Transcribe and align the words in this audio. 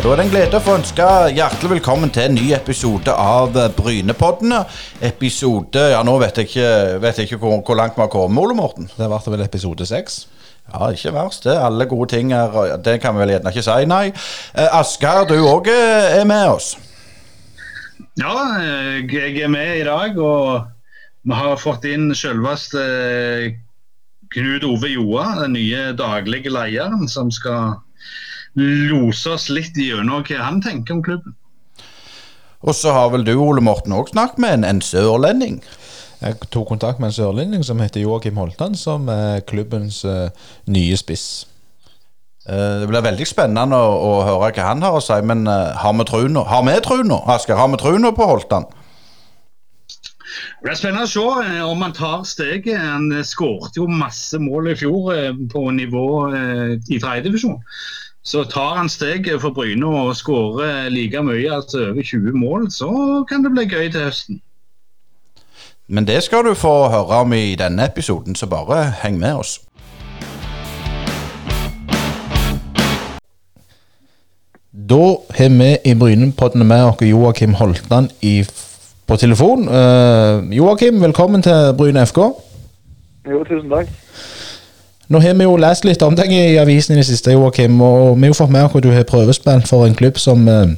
Da 0.00 0.08
er 0.08 0.16
det 0.16 0.24
en 0.24 0.30
glede 0.32 0.56
å 0.56 0.64
få 0.64 0.74
ønske 0.78 1.06
hjertelig 1.36 1.74
velkommen 1.74 2.08
til 2.08 2.30
en 2.30 2.32
ny 2.38 2.46
episode 2.56 3.12
av 3.12 3.52
Brynepoddene. 3.76 4.62
Episode 5.04 5.82
Ja, 5.92 5.98
nå 6.08 6.14
vet 6.22 6.38
jeg 6.40 6.48
ikke, 6.48 6.68
vet 7.02 7.18
jeg 7.20 7.28
ikke 7.28 7.38
hvor, 7.42 7.58
hvor 7.66 7.76
langt 7.76 7.98
vi 7.98 8.00
har 8.00 8.08
kommet, 8.08 8.40
Ole 8.40 8.56
Morten. 8.56 8.88
Det 8.94 9.08
ble 9.10 9.34
vel 9.34 9.42
episode 9.44 9.84
seks. 9.90 10.22
Ja, 10.70 10.88
ikke 10.88 11.12
verst 11.12 11.44
det. 11.44 11.58
Alle 11.60 11.84
gode 11.90 12.14
ting 12.14 12.32
er 12.32 12.80
Det 12.80 12.96
kan 13.02 13.12
vi 13.18 13.26
vel 13.26 13.34
gjerne 13.34 13.52
ikke 13.52 13.66
si, 13.66 13.76
nei. 13.92 14.06
Eh, 14.54 14.78
Asgeir, 14.78 15.28
du 15.28 15.36
òg 15.36 15.68
er 15.68 16.24
med 16.24 16.46
oss. 16.54 16.70
Ja, 18.16 18.32
eh, 18.56 19.04
jeg 19.04 19.36
er 19.44 19.52
med 19.52 19.82
i 19.82 19.84
dag, 19.84 20.16
og 20.16 20.64
vi 21.28 21.42
har 21.42 21.60
fått 21.60 21.84
inn 21.92 22.08
selveste 22.16 22.88
Knut 24.32 24.64
Ove 24.64 24.94
Joa, 24.96 25.28
den 25.44 25.58
nye 25.60 25.90
daglige 25.92 26.56
lederen, 26.56 27.04
som 27.04 27.28
skal 27.28 27.82
lose 28.58 29.30
oss 29.30 29.48
litt 29.52 29.76
gjennom 29.78 30.24
hva 30.26 30.40
han 30.42 30.62
tenker 30.64 30.96
om 30.96 31.04
klubben. 31.04 31.36
Og 32.60 32.74
så 32.76 32.92
har 32.92 33.12
vel 33.12 33.24
du, 33.24 33.34
Ole 33.40 33.62
Morten, 33.64 33.94
òg 33.96 34.10
snakket 34.12 34.40
med 34.42 34.58
en, 34.58 34.66
en 34.68 34.82
sørlending? 34.84 35.60
Jeg 36.20 36.36
tok 36.52 36.68
kontakt 36.68 36.98
med 37.00 37.08
en 37.08 37.16
sørlending 37.16 37.62
som 37.64 37.80
heter 37.80 38.02
Joakim 38.02 38.36
Holtan, 38.36 38.74
som 38.76 39.08
er 39.08 39.40
klubbens 39.48 40.02
uh, 40.04 40.28
nye 40.68 40.98
spiss. 41.00 41.46
Uh, 42.44 42.82
det 42.82 42.90
blir 42.90 43.06
veldig 43.06 43.28
spennende 43.28 43.78
å, 43.78 43.94
å, 43.96 44.10
høre 44.26 44.50
hva 44.52 44.66
han 44.66 44.84
har 44.84 44.98
å 44.98 45.00
si, 45.04 45.16
men 45.24 45.46
uh, 45.48 45.72
har 45.80 45.96
vi 45.96 46.06
tru 46.10 46.28
nå? 46.28 46.44
Har 46.50 46.66
vi 46.68 46.76
tru 46.84 47.00
nå, 47.06 47.22
Asker? 47.32 47.56
Har 47.56 47.72
vi 47.72 47.80
tru 47.80 47.96
nå 47.96 48.12
på 48.16 48.28
Holtan? 48.28 48.68
Det 50.60 50.68
blir 50.68 50.76
spennende 50.76 51.08
å 51.08 51.10
se 51.10 51.64
om 51.64 51.80
han 51.86 51.96
tar 51.96 52.20
steget. 52.28 52.76
Han 52.76 53.08
skåret 53.24 53.80
jo 53.80 53.88
masse 53.88 54.36
mål 54.38 54.74
i 54.74 54.76
fjor 54.76 55.08
på 55.50 55.64
nivå 55.74 56.04
i 56.36 57.00
tredjedivisjon. 57.00 57.56
Så 58.22 58.44
tar 58.44 58.74
han 58.76 58.88
steget 58.88 59.40
for 59.40 59.50
Bryne 59.50 59.86
og 59.86 60.16
skårer 60.16 60.88
like 60.88 61.22
mye, 61.22 61.54
altså 61.54 61.78
over 61.90 62.02
20 62.02 62.32
mål, 62.32 62.70
så 62.70 63.24
kan 63.28 63.44
det 63.44 63.52
bli 63.52 63.64
gøy 63.64 63.88
til 63.90 64.04
høsten. 64.04 64.40
Men 65.88 66.06
det 66.06 66.22
skal 66.22 66.44
du 66.44 66.54
få 66.54 66.88
høre 66.88 67.24
om 67.24 67.32
i 67.32 67.54
denne 67.54 67.86
episoden, 67.86 68.34
så 68.34 68.46
bare 68.46 68.92
heng 69.02 69.18
med 69.18 69.32
oss. 69.34 69.60
Da 74.72 75.16
har 75.36 75.48
vi 75.58 75.76
i 75.84 75.94
Brynepoddene 75.94 76.64
med 76.64 76.84
oss 76.84 77.02
Joakim 77.02 77.54
Holtan 77.54 78.10
i, 78.20 78.44
på 79.06 79.16
telefon. 79.16 79.68
Uh, 79.68 80.56
Joakim, 80.56 81.02
velkommen 81.02 81.42
til 81.42 81.74
Bryne 81.78 82.06
FK. 82.06 82.18
Jo, 83.30 83.44
tusen 83.48 83.70
takk. 83.70 83.88
Nå 85.10 85.18
har 85.18 85.34
vi 85.34 85.42
jo 85.42 85.56
lest 85.58 85.82
litt 85.82 86.02
om 86.06 86.14
deg 86.14 86.30
i 86.30 86.58
avisen 86.62 86.94
i 86.94 87.00
det 87.00 87.08
siste, 87.08 87.32
Joakim, 87.34 87.80
og 87.82 88.14
vi 88.14 88.28
har 88.28 88.30
jo 88.30 88.38
fått 88.38 88.52
med 88.54 88.68
at 88.68 88.84
du 88.84 88.92
har 88.94 89.06
prøvespilt 89.08 89.66
for 89.66 89.82
en 89.82 89.96
klubb 89.98 90.20
som 90.22 90.44
uh, 90.46 90.70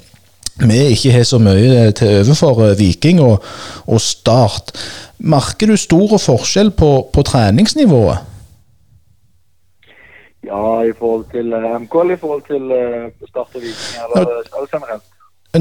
vi 0.62 0.78
ikke 0.94 1.10
har 1.12 1.26
så 1.28 1.36
mye 1.42 1.90
til 1.98 2.22
overfor 2.22 2.54
for 2.56 2.78
Viking 2.78 3.20
og, 3.20 3.44
og, 3.84 4.00
Start. 4.00 4.72
Merker 5.18 5.68
du 5.68 5.76
stor 5.76 6.16
forskjell 6.16 6.70
på, 6.72 6.90
på 7.12 7.24
treningsnivået? 7.28 8.22
Ja, 10.48 10.80
i 10.80 10.94
forhold 10.98 11.26
til 11.32 11.52
MK 11.52 11.94
eller 12.00 12.14
i 12.14 12.20
forhold 12.22 12.42
til 12.48 12.72
Start 13.28 13.52
og 13.52 13.60
Viking, 13.60 13.98
eller, 14.06 14.32
eller 14.56 14.70
generelt? 14.72 15.04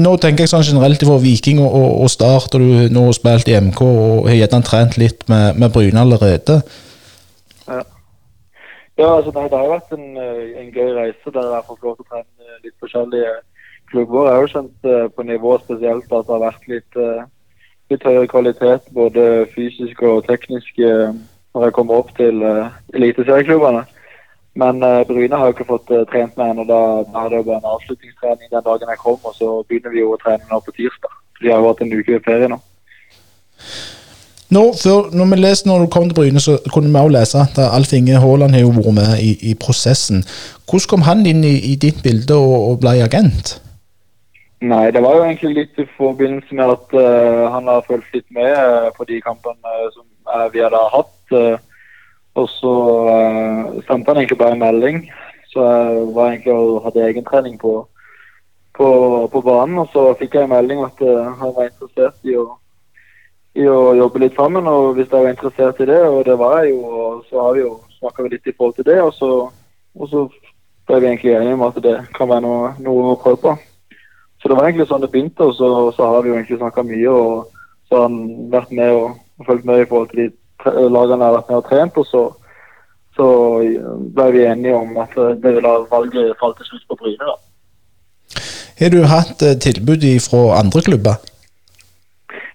Nå 0.00 0.14
tenker 0.16 0.46
jeg 0.46 0.54
sånn 0.54 0.64
generelt 0.64 1.04
for 1.04 1.20
Viking 1.20 1.60
og, 1.60 1.68
og, 1.76 1.90
og 2.06 2.14
Start, 2.14 2.56
og 2.56 2.64
du 2.64 2.88
nå 2.88 3.04
har 3.10 3.20
spilt 3.20 3.52
i 3.52 3.58
MK 3.60 3.84
og 3.84 4.30
har 4.30 4.38
gjerne 4.38 4.64
trent 4.64 4.96
litt 4.96 5.28
med, 5.28 5.60
med 5.60 5.76
Bryne 5.76 6.00
allerede. 6.06 6.62
Ja. 8.98 9.08
Altså 9.16 9.32
nei, 9.34 9.48
Det 9.48 9.58
har 9.58 9.70
vært 9.72 9.94
en, 9.96 10.08
en, 10.18 10.72
gøy 10.72 10.90
reise 10.98 11.34
der 11.34 11.48
jeg 11.48 11.56
har 11.58 11.68
fått 11.68 11.82
lov 11.82 11.96
til 11.96 12.04
å 12.04 12.10
trene 12.10 12.58
litt 12.64 12.76
forskjellige 12.82 13.32
klubber. 13.92 14.26
Jeg 14.26 14.34
har 14.34 14.42
jo 14.42 14.52
kjent 14.56 14.90
uh, 14.90 15.06
på 15.14 15.26
nivå 15.28 15.56
spesielt 15.62 16.12
at 16.12 16.28
det 16.28 16.36
har 16.36 16.44
vært 16.44 16.68
litt, 16.68 17.00
litt 17.92 18.06
høyere 18.08 18.28
kvalitet, 18.28 18.92
både 18.92 19.46
fysisk 19.54 20.02
og 20.08 20.26
teknisk, 20.28 20.78
når 21.52 21.66
jeg 21.66 21.76
kommer 21.76 22.00
opp 22.00 22.14
til 22.16 22.44
eliteserieklubbene. 22.96 23.84
Men 24.54 24.82
uh, 24.84 25.04
Bryne 25.08 25.36
har 25.36 25.48
jo 25.48 25.54
ikke 25.56 25.68
fått 25.68 25.90
uh, 25.90 26.04
trent 26.10 26.36
med 26.36 26.52
ennå. 26.52 26.64
Da, 26.68 26.80
da 27.08 27.24
er 27.24 27.32
det 27.32 27.40
jo 27.40 27.48
bare 27.48 27.60
en 27.62 27.70
avslutningstrening 27.72 28.50
den 28.52 28.66
dagen 28.66 28.92
jeg 28.92 29.00
kom, 29.00 29.18
og 29.24 29.34
så 29.38 29.48
begynner 29.68 29.94
vi 29.94 30.02
jo 30.02 30.12
å 30.12 30.20
trene 30.20 30.44
nå 30.50 30.60
på 30.60 30.74
tirsdag. 30.76 31.16
De 31.40 31.50
har 31.50 31.62
jo 31.62 31.70
hatt 31.70 31.80
en 31.84 31.94
uke 31.96 32.20
ferie 32.26 32.50
nå. 32.52 32.58
Nå, 34.52 34.62
før, 34.76 35.06
når 35.16 35.28
vi 35.30 35.36
leste 35.40 35.68
når 35.68 35.86
du 35.86 35.90
kom 35.92 36.10
til 36.10 36.16
Bryne, 36.18 36.40
så 36.40 36.58
kunne 36.74 36.90
vi 36.92 37.00
også 37.00 37.12
lese 37.14 37.38
at 37.40 37.60
Alf 37.72 37.92
Inge 37.96 38.18
Haaland 38.20 38.52
har 38.52 38.60
jo 38.60 38.74
vært 38.76 38.96
med 38.98 39.12
i, 39.24 39.30
i, 39.48 39.52
prosessen. 39.56 40.20
Hvordan 40.68 40.90
kom 40.90 41.04
han 41.06 41.24
inn 41.30 41.40
i, 41.40 41.54
i 41.72 41.76
ditt 41.80 42.02
bilde 42.04 42.36
og, 42.36 42.56
og, 42.68 42.74
ble 42.82 42.98
agent? 43.06 43.54
Nei, 44.60 44.90
Det 44.92 45.00
var 45.02 45.16
jo 45.16 45.24
egentlig 45.24 45.54
litt 45.56 45.80
i 45.80 45.88
forbindelse 45.96 46.58
med 46.58 46.74
at 46.74 46.92
uh, 46.92 47.48
han 47.54 47.72
har 47.72 47.86
fulgt 47.88 48.12
litt 48.12 48.28
med 48.28 48.52
uh, 48.52 48.92
på 48.96 49.08
de 49.08 49.22
kampene 49.24 49.72
uh, 49.80 49.88
som 49.96 50.04
vi 50.52 50.60
hadde 50.60 50.84
hatt. 50.92 51.32
og 52.36 52.46
så 52.48 52.72
sendte 53.88 54.12
han 54.12 54.20
egentlig 54.20 54.38
bare 54.38 54.52
en 54.52 54.62
melding. 54.68 55.00
Så 55.50 55.64
jeg 55.64 56.04
var 56.14 56.28
egentlig 56.28 56.52
og 56.52 56.84
hadde 56.84 57.08
egentrening 57.08 57.56
på, 57.60 57.72
på, 58.76 58.88
på 59.32 59.40
banen. 59.40 59.80
Og 59.82 59.88
så 59.92 60.12
fikk 60.20 60.36
jeg 60.36 60.46
en 60.46 60.54
melding 60.54 60.84
at 60.84 61.02
han 61.40 61.56
var 61.56 61.72
interessert 61.72 62.20
i 62.22 62.36
å 62.38 62.46
i 63.58 63.66
å 63.68 63.92
jobbe 63.96 64.22
litt 64.22 64.36
sammen. 64.38 64.66
og 64.66 64.96
Hvis 64.96 65.10
jeg 65.10 65.24
var 65.24 65.32
interessert 65.32 65.80
i 65.80 65.88
det, 65.88 66.00
og 66.08 66.24
det 66.26 66.38
var 66.40 66.62
jeg 66.62 66.72
jo, 66.72 67.22
så 67.28 67.46
har 67.46 67.56
vi 67.56 67.64
jo 67.64 67.74
snakka 67.98 68.28
litt 68.28 68.46
i 68.46 68.54
forhold 68.56 68.76
til 68.78 68.88
det. 68.88 68.98
Og 69.02 69.12
så, 69.16 69.30
og 69.94 70.12
så 70.12 70.26
ble 70.88 71.00
vi 71.00 71.10
egentlig 71.10 71.34
enige 71.36 71.58
om 71.58 71.66
at 71.68 71.80
det 71.84 71.96
kan 72.16 72.30
være 72.30 72.46
noe, 72.46 72.74
noe 72.82 73.12
å 73.12 73.20
prøve 73.20 73.40
på. 73.44 73.56
Så 74.42 74.50
det 74.50 74.58
var 74.58 74.66
egentlig 74.66 74.88
sånn 74.90 75.02
det 75.04 75.12
begynte, 75.12 75.46
og 75.46 75.54
så, 75.54 75.68
så 75.94 76.08
har 76.10 76.22
vi 76.22 76.32
jo 76.32 76.38
egentlig 76.38 76.58
snakka 76.58 76.84
mye. 76.86 77.10
Og 77.10 77.88
så 77.88 77.98
har 77.98 78.08
han 78.08 78.22
vært 78.54 78.72
med 78.74 78.94
og, 78.96 79.18
og 79.38 79.50
fulgt 79.50 79.68
med 79.68 79.82
i 79.84 79.90
forhold 79.90 80.14
til 80.14 80.32
de 80.32 80.88
lagene 80.88 81.20
jeg 81.20 81.28
har 81.28 81.36
vært 81.38 81.52
med 81.52 81.60
og 81.60 81.68
trent. 81.68 82.00
Og 82.02 82.08
så, 82.08 82.22
så 83.18 83.28
ble 84.16 84.28
vi 84.34 84.46
enige 84.48 84.78
om 84.80 84.96
at 85.04 85.14
det 85.44 85.56
ville 85.60 85.76
valget 85.92 86.38
falt 86.40 86.58
til 86.58 86.72
slutt 86.72 86.88
på 86.88 86.98
Bryne. 87.04 87.28
da. 87.28 87.38
Har 88.82 88.90
du 88.90 89.04
hatt 89.06 89.44
tilbud 89.62 90.08
fra 90.24 90.40
andre 90.58 90.82
klubber? 90.82 91.31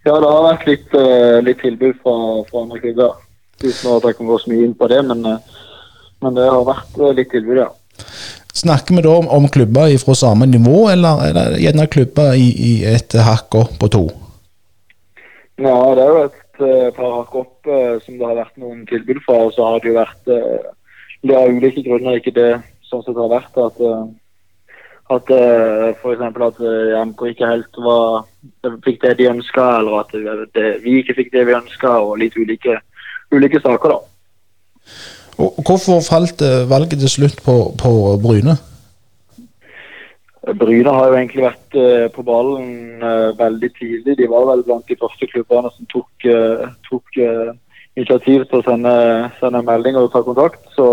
Ja, 0.07 0.16
det 0.23 0.28
har 0.31 0.45
vært 0.45 0.68
litt, 0.69 0.94
uh, 0.95 1.38
litt 1.44 1.59
tilbud 1.59 1.97
fra, 2.00 2.16
fra 2.47 2.62
andre 2.63 2.79
klubber. 2.79 3.18
Uten 3.59 3.90
at 3.91 4.06
jeg 4.07 4.16
kan 4.16 4.29
gå 4.29 4.38
så 4.40 4.51
mye 4.51 4.68
inn 4.68 4.75
på 4.78 4.88
det, 4.88 5.01
men, 5.09 5.25
uh, 5.25 5.66
men 6.23 6.38
det 6.38 6.45
har 6.47 6.63
vært 6.68 7.00
uh, 7.01 7.09
litt 7.18 7.31
tilbud, 7.34 7.59
ja. 7.59 7.68
Snakker 8.56 8.96
vi 8.96 9.03
da 9.03 9.16
om, 9.19 9.28
om 9.35 9.50
klubber 9.51 9.91
fra 10.00 10.16
samme 10.16 10.47
nivå, 10.47 10.85
eller 10.94 11.25
er 11.25 11.35
det 11.35 11.46
gjerne 11.66 11.90
klubber 11.91 12.38
i, 12.40 12.47
i 12.69 12.72
et 12.88 13.17
hakk 13.25 13.57
opp 13.59 13.75
på 13.81 13.90
to? 13.97 14.06
Ja, 15.59 15.75
det 15.97 16.06
er 16.06 16.13
jo 16.13 16.23
et 16.29 16.96
par 16.96 17.12
hakk 17.17 17.35
opp 17.41 17.69
som 18.06 18.16
det 18.17 18.25
har 18.25 18.40
vært 18.40 18.56
noen 18.62 18.85
tilbud 18.90 19.19
fra. 19.25 19.44
Og 19.46 19.53
så 19.53 19.66
har 19.66 19.81
det 19.81 19.91
jo 19.91 19.97
vært 19.97 20.31
Det 21.25 21.35
av 21.38 21.50
ulike 21.53 21.84
grunner 21.85 22.17
ikke 22.17 22.34
det 22.34 22.50
sånn 22.88 23.03
som 23.03 23.13
det 23.17 23.23
har 23.25 23.34
vært. 23.35 23.59
at 23.62 23.81
at 25.16 25.29
uh, 25.31 25.90
f.eks. 25.94 26.22
at 26.22 26.59
uh, 26.59 27.01
MK 27.07 27.22
ikke 27.31 27.50
helt 27.50 27.79
var, 27.84 28.25
fikk 28.85 29.01
det 29.06 29.18
de 29.22 29.29
ønska, 29.31 29.66
eller 29.79 30.01
at 30.01 30.16
det, 30.56 30.72
vi 30.84 30.97
ikke 31.01 31.16
fikk 31.22 31.34
det 31.35 31.45
vi 31.47 31.56
ønska, 31.56 31.94
og 32.03 32.18
litt 32.19 32.35
ulike, 32.35 32.79
ulike 33.31 33.62
saker, 33.63 33.96
da. 33.96 34.00
Og 35.38 35.62
hvorfor 35.62 36.01
falt 36.01 36.41
valget 36.69 36.97
til 37.00 37.12
slutt 37.13 37.44
på, 37.46 37.56
på 37.78 37.91
Bryne? 38.23 38.57
Bryne 40.57 40.94
har 40.96 41.12
jo 41.12 41.17
egentlig 41.19 41.44
vært 41.44 41.78
på 42.16 42.23
ballen 42.25 43.03
veldig 43.38 43.69
tidlig. 43.75 44.16
De 44.17 44.29
var 44.31 44.47
vel 44.50 44.63
blant 44.66 44.88
de 44.90 44.97
første 44.97 45.28
klubbene 45.29 45.69
som 45.75 45.90
tok, 45.91 46.25
tok 46.88 47.20
initiativ 47.97 48.46
til 48.47 48.61
å 48.61 48.66
sende, 48.66 48.93
sende 49.41 49.64
melding 49.66 49.97
og 49.99 50.11
ta 50.14 50.23
kontakt. 50.26 50.64
Så, 50.76 50.87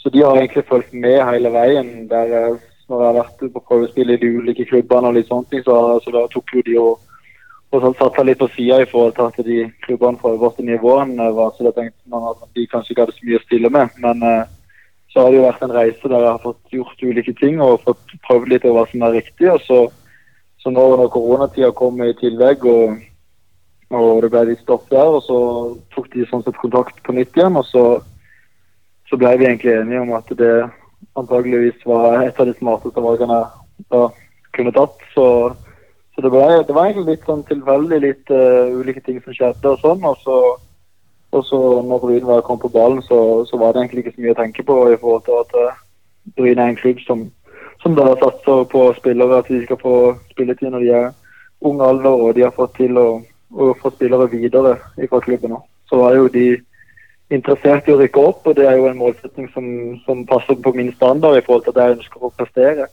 så, 0.00 0.10
de 0.10 0.22
har 0.24 0.38
egentlig 0.38 0.66
fulgt 0.70 0.94
med 0.94 1.20
hele 1.28 1.52
veien. 1.54 2.08
der 2.10 2.58
når 2.86 3.02
jeg 3.02 3.08
har 3.08 3.18
vært 3.18 3.52
på 3.52 3.62
prøvespill 3.68 4.12
i 4.14 4.18
de 4.20 4.30
ulike 4.38 4.66
klubbene 4.68 5.10
og 5.10 5.16
litt 5.16 5.30
sånne 5.30 5.50
ting, 5.50 5.62
så, 5.66 5.76
så 6.04 6.12
da 6.14 6.26
tok 6.30 6.52
jo 6.54 6.64
de 6.66 6.76
og, 6.78 7.00
og 7.74 7.82
satte 7.82 8.12
seg 8.14 8.28
litt 8.28 8.42
på 8.42 8.48
sida 8.54 8.78
i 8.82 8.90
forhold 8.90 9.16
til 9.16 9.26
at 9.26 9.48
de 9.48 9.58
klubbene 9.86 10.20
fra 10.20 10.34
øverste 10.36 10.78
var 10.82 11.56
så 11.56 11.66
da 11.66 11.72
tenkte 11.74 12.12
man 12.12 12.28
at 12.30 12.46
de 12.54 12.66
kanskje 12.70 12.94
ikke 12.94 13.06
hadde 13.06 13.16
så 13.16 13.26
mye 13.26 13.40
å 13.40 13.46
stille 13.46 13.72
med. 13.74 13.98
Men 14.04 14.22
eh, 14.22 14.44
så 15.10 15.24
har 15.24 15.32
det 15.32 15.40
jo 15.40 15.46
vært 15.48 15.62
en 15.64 15.74
reise 15.74 16.12
der 16.12 16.22
jeg 16.22 16.30
har 16.30 16.42
fått 16.44 16.74
gjort 16.78 17.02
ulike 17.02 17.32
ting 17.40 17.60
og 17.64 17.82
fått 17.88 18.16
prøvd 18.28 18.50
litt 18.52 18.64
over 18.68 18.82
hva 18.82 18.86
som 18.92 19.04
er 19.06 19.18
riktig. 19.18 19.50
og 19.50 19.60
så, 19.66 19.82
så 20.62 20.70
nå 20.70 20.86
når 21.00 21.12
koronatida 21.14 21.70
kom 21.74 22.02
i 22.04 22.14
tillegg 22.20 22.66
og, 22.70 22.98
og 23.96 24.10
det 24.22 24.30
ble 24.30 24.42
litt 24.52 24.62
stopp 24.62 24.86
der, 24.92 25.10
og 25.18 25.22
så 25.26 25.38
tok 25.94 26.10
de 26.14 26.26
sånn 26.30 26.46
sett 26.46 26.58
kontakt 26.62 27.02
på 27.02 27.16
nytt 27.16 27.34
igjen. 27.34 27.58
og 27.58 27.66
så, 27.66 27.86
så 29.10 29.18
ble 29.18 29.34
vi 29.40 29.50
egentlig 29.50 29.74
enige 29.74 30.06
om 30.06 30.14
at 30.20 30.30
det 30.38 30.54
antageligvis 31.16 31.86
var 31.86 32.22
et 32.22 32.40
av 32.40 32.48
de 32.48 32.54
smarteste 32.58 33.02
valgene 33.02 33.38
jeg 33.92 34.10
kunne 34.56 34.74
tatt. 34.76 35.00
Så, 35.14 35.26
så 36.14 36.24
det, 36.24 36.30
ble, 36.32 36.44
det, 36.68 36.74
var 36.76 36.88
egentlig 36.88 37.16
litt 37.16 37.26
sånn 37.28 37.44
tilfeldig, 37.48 38.00
litt 38.04 38.32
uh, 38.32 38.72
ulike 38.76 39.02
ting 39.04 39.20
som 39.24 39.36
skjedde 39.36 39.72
og 39.72 39.82
sånn. 39.84 40.04
Og 40.08 40.20
så, 40.24 40.38
og 41.36 41.46
så 41.48 41.60
når 41.86 42.04
Bryne 42.04 42.40
kom 42.46 42.60
på 42.62 42.72
ballen, 42.72 43.02
så, 43.08 43.20
så, 43.48 43.60
var 43.60 43.74
det 43.74 43.84
egentlig 43.84 44.06
ikke 44.06 44.16
så 44.16 44.24
mye 44.24 44.36
å 44.36 44.40
tenke 44.42 44.66
på 44.66 44.78
i 44.92 45.00
forhold 45.00 45.26
til 45.28 45.40
at 45.42 45.56
uh, 45.60 45.82
Bryne 46.38 46.64
er 46.64 46.74
en 46.74 46.80
klubb 46.80 47.02
som, 47.06 47.26
som 47.84 47.96
da 47.98 48.10
satser 48.20 48.66
på 48.72 48.88
spillere 48.98 49.40
at 49.40 49.52
de 49.52 49.62
skal 49.64 49.80
få 49.80 49.96
spilletid 50.32 50.72
når 50.72 50.84
de 50.84 50.92
er 51.00 51.08
ung 51.66 51.80
alder, 51.80 52.12
og 52.12 52.36
de 52.36 52.44
har 52.44 52.54
fått 52.54 52.76
til 52.76 52.98
å, 53.00 53.08
å 53.56 53.72
få 53.80 53.92
spillere 53.94 54.28
videre 54.32 54.76
fra 55.08 55.20
klubben 55.24 55.54
nå. 55.54 55.62
Så 55.88 56.02
er 56.04 56.18
jo 56.18 56.32
de 56.32 56.48
interessert 57.32 57.88
i 57.88 57.94
å 57.94 57.98
rykke 57.98 58.22
opp, 58.22 58.46
og 58.46 58.56
det 58.58 58.66
er 58.68 58.76
jo 58.78 58.86
en 58.90 59.00
målsetting 59.00 59.48
som, 59.54 59.66
som 60.04 60.22
passer 60.28 60.58
på 60.62 60.72
min 60.76 60.92
standard 60.94 61.38
i 61.38 61.44
forhold 61.46 61.66
til 61.66 61.74
at 61.74 61.82
jeg 61.82 61.96
ønsker 61.98 62.22
å 62.22 62.32
prestere. 62.38 62.86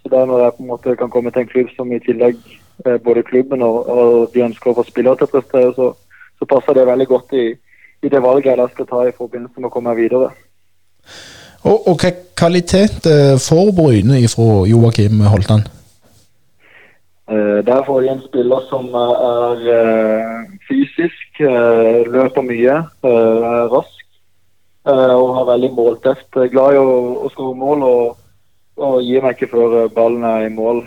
Så 0.00 0.12
da 0.12 0.24
når 0.28 0.42
jeg 0.42 0.56
på 0.56 0.64
en 0.64 0.70
måte 0.72 0.96
kan 1.00 1.12
komme 1.12 1.32
til 1.32 1.44
en 1.44 1.50
klubb 1.50 1.70
som 1.76 1.92
i 1.92 2.00
tillegg 2.04 2.40
eh, 2.86 2.96
både 3.04 3.26
klubben 3.28 3.64
og, 3.64 3.76
og 3.88 4.32
de 4.34 4.46
ønsker 4.46 4.72
å 4.72 4.78
få 4.78 4.86
spillere 4.88 5.20
til 5.20 5.28
å 5.28 5.34
prestere, 5.34 5.74
så, 5.76 5.90
så 6.40 6.48
passer 6.48 6.76
det 6.78 6.88
veldig 6.88 7.08
godt 7.12 7.36
i, 7.36 7.46
i 8.04 8.12
det 8.12 8.24
valget 8.24 8.52
jeg 8.52 8.60
da 8.60 8.68
skal 8.72 8.88
ta 8.88 9.04
i 9.04 9.16
forbindelse 9.16 9.60
med 9.60 9.70
å 9.70 9.74
komme 9.76 9.96
videre. 10.00 10.32
Og, 11.64 11.88
og 11.88 11.94
hva 12.00 12.12
kvalitet 12.36 13.08
eh, 13.08 13.36
får 13.40 13.72
Bryne 13.76 14.20
fra 14.32 14.48
Joakim 14.68 15.24
Holtan? 15.28 15.64
Uh, 17.24 17.64
der 17.64 17.80
får 17.86 18.02
de 18.04 18.10
en 18.12 18.24
spiller 18.26 18.64
som 18.68 18.90
er 19.00 19.62
fysisk, 20.68 21.23
løper 21.40 22.42
mye, 22.46 22.76
er 23.04 23.72
rask 23.72 24.04
og 24.84 25.34
har 25.38 25.48
veldig 25.48 25.70
måltest. 25.72 26.28
Glad 26.52 26.76
i 26.76 26.80
å, 26.80 26.88
å 27.24 27.30
skåre 27.32 27.56
mål 27.56 27.84
og, 27.88 28.16
og 28.76 29.02
gir 29.02 29.24
meg 29.24 29.36
ikke 29.36 29.52
før 29.54 29.88
ballen 29.94 30.24
er 30.28 30.46
i 30.46 30.52
mål. 30.52 30.84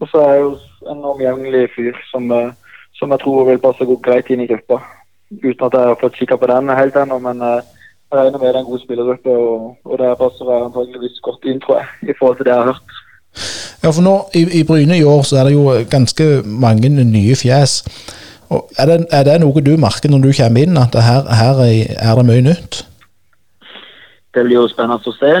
og 0.00 0.08
så 0.10 0.22
er 0.22 0.32
jeg 0.32 0.42
jo 0.42 0.52
en 0.90 1.04
omgjengelig 1.12 1.68
fyr 1.76 1.96
som, 2.10 2.30
som, 2.96 3.12
jeg 3.12 3.22
tror 3.22 3.48
vil 3.50 3.62
passe 3.62 3.88
greit 4.02 4.30
inn 4.30 4.44
i 4.44 4.50
gruppa. 4.50 4.80
Uten 5.42 5.66
at 5.66 5.74
jeg 5.74 5.90
har 5.90 6.00
fått 6.00 6.16
kikka 6.16 6.38
på 6.40 6.48
den 6.48 6.70
helt 6.70 6.96
ennå, 6.96 7.18
men 7.18 7.42
jeg 7.44 7.64
regner 8.14 8.38
med 8.38 8.46
det 8.46 8.54
er 8.54 8.60
en 8.62 8.70
god 8.70 8.84
spillergruppe, 8.84 9.30
og, 9.30 9.74
og 9.84 9.98
det 9.98 10.12
passer 10.20 10.52
antageligvis 10.54 11.18
godt 11.26 11.44
inn, 11.50 11.60
tror 11.60 11.82
jeg, 11.82 12.10
i 12.10 12.16
forhold 12.18 12.38
til 12.38 12.48
det 12.48 12.54
jeg 12.54 12.62
har 12.62 12.72
hørt. 12.72 13.02
Ja, 13.82 13.90
for 13.90 14.02
nå 14.02 14.14
i, 14.34 14.46
i 14.60 14.62
Bryne 14.64 14.96
i 14.98 15.04
år 15.04 15.26
så 15.28 15.40
er 15.40 15.48
det 15.48 15.56
jo 15.56 15.74
ganske 15.90 16.24
mange 16.46 16.88
nye 16.88 17.36
fjes. 17.36 17.82
Er, 18.50 18.86
det, 18.86 18.98
er 19.10 19.24
det 19.26 19.40
noe 19.42 19.62
du 19.64 19.74
merker 19.80 20.12
når 20.12 20.26
du 20.26 20.30
kommer 20.36 20.62
inn, 20.62 20.78
at 20.78 20.94
her, 20.94 21.26
her 21.40 21.62
er 21.64 22.20
det 22.20 22.26
mye 22.28 22.44
nytt? 22.46 22.84
Det 24.36 24.44
blir 24.44 24.60
jo 24.60 24.68
spennende 24.68 25.00
å 25.00 25.16
se. 25.16 25.32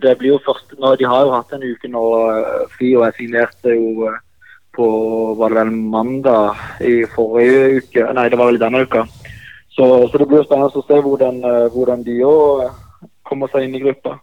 Det 0.00 0.16
blir 0.18 0.34
jo 0.34 0.40
først, 0.46 0.72
De 0.98 1.06
har 1.06 1.26
jo 1.26 1.34
hatt 1.34 1.52
en 1.52 1.66
uke 1.66 1.88
nå 1.92 2.04
fri, 2.72 2.94
og 2.96 3.04
jeg 3.06 3.16
signerte 3.18 3.76
jo 3.76 4.10
på 4.76 4.86
var 5.38 5.52
det 5.52 5.58
vel 5.58 5.72
mandag 5.92 6.56
i 6.86 7.02
forrige 7.14 7.82
uke. 7.82 8.06
Nei, 8.16 8.28
det 8.30 8.38
var 8.38 8.50
vel 8.50 8.60
denne 8.62 8.84
uka. 8.86 9.04
Så, 9.74 9.86
så, 10.08 10.18
det 10.18 10.26
blir 10.28 10.40
jo 10.40 10.46
spennende 10.46 10.80
å 10.80 10.86
se 10.86 10.98
hvordan, 11.04 11.42
eh, 11.46 11.66
hvordan 11.74 12.02
de 12.06 12.16
òg 12.26 12.64
eh, 12.66 12.74
kommer 13.28 13.50
seg 13.52 13.66
inn 13.66 13.76
i 13.78 13.82
gruppa. 13.82 14.16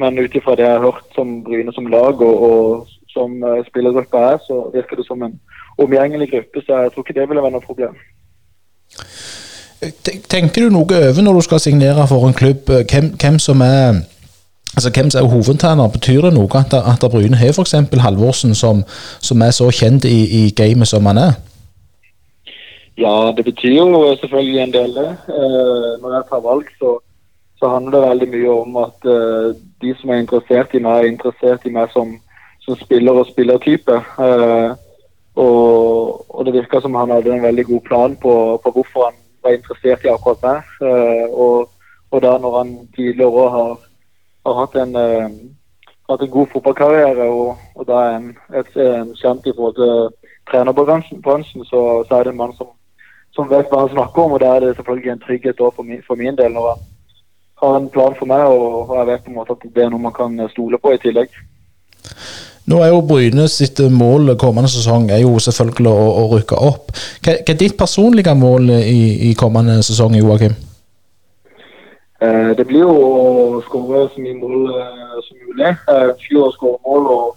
Men 0.00 0.18
ut 0.18 0.34
ifra 0.34 0.56
det 0.56 0.66
jeg 0.66 0.78
har 0.78 0.86
hørt 0.86 1.16
som 1.16 1.40
Bryne 1.46 1.74
som 1.76 1.90
lag 1.92 2.20
og, 2.24 2.44
og 2.48 3.12
som 3.12 3.34
spillergruppa 3.66 4.22
er, 4.32 4.38
så 4.46 4.62
virker 4.72 4.96
det 4.96 5.04
som 5.04 5.20
en 5.22 5.34
omgjengelig 5.78 6.30
gruppe. 6.30 6.64
Så 6.66 6.80
jeg 6.82 6.92
tror 6.92 7.04
ikke 7.04 7.20
det 7.20 7.28
ville 7.28 7.42
være 7.42 7.56
noe 7.56 7.66
problem. 7.66 7.94
Tenker 10.30 10.62
du 10.62 10.70
noe 10.70 10.98
over 11.08 11.22
når 11.22 11.34
du 11.34 11.40
skal 11.40 11.60
signere 11.60 12.06
for 12.08 12.28
en 12.28 12.36
klubb, 12.38 12.70
hvem, 12.70 13.14
hvem 13.18 13.38
som 13.38 13.60
er 13.60 14.02
Altså, 14.76 14.90
Hvem 14.94 15.10
som 15.10 15.24
er 15.24 15.30
hovedtrener? 15.30 15.88
Betyr 15.88 16.20
det 16.20 16.34
noe 16.34 16.48
at, 16.56 16.72
at 16.72 17.10
Bryne 17.10 17.36
har 17.36 17.52
f.eks. 17.52 17.74
Halvorsen, 18.00 18.54
som, 18.54 18.84
som, 19.20 19.42
er 19.42 19.50
så 19.50 19.70
kjent 19.70 20.04
i, 20.04 20.20
i 20.40 20.50
gamet 20.50 20.88
som 20.88 21.06
han 21.06 21.18
er? 21.18 21.32
Ja, 22.98 23.32
det 23.36 23.44
betyr 23.44 23.76
jo 23.76 24.16
selvfølgelig 24.20 24.60
en 24.62 24.72
del, 24.72 24.94
det. 24.94 25.10
Eh, 25.28 25.90
når 26.02 26.14
jeg 26.14 26.24
tar 26.28 26.40
valg, 26.48 26.64
så, 26.78 26.98
så, 27.58 27.68
handler 27.68 27.98
det 27.98 28.08
veldig 28.08 28.28
mye 28.28 28.50
om 28.50 28.76
at 28.76 29.08
eh, 29.16 29.54
de 29.82 29.94
som 30.00 30.10
er 30.10 30.22
interessert 30.24 30.74
i 30.74 30.80
meg, 30.80 30.98
er 30.98 31.12
interessert 31.12 31.66
i 31.66 31.72
meg 31.72 31.92
som, 31.92 32.16
som 32.64 32.78
spiller 32.80 33.12
og 33.12 33.28
spillertype. 33.28 33.96
Eh, 34.26 34.70
og, 35.34 36.24
og, 36.28 36.44
det 36.46 36.54
virker 36.54 36.80
som 36.80 36.94
han 36.94 37.10
hadde 37.10 37.32
en 37.32 37.42
veldig 37.42 37.64
god 37.64 37.80
plan 37.80 38.16
på, 38.16 38.34
på 38.64 38.70
hvorfor 38.70 39.06
han 39.08 39.16
var 39.42 39.56
interessert 39.56 40.04
i 40.04 40.12
akkurat 40.12 40.42
meg. 40.42 40.74
Eh, 40.88 41.24
og, 41.30 41.70
og, 42.10 42.22
da 42.22 42.36
når 42.38 42.58
han 42.58 42.74
tidligere 42.96 43.48
har, 43.56 43.72
har, 44.46 44.58
hatt 44.60 44.76
en 44.82 44.96
uh, 44.96 45.30
hatt 46.10 46.22
en 46.22 46.34
god 46.36 46.52
fotballkarriere 46.52 47.30
og, 47.30 47.56
og 47.74 47.88
da 47.88 48.04
er 48.04 48.18
en, 48.18 48.28
et, 48.52 48.76
en 48.76 49.16
kjent 49.16 49.48
i 49.48 49.56
forhold 49.56 49.78
til 49.80 50.28
trenerbransjen, 50.50 51.64
så, 51.64 51.82
så 52.08 52.18
er 52.18 52.28
det 52.28 52.34
en 52.34 52.42
mann 52.42 52.56
som 52.58 52.74
som 53.36 53.48
vet 53.48 53.70
hva 53.70 53.84
han 53.84 53.92
snakker 53.92 54.22
om. 54.22 54.32
og 54.36 54.40
Da 54.40 54.54
er 54.54 54.60
det 54.60 54.76
selvfølgelig 54.76 55.12
en 55.12 55.24
trygghet 55.26 55.62
for 55.76 55.82
min, 55.82 56.02
for 56.06 56.14
min 56.20 56.36
del 56.36 56.52
når 56.52 56.68
han 56.68 56.82
har 57.62 57.76
en 57.76 57.90
plan 57.90 58.14
for 58.18 58.26
meg, 58.26 58.44
og, 58.44 58.90
og 58.90 58.96
jeg 58.98 59.06
vet 59.06 59.24
på 59.24 59.30
en 59.30 59.38
måte 59.40 59.56
at 59.56 59.66
det 59.74 59.84
er 59.84 59.92
noe 59.92 60.06
man 60.06 60.16
kan 60.16 60.48
stole 60.50 60.78
på 60.78 60.92
i 60.92 61.02
tillegg. 61.02 61.28
Nå 62.70 62.78
er 62.82 62.92
jo 62.92 63.00
Bryne 63.06 63.48
sitt 63.50 63.80
mål 63.90 64.36
kommende 64.38 64.70
sesong 64.70 65.08
er 65.10 65.24
jo 65.24 65.34
selvfølgelig 65.42 65.90
å, 65.90 66.08
å 66.22 66.26
rykke 66.36 66.58
opp. 66.58 66.92
Hva, 67.24 67.34
hva, 67.34 67.54
er 67.54 67.58
ditt 67.58 67.78
personlige 67.78 68.34
mål 68.38 68.70
i, 68.78 69.30
i 69.30 69.32
kommende 69.38 69.80
sesong, 69.82 70.14
Joakim? 70.20 70.54
Eh, 72.22 72.50
det 72.58 72.66
blir 72.68 72.84
jo 72.84 72.94
å 72.94 73.62
skåre 73.66 74.06
så 74.12 74.22
mye 74.22 74.38
mål 74.38 74.74
eh, 74.78 75.22
som 75.26 75.46
mulig. 75.48 75.72
Fjor 75.86 76.12
ønsker 76.12 76.42
å 76.46 76.52
skåre 76.58 76.82
mål 76.86 77.14
og 77.16 77.30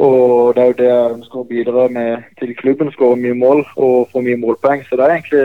og 0.00 0.54
det 0.56 0.62
er 0.62 0.66
jo 0.66 0.76
det 0.78 0.86
jeg 0.88 1.12
ønsker 1.14 1.38
å 1.40 1.48
bidra 1.48 1.82
med 1.92 2.22
til 2.40 2.54
klubben. 2.56 2.88
Skåre 2.94 3.18
mye 3.20 3.36
mål 3.36 3.58
og 3.76 4.08
få 4.12 4.22
mye 4.24 4.38
målpoeng. 4.40 4.80
Så 4.88 4.96
det 4.96 5.04
er 5.04 5.12
egentlig, 5.16 5.42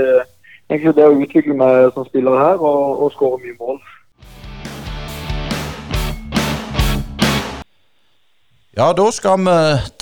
egentlig 0.69 0.93
det 0.95 1.07
å 1.09 1.17
utvikle 1.25 1.57
meg 1.59 1.89
som 1.95 2.07
spiller 2.07 2.39
her 2.39 2.63
og, 2.63 3.01
og 3.03 3.11
skåre 3.17 3.41
mye 3.43 3.57
mål. 3.59 3.81
Ja, 8.75 8.89
da 8.91 9.05
skal 9.15 9.37
vi 9.39 9.51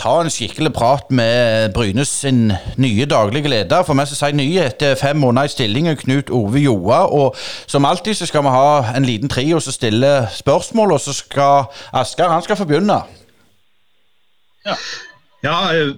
ta 0.02 0.12
en 0.18 0.32
skikkelig 0.34 0.72
prat 0.74 1.12
med 1.14 1.76
Brynes 1.76 2.10
sin 2.24 2.48
nye 2.82 3.06
daglige 3.06 3.52
leder. 3.52 3.84
For 3.86 3.94
meg 3.94 4.08
som 4.10 4.18
sier 4.18 4.34
nye 4.34 4.64
etter 4.66 4.96
fem 4.98 5.20
måneder 5.22 5.46
i 5.46 5.54
stillingen, 5.54 6.00
Knut 6.00 6.32
Ove 6.34 6.64
Joa. 6.64 7.04
Og 7.06 7.38
som 7.70 7.86
alltid 7.86 8.18
så 8.18 8.26
skal 8.26 8.42
vi 8.48 8.56
ha 8.56 8.96
en 8.98 9.06
liten 9.06 9.30
trio 9.30 9.60
som 9.62 9.76
stiller 9.76 10.26
spørsmål, 10.34 10.96
og 10.96 11.04
så 11.06 11.14
skal 11.14 11.70
Asker 12.02 12.34
han 12.34 12.42
skal 12.42 12.58
få 12.58 12.66
begynne. 12.66 12.98
Ja. 14.66 14.80
ja 15.46 15.56
eh, 15.76 15.94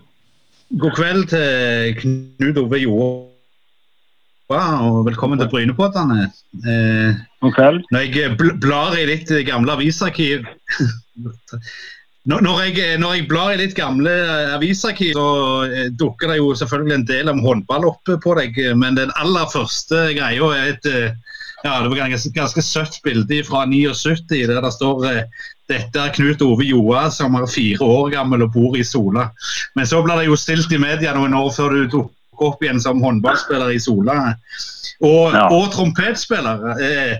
god 0.75 0.99
kveld 0.99 1.31
til 1.31 1.95
Knut 2.03 2.59
Ove 2.59 2.83
Joa, 2.83 4.61
og 4.83 5.05
velkommen 5.07 5.39
til 5.39 5.47
Brynepoddene. 5.47 6.27
Eh, 6.59 7.23
god 7.39 7.55
kveld. 7.55 7.83
Når 7.95 7.99
jeg 8.11 8.35
blar 8.59 8.99
i 8.99 9.07
litt 9.15 9.31
gamle 9.47 9.79
avisarkiv 9.79 10.43
når 12.25 12.61
jeg, 12.65 12.99
når 13.01 13.17
jeg, 13.19 13.27
blar 13.29 13.53
i 13.53 13.59
litt 13.59 13.75
gamle 13.77 14.11
avisarkiv, 14.55 15.13
så 15.13 15.29
eh, 15.69 15.89
dukker 15.93 16.31
det 16.31 16.39
jo 16.39 16.53
selvfølgelig 16.57 16.95
en 16.95 17.07
del 17.09 17.29
om 17.29 17.43
håndball 17.45 17.85
oppe 17.91 18.17
på 18.21 18.33
deg. 18.39 18.57
Men 18.81 18.97
den 18.97 19.13
aller 19.21 19.45
første 19.51 20.07
greia 20.17 20.51
er 20.57 20.71
et 20.73 20.89
ja, 21.65 21.79
det 21.81 21.89
var 21.89 21.97
ganske, 21.97 22.29
ganske 22.33 22.61
søtt 22.61 22.99
bilde 23.05 23.39
fra 23.45 23.63
79 23.65 24.25
der 24.29 24.59
det 24.61 24.73
står 24.73 25.05
dette 25.71 26.01
er 26.01 26.13
Knut 26.13 26.43
Ove 26.45 26.65
Joa 26.65 27.07
som 27.13 27.37
er 27.39 27.47
fire 27.49 27.85
år 27.85 28.11
gammel 28.13 28.45
og 28.45 28.53
bor 28.53 28.77
i 28.77 28.83
Sola. 28.85 29.29
Men 29.77 29.87
så 29.89 30.01
ble 30.05 30.19
det 30.19 30.27
jo 30.27 30.37
stilt 30.37 30.73
i 30.73 30.81
media 30.81 31.15
noen 31.15 31.33
år 31.37 31.49
før 31.55 31.73
du 31.73 31.87
tok 31.93 32.43
opp 32.45 32.63
igjen 32.63 32.81
som 32.83 33.01
håndballspiller 33.03 33.73
i 33.73 33.81
Sola. 33.81 34.35
Og, 35.01 35.33
ja. 35.33 35.47
og 35.49 35.71
trompetspiller. 35.73 36.67
Eh, 36.75 37.15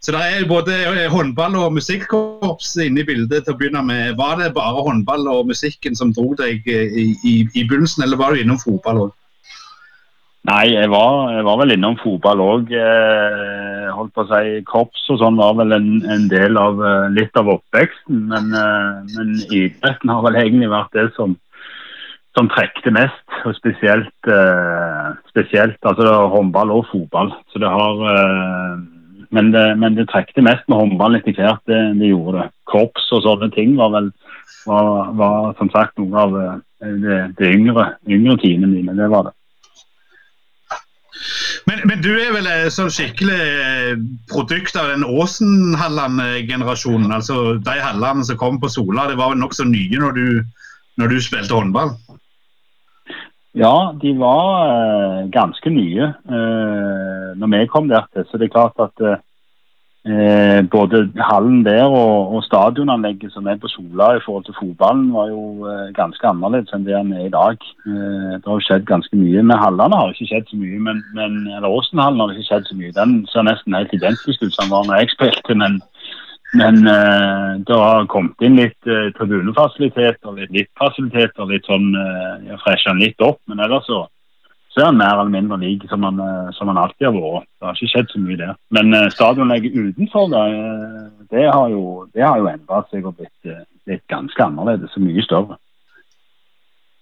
så 0.00 0.14
det 0.16 0.20
er 0.24 0.48
både 0.48 0.76
håndball 1.12 1.58
og 1.60 1.74
musikkorps 1.76 2.72
inne 2.80 3.02
i 3.02 3.08
bildet 3.08 3.44
til 3.44 3.52
å 3.52 3.58
begynne 3.60 3.82
med. 3.84 4.14
Var 4.16 4.38
det 4.40 4.54
bare 4.56 4.84
håndball 4.86 5.26
og 5.28 5.50
musikken 5.50 5.98
som 5.98 6.14
dro 6.16 6.32
deg 6.38 6.64
i, 6.64 7.10
i, 7.20 7.34
i 7.44 7.64
begynnelsen, 7.68 8.06
eller 8.06 8.20
var 8.20 8.32
du 8.32 8.40
innom 8.40 8.60
fotball 8.62 9.04
òg? 9.06 9.10
Nei, 10.48 10.70
jeg 10.72 10.88
var, 10.88 11.34
jeg 11.34 11.44
var, 11.44 11.58
vel 11.60 11.74
innom 11.74 11.98
fotball 12.00 12.40
òg. 12.40 12.70
Eh, 12.72 13.88
holdt 13.92 14.14
på 14.16 14.24
å 14.24 14.28
si 14.30 14.62
Korps 14.64 15.02
og 15.12 15.18
sånn 15.20 15.36
var 15.36 15.58
vel 15.58 15.76
en, 15.76 15.90
en 16.08 16.24
del 16.32 16.56
av 16.56 16.80
eh, 16.80 17.10
litt 17.12 17.36
av 17.36 17.50
oppveksten. 17.52 18.22
Men, 18.30 18.48
eh, 18.56 19.02
men, 19.18 19.34
idretten 19.52 20.12
har 20.14 20.24
vel 20.24 20.38
egentlig 20.40 20.70
vært 20.72 20.96
det 20.96 21.10
som, 21.18 21.34
som 22.38 22.48
trekte 22.56 22.94
mest. 22.96 23.20
Og 23.44 23.52
spesielt, 23.58 24.32
eh, 24.32 25.12
spesielt 25.28 25.92
altså 25.92 26.16
håndball 26.32 26.72
og 26.78 26.88
fotball. 26.88 27.34
Så 27.52 27.60
det 27.60 27.74
har 27.76 28.00
eh, 28.14 28.80
men, 29.30 29.52
det, 29.54 29.76
men 29.78 29.94
det 29.94 30.08
trekte 30.10 30.42
mest 30.42 30.66
med 30.68 30.78
håndball 30.80 31.14
etter 31.18 31.36
hvert. 31.36 31.62
Det, 31.70 31.78
det, 32.00 32.08
gjorde 32.10 32.40
det. 32.40 32.48
Korps 32.70 33.04
og 33.14 33.22
sånne 33.26 33.48
ting 33.54 33.76
var 33.78 33.90
vel 33.94 34.08
var, 34.66 35.12
var 35.18 35.52
som 35.58 35.70
sagt 35.72 35.98
noe 36.00 36.24
av 36.24 36.30
eh, 36.40 36.56
det, 37.02 37.18
det 37.38 37.52
yngre, 37.54 37.84
yngre 38.10 38.36
tidene 38.42 38.72
mine. 38.72 38.96
Det 38.98 39.08
var 39.12 39.22
det. 39.28 39.34
Men, 41.68 41.78
men, 41.84 42.00
du 42.02 42.10
er 42.16 42.32
vel 42.34 42.48
sånn 42.72 42.90
skikkelig 42.92 43.38
eh, 43.38 43.96
produkt 44.32 44.76
av 44.80 44.86
den 44.90 45.04
Åsen-Halland-generasjonen? 45.06 47.12
Altså 47.14 47.36
de 47.62 47.76
hallene 47.78 48.24
som 48.26 48.36
kom 48.40 48.60
på 48.62 48.68
Sola, 48.72 49.08
det 49.10 49.18
var 49.20 49.28
vel 49.34 49.42
nokså 49.42 49.64
nye 49.68 49.98
når 50.00 50.12
du, 50.16 50.26
når 50.98 51.06
du 51.14 51.18
spilte 51.22 51.54
håndball? 51.54 51.90
Ja, 53.58 53.92
de 54.02 54.12
var 54.18 54.44
uh, 54.70 55.30
ganske 55.32 55.70
nye 55.74 56.12
uh, 56.30 57.30
når 57.34 57.50
vi 57.50 57.66
kom 57.66 57.88
der 57.90 58.06
til. 58.14 58.24
Så 58.28 58.38
det 58.38 58.46
er 58.46 58.54
klart 58.54 58.78
at 58.78 59.02
uh, 59.02 59.18
Eh, 60.00 60.64
både 60.70 61.10
hallen 61.20 61.64
der 61.64 61.84
og, 61.84 62.34
og 62.34 62.44
stadionanlegget 62.44 63.32
som 63.34 63.46
er 63.46 63.58
på 63.60 63.68
Sola 63.68 64.14
i 64.16 64.22
forhold 64.24 64.46
til 64.46 64.56
fotballen, 64.56 65.10
var 65.12 65.26
jo 65.28 65.66
eh, 65.68 65.90
ganske 65.92 66.24
annerledes 66.24 66.72
enn 66.72 66.86
det 66.86 66.94
den 66.96 67.12
er 67.12 67.26
i 67.26 67.34
dag. 67.34 67.60
Eh, 67.84 68.30
det 68.40 68.48
har 68.48 68.64
skjedd 68.64 68.86
ganske 68.88 69.20
mye. 69.20 69.42
Med 69.44 69.60
hallene 69.60 69.98
har 70.00 70.14
ikke 70.14 70.30
skjedd 70.30 70.48
så 70.48 70.56
mye, 70.56 70.78
men, 70.86 71.02
men 71.12 71.36
eller 71.52 71.68
Åsenhallen 71.68 72.22
har 72.24 72.32
ikke 72.32 72.48
skjedd 72.48 72.70
så 72.70 72.78
mye. 72.80 72.96
Den 72.96 73.12
ser 73.28 73.44
nesten 73.44 73.76
helt 73.76 73.92
identisk 73.92 74.40
ut 74.40 74.56
som 74.56 74.70
den 74.70 74.72
var 74.72 74.88
når 74.88 75.02
jeg 75.02 75.12
spilte, 75.18 75.58
men, 75.64 75.76
men 76.58 76.80
uh, 76.86 77.58
det 77.62 77.76
har 77.78 78.08
kommet 78.10 78.42
inn 78.42 78.58
litt 78.58 78.88
uh, 78.90 79.10
tribunefasiliteter, 79.18 80.32
litt 80.38 80.54
littfasiliteter, 80.54 81.46
litt 81.50 81.68
sånn 81.70 81.92
uh, 81.94 82.56
fresher 82.64 82.90
den 82.94 83.04
litt 83.04 83.22
opp. 83.22 83.38
Men 83.50 83.62
ellers 83.62 83.86
så 83.86 84.06
så 84.70 84.80
er 84.80 84.86
han 84.86 84.98
mer 85.00 85.16
eller 85.18 85.32
mindre 85.34 85.58
lik 85.58 85.86
som 85.90 86.04
han, 86.06 86.20
uh, 86.20 86.76
alltid 86.82 87.06
har 87.08 87.16
vært. 87.16 87.48
Det 87.58 87.66
har 87.66 87.78
ikke 87.78 87.90
skjedd 87.90 88.12
så 88.12 88.20
mye 88.22 88.38
der. 88.38 88.52
Men 88.76 88.94
uh, 88.94 89.08
stadionlegget 89.10 89.74
utenfor 89.74 90.30
det, 90.30 90.44
eh, 90.58 91.08
det 91.34 91.48
har 91.48 91.66
jo, 91.72 91.82
det 92.14 92.22
jo 92.22 92.52
endra 92.52 92.84
seg 92.90 93.08
og 93.08 93.18
blitt, 93.18 93.50
blitt, 93.86 94.06
ganske 94.12 94.46
annerledes 94.46 94.94
og 94.94 95.04
mye 95.08 95.26
større. 95.26 95.58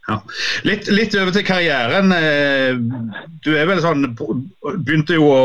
Ja. 0.08 0.16
Litt, 0.64 0.88
litt, 0.88 1.12
over 1.20 1.34
til 1.36 1.44
karrieren. 1.44 2.14
Du 3.44 3.50
er 3.52 3.66
vel 3.68 3.82
sånn 3.84 4.06
Begynte 4.16 5.18
jo 5.18 5.26
å 5.28 5.42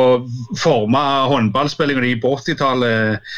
forme 0.56 1.02
håndballspillinga 1.28 2.06
di 2.06 2.14
på 2.24 2.32
80-tallet 2.38 3.34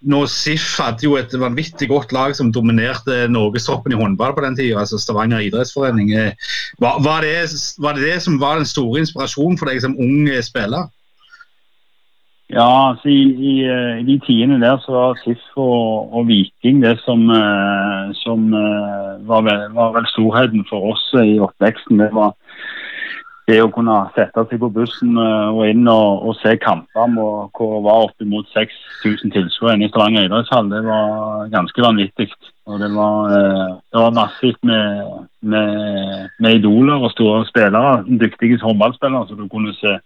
nå 0.00 0.20
SIF 0.32 0.78
hadde 0.80 1.04
jo 1.04 1.16
et 1.20 1.32
vanvittig 1.36 1.90
godt 1.90 2.14
lag 2.16 2.32
som 2.36 2.52
dominerte 2.52 3.26
norgestoppen 3.28 3.92
i 3.92 3.98
håndball 4.00 4.32
på 4.36 4.44
den 4.46 4.56
tida, 4.56 4.80
altså 4.80 5.00
Stavanger 5.00 5.44
idrettsforening. 5.44 6.14
Eh, 6.16 6.32
var, 6.80 7.02
var, 7.04 7.26
det, 7.26 7.50
var, 7.78 7.98
det, 7.98 8.06
det 8.08 8.22
som 8.24 8.40
var 8.40 8.60
den 8.60 8.68
store 8.68 9.02
inspirasjonen 9.04 9.60
for 9.60 9.68
deg 9.68 9.82
som 9.84 9.98
ung 10.00 10.30
eh, 10.30 10.40
spiller? 10.44 10.88
Ja, 12.50 12.90
altså 12.90 13.12
i, 13.12 13.20
i, 13.36 13.52
eh, 13.68 14.00
i 14.00 14.06
de 14.08 14.16
tidene 14.24 14.58
der 14.62 14.80
så 14.82 14.96
var 14.96 15.20
SIF 15.20 15.42
og, 15.60 16.08
og 16.16 16.26
Viking 16.32 16.80
det 16.82 16.96
som, 17.04 17.28
som 18.24 18.48
var, 19.28 19.44
var, 19.44 19.92
vel, 19.98 20.08
storheten 20.14 20.64
for 20.70 20.94
oss 20.94 21.04
i 21.20 21.36
oppveksten. 21.44 22.00
Det 22.00 22.08
var 22.16 22.32
det 23.50 23.58
å 23.64 23.70
kunne 23.74 23.96
sette 24.14 24.44
seg 24.46 24.60
på 24.62 24.70
bussen 24.74 25.18
eh, 25.18 25.48
og 25.50 25.66
inn 25.66 25.88
og, 25.90 26.24
og 26.28 26.36
se 26.38 26.54
kamper 26.62 27.10
hvor 27.16 27.74
det 27.74 27.82
var 27.86 28.06
oppimot 28.06 28.48
6000 28.54 29.34
tilskuere 29.34 29.82
i 29.82 29.90
Stavanger 29.90 30.28
idrettshall, 30.28 30.70
det 30.70 30.82
var 30.86 31.50
ganske 31.52 31.84
vanvittig. 31.84 32.28
Og 32.70 32.78
det 32.82 32.90
var, 32.94 33.34
eh, 33.36 33.70
det 33.90 34.02
var 34.04 34.16
massivt 34.16 34.60
med, 34.66 35.14
med, 35.42 36.28
med, 36.38 36.60
idoler 36.60 37.02
og 37.02 37.14
store 37.14 37.44
spillere, 37.48 38.00
dyktige 38.22 38.60
håndballspillere 38.62 39.28
som 39.28 39.40
du 39.40 39.48
kunne 39.50 39.74
se, 39.78 39.96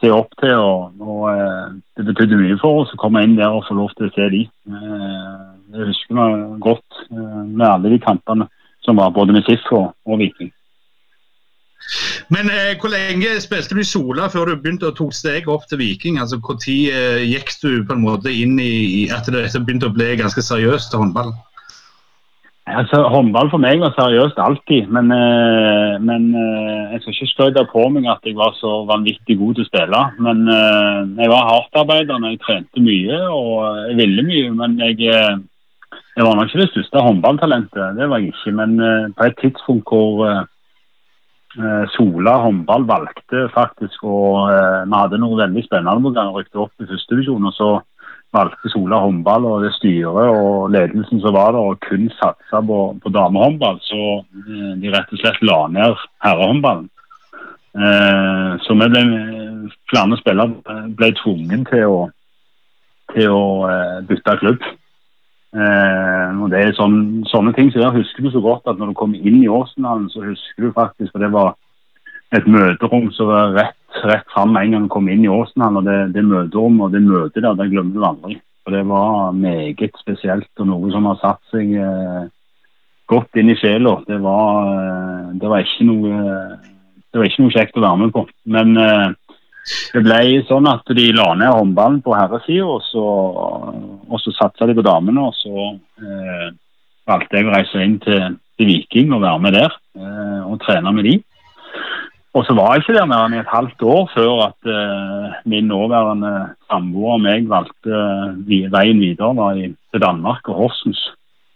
se 0.00 0.12
opp 0.14 0.32
til. 0.40 0.56
Og, 0.56 1.00
og, 1.02 1.24
eh, 1.34 1.78
Det 1.98 2.06
betydde 2.06 2.40
mye 2.40 2.60
for 2.62 2.84
oss 2.84 2.94
å 2.94 3.00
komme 3.00 3.24
inn 3.26 3.36
der 3.36 3.52
og 3.52 3.66
få 3.68 3.76
lov 3.76 3.92
til 3.98 4.08
å 4.08 4.14
se 4.14 4.28
de. 4.34 4.44
Jeg 5.68 5.88
husker 5.90 6.16
meg 6.16 6.60
godt 6.64 7.02
med 7.10 7.66
alle 7.66 7.90
de 7.92 7.98
kampene 8.00 8.46
som 8.86 8.96
var 8.96 9.10
både 9.12 9.34
med 9.36 9.44
SIF 9.44 9.66
og, 9.74 9.90
og 10.06 10.22
Viking. 10.22 10.52
Men 12.34 12.50
eh, 12.52 12.74
hvor 12.80 12.92
lenge 12.92 13.38
spilte 13.40 13.76
du 13.76 13.80
i 13.80 13.88
Sola 13.88 14.28
før 14.32 14.50
du 14.50 14.60
begynte 14.60 14.90
å 14.90 14.96
tok 14.96 15.14
steg 15.16 15.48
opp 15.48 15.64
til 15.70 15.80
Viking? 15.80 16.18
Altså 16.20 16.40
Når 16.40 16.66
eh, 16.68 17.24
gikk 17.30 17.54
du 17.62 17.70
på 17.88 17.96
en 17.96 18.04
måte 18.04 18.32
inn 18.32 18.58
i 18.60 19.08
at 19.14 19.28
det 19.30 19.48
begynte 19.64 19.88
å 19.88 19.96
bli 19.96 20.14
ganske 20.20 20.44
seriøst 20.44 20.92
til 20.92 21.04
håndball? 21.04 21.32
Altså, 22.68 23.00
Håndball 23.08 23.48
for 23.52 23.62
meg 23.62 23.80
var 23.80 23.94
seriøst 23.96 24.40
alltid, 24.42 24.90
men, 24.92 25.10
eh, 25.14 25.94
men 26.04 26.26
eh, 26.36 26.92
jeg 26.92 27.00
skal 27.00 27.14
ikke 27.14 27.28
skryte 27.30 27.64
på 27.72 27.84
meg 27.94 28.08
at 28.12 28.26
jeg 28.28 28.36
var 28.36 28.52
så 28.58 28.82
vanvittig 28.88 29.38
god 29.40 29.56
til 29.56 29.64
å 29.64 29.68
spille. 29.68 30.02
Men 30.24 30.42
eh, 30.52 31.00
jeg 31.22 31.32
var 31.32 31.48
hardtarbeider, 31.48 32.26
jeg 32.28 32.42
trente 32.44 32.84
mye 32.84 33.20
og 33.32 33.54
jeg 33.88 33.96
ville 34.02 34.26
mye. 34.26 34.52
Men 34.60 34.76
jeg, 34.84 35.00
eh, 35.08 35.96
jeg 36.18 36.28
var 36.28 36.36
nok 36.36 36.50
ikke 36.50 36.64
det 36.64 36.70
største 36.74 37.04
håndballtalentet, 37.08 37.96
det 37.96 38.10
var 38.10 38.20
jeg 38.20 38.34
ikke. 38.34 38.54
Men 38.60 38.76
på 39.16 39.28
et 39.28 39.40
tidspunkt 39.40 39.88
hvor 39.88 40.44
Sola 41.94 42.34
håndball 42.42 42.84
valgte 42.84 43.46
faktisk 43.54 44.02
å 44.04 44.18
eh, 44.52 44.82
Vi 44.84 44.92
hadde 44.92 45.20
noe 45.20 45.38
veldig 45.38 45.62
spennende 45.64 46.04
på 46.04 46.12
gang, 46.16 46.34
rykte 46.34 46.60
opp 46.64 46.82
i 46.82 46.88
førstedivisjon. 46.88 47.48
Og 47.48 47.54
så 47.56 47.70
valgte 48.36 48.72
Sola 48.72 49.00
håndball 49.00 49.46
og 49.48 49.64
det 49.64 49.72
styret 49.78 50.28
og 50.28 50.68
ledelsen 50.74 51.22
som 51.22 51.32
var 51.32 51.56
der, 51.56 51.72
å 51.72 51.78
kun 51.88 52.10
satse 52.18 52.62
på, 52.68 52.82
på 53.00 53.14
damehåndball. 53.14 53.80
Så 53.86 54.02
eh, 54.20 54.74
de 54.82 54.92
rett 54.92 55.14
og 55.14 55.22
slett 55.22 55.40
la 55.46 55.64
ned 55.72 56.06
herrehåndballen. 56.26 56.88
Så 58.64 58.74
vi 58.74 58.86
ble, 58.90 59.00
flere 59.86 60.16
spillere 60.18 60.78
ble 60.98 61.10
tvungen 61.20 61.66
til 61.68 62.08
til 63.12 63.30
å 63.30 63.44
bytte 64.08 64.34
klubb. 64.40 64.64
Eh, 65.56 66.40
og 66.42 66.50
det 66.52 66.60
er 66.60 66.74
sånn, 66.76 67.24
Sånne 67.30 67.54
ting 67.56 67.70
så 67.72 67.80
der 67.80 67.94
husker 67.96 68.20
du 68.20 68.28
så 68.34 68.42
godt 68.44 68.68
at 68.68 68.76
når 68.76 68.90
du 68.90 68.98
kom 68.98 69.14
inn 69.16 69.40
i 69.40 69.48
Åsenhallen, 69.48 70.10
så 70.12 70.20
husker 70.26 70.66
du 70.66 70.74
faktisk 70.76 71.14
For 71.14 71.24
det 71.24 71.30
var 71.32 71.54
et 72.36 72.44
møterom 72.44 73.06
som 73.16 73.30
var 73.30 73.54
rett, 73.56 74.00
rett 74.04 74.26
fram 74.34 74.52
en 74.60 74.74
gang 74.74 74.84
du 74.84 74.92
kom 74.92 75.08
inn 75.08 75.24
i 75.24 75.32
Åsenhallen. 75.32 75.80
Og 75.80 75.86
det, 75.88 75.98
det 76.16 76.26
møterommet 76.28 76.88
og 76.88 76.92
det 76.92 77.04
møtet 77.06 77.44
der, 77.44 77.56
det 77.56 77.70
glemmer 77.72 77.94
du 77.96 78.04
aldri. 78.04 78.40
For 78.64 78.76
det 78.76 78.82
var 78.90 79.32
meget 79.32 79.96
spesielt 79.96 80.60
og 80.60 80.68
noe 80.68 80.90
som 80.92 81.08
har 81.08 81.16
satt 81.22 81.40
seg 81.54 81.72
eh, 81.80 82.26
godt 83.08 83.40
inn 83.40 83.48
i 83.48 83.56
sjela. 83.56 83.94
Det, 84.04 84.18
eh, 84.20 85.22
det, 85.40 85.48
var 85.48 85.64
ikke 85.64 85.88
noe 85.88 86.18
det 87.08 87.16
var 87.16 87.30
ikke 87.30 87.46
noe 87.46 87.54
kjekt 87.56 87.80
å 87.80 87.86
være 87.86 88.02
med 88.02 88.12
på. 88.12 88.26
Men 88.52 88.76
eh, 88.76 89.06
det 89.94 90.02
ble 90.04 90.42
sånn 90.48 90.68
at 90.70 90.88
de 90.96 91.06
la 91.16 91.28
ned 91.36 91.52
håndballen 91.52 92.00
på 92.04 92.16
herresida, 92.16 92.66
og 92.66 92.82
så, 92.86 93.04
og 94.08 94.22
så 94.22 94.34
satsa 94.36 94.68
de 94.68 94.76
på 94.78 94.84
damene. 94.86 95.28
Og 95.28 95.34
så 95.38 95.70
eh, 96.02 96.50
valgte 97.08 97.40
jeg 97.40 97.48
å 97.48 97.54
reise 97.54 97.84
inn 97.84 97.98
til, 98.04 98.38
til 98.58 98.70
Viking 98.72 99.14
og 99.16 99.24
være 99.24 99.42
med 99.46 99.58
der 99.58 99.72
eh, 99.98 100.40
og 100.44 100.60
trene 100.64 100.94
med 100.94 101.08
de. 101.08 101.18
Og 102.36 102.44
så 102.46 102.54
var 102.54 102.74
jeg 102.76 102.84
ikke 102.84 102.98
der 102.98 103.08
mer 103.08 103.24
enn 103.26 103.38
et 103.38 103.50
halvt 103.50 103.82
år 103.88 104.02
før 104.12 104.42
at 104.50 104.68
eh, 104.70 105.38
min 105.48 105.70
nåværende 105.72 106.32
samboer 106.68 107.16
og 107.16 107.22
meg 107.24 107.48
valgte 107.50 107.94
eh, 107.94 108.68
veien 108.74 109.00
videre 109.02 109.32
da, 109.38 109.48
i, 109.56 109.70
til 109.72 110.04
Danmark 110.04 110.50
og 110.52 110.62
Horsens. 110.62 111.00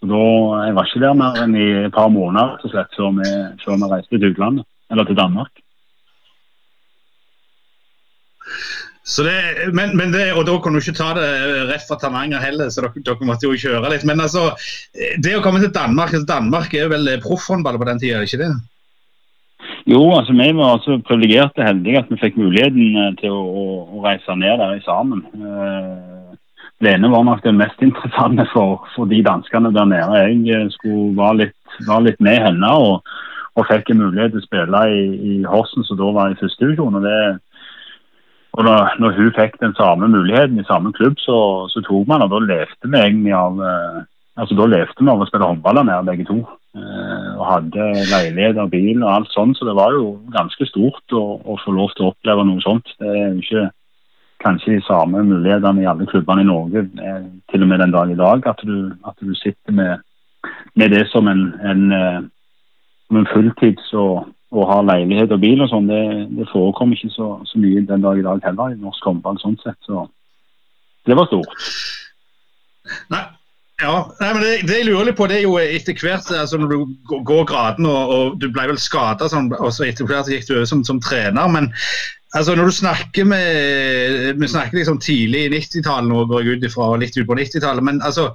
Og 0.03 0.09
da, 0.11 0.23
Jeg 0.67 0.75
var 0.75 0.89
ikke 0.89 1.03
der 1.05 1.19
mer 1.21 1.39
enn 1.39 1.55
i 1.55 1.67
et 1.85 1.95
par 1.95 2.09
måneder 2.11 2.57
så 2.61 2.73
slett, 2.73 2.91
før 2.97 3.13
vi, 3.19 3.29
før 3.63 3.79
vi 3.79 3.91
reiste 3.93 4.17
til 4.17 4.33
utlandet, 4.33 4.67
eller 4.91 5.07
til 5.07 5.19
Danmark. 5.21 5.62
Det, 9.03 9.71
men, 9.75 9.97
men 9.99 10.13
det, 10.15 10.29
og 10.31 10.45
da 10.47 10.53
kunne 10.63 10.79
du 10.79 10.85
ikke 10.85 10.95
ta 10.95 11.09
det 11.17 11.27
rett 11.67 11.83
fra 11.89 11.97
Tananger 11.99 12.39
heller, 12.39 12.69
så 12.71 12.85
dere, 12.85 13.01
dere, 13.03 13.27
måtte 13.27 13.49
jo 13.49 13.57
kjøre 13.59 13.91
litt. 13.91 14.05
Men 14.07 14.23
altså, 14.23 14.51
det 14.93 15.33
å 15.35 15.41
komme 15.43 15.59
til 15.59 15.73
Danmark 15.75 16.13
altså 16.13 16.29
Danmark 16.29 16.71
er 16.77 16.87
vel 16.93 17.11
proffhåndball 17.23 17.81
på 17.81 17.89
den 17.89 17.99
tida, 17.99 18.23
ikke 18.23 18.39
det? 18.45 18.53
Jo, 19.85 19.99
altså 20.15 20.33
vi 20.33 20.47
var 20.55 20.77
altså 20.77 20.97
privilegerte 21.07 21.65
heldige 21.65 21.99
at 21.99 22.11
vi 22.11 22.19
fikk 22.21 22.39
muligheten 22.39 22.95
eh, 22.99 23.11
til 23.19 23.35
å, 23.35 23.41
å, 23.43 23.65
å 23.97 24.03
reise 24.05 24.35
ned 24.39 24.61
der 24.61 24.79
sammen. 24.85 25.25
Uh, 25.35 26.35
Lene 26.83 27.11
var 27.11 27.25
nok 27.27 27.43
den 27.43 27.59
mest 27.59 27.83
interessante 27.83 28.45
for, 28.51 28.83
for 28.95 29.11
de 29.11 29.21
danskene 29.23 29.71
der 29.75 29.87
nede. 29.91 30.21
Jeg 30.23 30.55
eh, 30.55 30.69
skulle 30.77 31.11
være 31.19 31.39
litt, 31.43 31.77
var 31.87 32.03
litt 32.05 32.19
med 32.23 32.39
henne 32.43 32.71
og, 32.79 33.13
og, 33.55 33.65
fikk 33.69 33.91
en 33.91 34.05
mulighet 34.05 34.35
til 34.35 34.43
å 34.43 34.47
spille 34.47 34.83
i, 34.91 35.03
i 35.19 35.33
Horsen, 35.47 35.83
som 35.87 35.99
da 35.99 36.11
var 36.15 36.31
i 36.31 36.39
første 36.39 36.63
divisjon. 36.63 36.99
og 36.99 37.07
det 37.07 37.19
og 38.53 38.65
når, 38.67 38.97
når, 39.01 39.15
hun 39.17 39.31
fikk 39.33 39.55
den 39.61 39.73
samme 39.77 40.07
muligheten 40.13 40.59
i 40.61 40.67
samme 40.67 40.93
klubb, 40.93 41.15
så, 41.17 41.37
så 41.73 41.81
tok 41.81 42.09
man, 42.09 42.21
og 42.21 42.33
da 42.33 42.41
levde 42.43 42.89
vi 42.89 42.99
egentlig 42.99 43.33
av 43.33 43.57
eh, 43.57 44.03
altså 44.37 44.57
da 44.57 44.67
levde 44.69 44.99
vi 44.99 45.09
av 45.09 45.21
å 45.23 45.27
spille 45.29 45.47
håndball 45.49 45.81
der 45.81 46.05
begge 46.05 46.27
to. 46.29 46.41
Eh, 46.77 47.29
og 47.37 47.45
hadde 47.49 47.87
leilighet 48.11 48.59
og 48.61 48.69
bil 48.73 49.01
og 49.01 49.09
alt 49.11 49.33
sånt, 49.33 49.57
så 49.57 49.65
det 49.65 49.73
var 49.77 49.97
jo 49.97 50.19
ganske 50.33 50.67
stort 50.69 51.17
å, 51.17 51.23
å, 51.41 51.57
få 51.63 51.73
lov 51.73 51.93
til 51.93 52.07
å 52.07 52.11
oppleve 52.13 52.45
noe 52.49 52.61
sånt. 52.65 52.93
Det 53.01 53.09
er 53.09 53.25
jo 53.31 53.41
ikke 53.41 53.65
kanskje 54.43 54.77
de 54.77 54.85
samme 54.85 55.21
mulighetene 55.25 55.81
i 55.83 55.89
alle 55.89 56.07
klubbene 56.09 56.45
i 56.45 56.49
Norge, 56.49 56.85
eh, 57.01 57.27
til 57.49 57.65
og 57.65 57.73
med 57.73 57.81
den 57.81 57.97
dag 57.97 58.13
i 58.13 58.19
dag, 58.21 58.47
at 58.53 58.61
du, 58.65 58.77
at 59.05 59.17
du 59.21 59.33
sitter 59.39 59.77
med, 59.81 60.05
med, 60.77 60.93
det 60.93 61.07
som 61.09 61.29
en, 61.31 61.45
en, 61.65 61.83
en 63.13 63.29
fulltids- 63.33 63.93
og 63.97 64.27
og 64.53 64.67
ha 64.69 64.79
leilighet 64.85 65.33
og 65.33 65.41
bil 65.41 65.63
og 65.65 65.69
sånn, 65.71 65.89
det, 65.89 66.01
det, 66.37 66.49
forekommer 66.51 66.97
ikke 66.97 67.13
så, 67.13 67.29
så, 67.49 67.59
mye 67.61 67.81
den 67.89 68.03
dag 68.05 68.19
i 68.19 68.25
dag 68.25 68.43
heller 68.45 68.73
i 68.73 68.81
norsk 68.81 69.07
håndball 69.09 69.39
sånn 69.41 69.57
sett. 69.63 69.79
Så 69.87 70.05
det 71.09 71.17
var 71.17 71.29
stort. 71.29 71.55
Nei. 73.13 73.25
Ja, 73.81 73.95
nei, 74.21 74.27
men 74.35 74.43
det, 74.43 74.51
det, 74.69 74.75
jeg 74.77 74.85
lurer 74.87 75.07
litt 75.09 75.17
på, 75.17 75.25
det 75.27 75.39
er 75.41 75.47
jo 75.47 75.55
etter 75.59 75.97
hvert 75.97 76.29
altså 76.37 76.59
når 76.61 76.69
du 76.71 77.15
går 77.25 77.47
graden 77.49 77.87
og, 77.89 78.11
og 78.15 78.35
du 78.39 78.45
ble 78.53 78.67
vel 78.69 78.77
skada, 78.79 79.27
sånn, 79.27 79.49
og 79.57 79.73
så 79.75 79.87
etter 79.89 80.07
hvert 80.07 80.29
gikk 80.31 80.45
du 80.47 80.61
som, 80.69 80.85
som, 80.87 81.01
trener. 81.03 81.49
Men 81.51 81.71
altså 82.37 82.55
når 82.55 82.69
du 82.69 82.75
snakker 82.77 83.27
med 83.27 84.37
Vi 84.39 84.51
snakker 84.53 84.77
liksom 84.77 85.01
tidlig 85.03 85.47
i 85.47 85.51
90-tallet, 85.57 86.07
nå 86.11 86.23
går 86.29 86.45
jeg 86.45 86.61
ut 86.61 86.67
ifra 86.69 86.91
litt 87.01 87.17
ut 87.17 87.27
på 87.27 87.39
90-tallet. 87.41 87.87
Men 87.89 87.99
altså, 88.05 88.29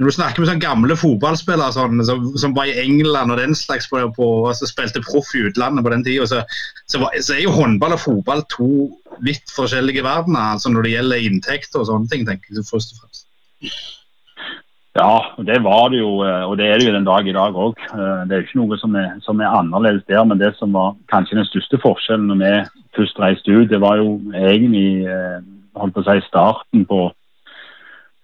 når 0.00 0.08
du 0.08 0.14
snakker 0.16 0.40
med 0.40 0.48
sånne 0.48 0.64
gamle 0.64 0.96
fotballspillere 0.96 1.74
sånn, 1.76 2.00
som, 2.08 2.30
som, 2.40 2.54
var 2.56 2.70
i 2.70 2.78
England 2.80 3.34
og 3.34 3.36
den 3.36 3.52
slags 3.58 3.88
på, 3.90 4.00
på 4.16 4.28
altså 4.48 4.68
spilte 4.70 5.02
proff 5.04 5.28
i 5.36 5.44
utlandet 5.50 5.84
på 5.84 5.92
den 5.92 6.04
tida, 6.06 6.24
så, 6.30 6.40
så, 6.88 7.02
så, 7.20 7.34
er 7.36 7.42
jo 7.44 7.52
håndball 7.52 7.98
og 7.98 8.00
fotball 8.00 8.44
to 8.48 8.88
vidt 9.26 9.52
forskjellige 9.52 10.06
verdener 10.06 10.54
altså 10.54 10.72
når 10.72 10.88
det 10.88 10.94
gjelder 10.94 11.26
inntekter 11.28 11.82
og 11.82 11.90
sånne 11.90 12.08
ting. 12.08 12.24
tenker 12.24 12.56
jeg 12.56 12.68
først 12.70 12.96
og 12.96 13.02
fremst. 13.02 13.26
Ja, 14.96 15.36
det 15.46 15.60
var 15.62 15.92
det 15.92 16.00
jo, 16.00 16.16
eh, 16.26 16.42
og 16.48 16.56
det 16.58 16.66
er 16.66 16.80
det 16.80 16.88
jo 16.88 16.96
den 16.96 17.06
dag 17.06 17.28
i 17.28 17.36
dag 17.36 17.54
òg. 17.54 17.78
Eh, 17.92 18.22
det 18.26 18.34
er 18.34 18.40
jo 18.40 18.48
ikke 18.48 18.62
noe 18.62 18.78
som 18.80 18.96
er, 18.98 19.12
som 19.22 19.38
er, 19.44 19.52
annerledes 19.52 20.02
der, 20.08 20.24
men 20.24 20.40
det 20.40 20.54
som 20.56 20.72
var 20.74 20.96
kanskje 21.12 21.38
den 21.38 21.46
største 21.46 21.78
forskjellen 21.84 22.26
når 22.32 22.40
vi 22.40 22.52
først 22.98 23.20
reiste 23.22 23.54
ut, 23.54 23.68
det 23.70 23.78
var 23.84 24.00
jo 24.00 24.16
egentlig 24.32 25.04
eh, 25.06 25.38
holdt 25.78 25.94
på 25.94 26.02
å 26.02 26.08
si, 26.08 26.24
starten 26.26 26.88
på, 26.88 27.04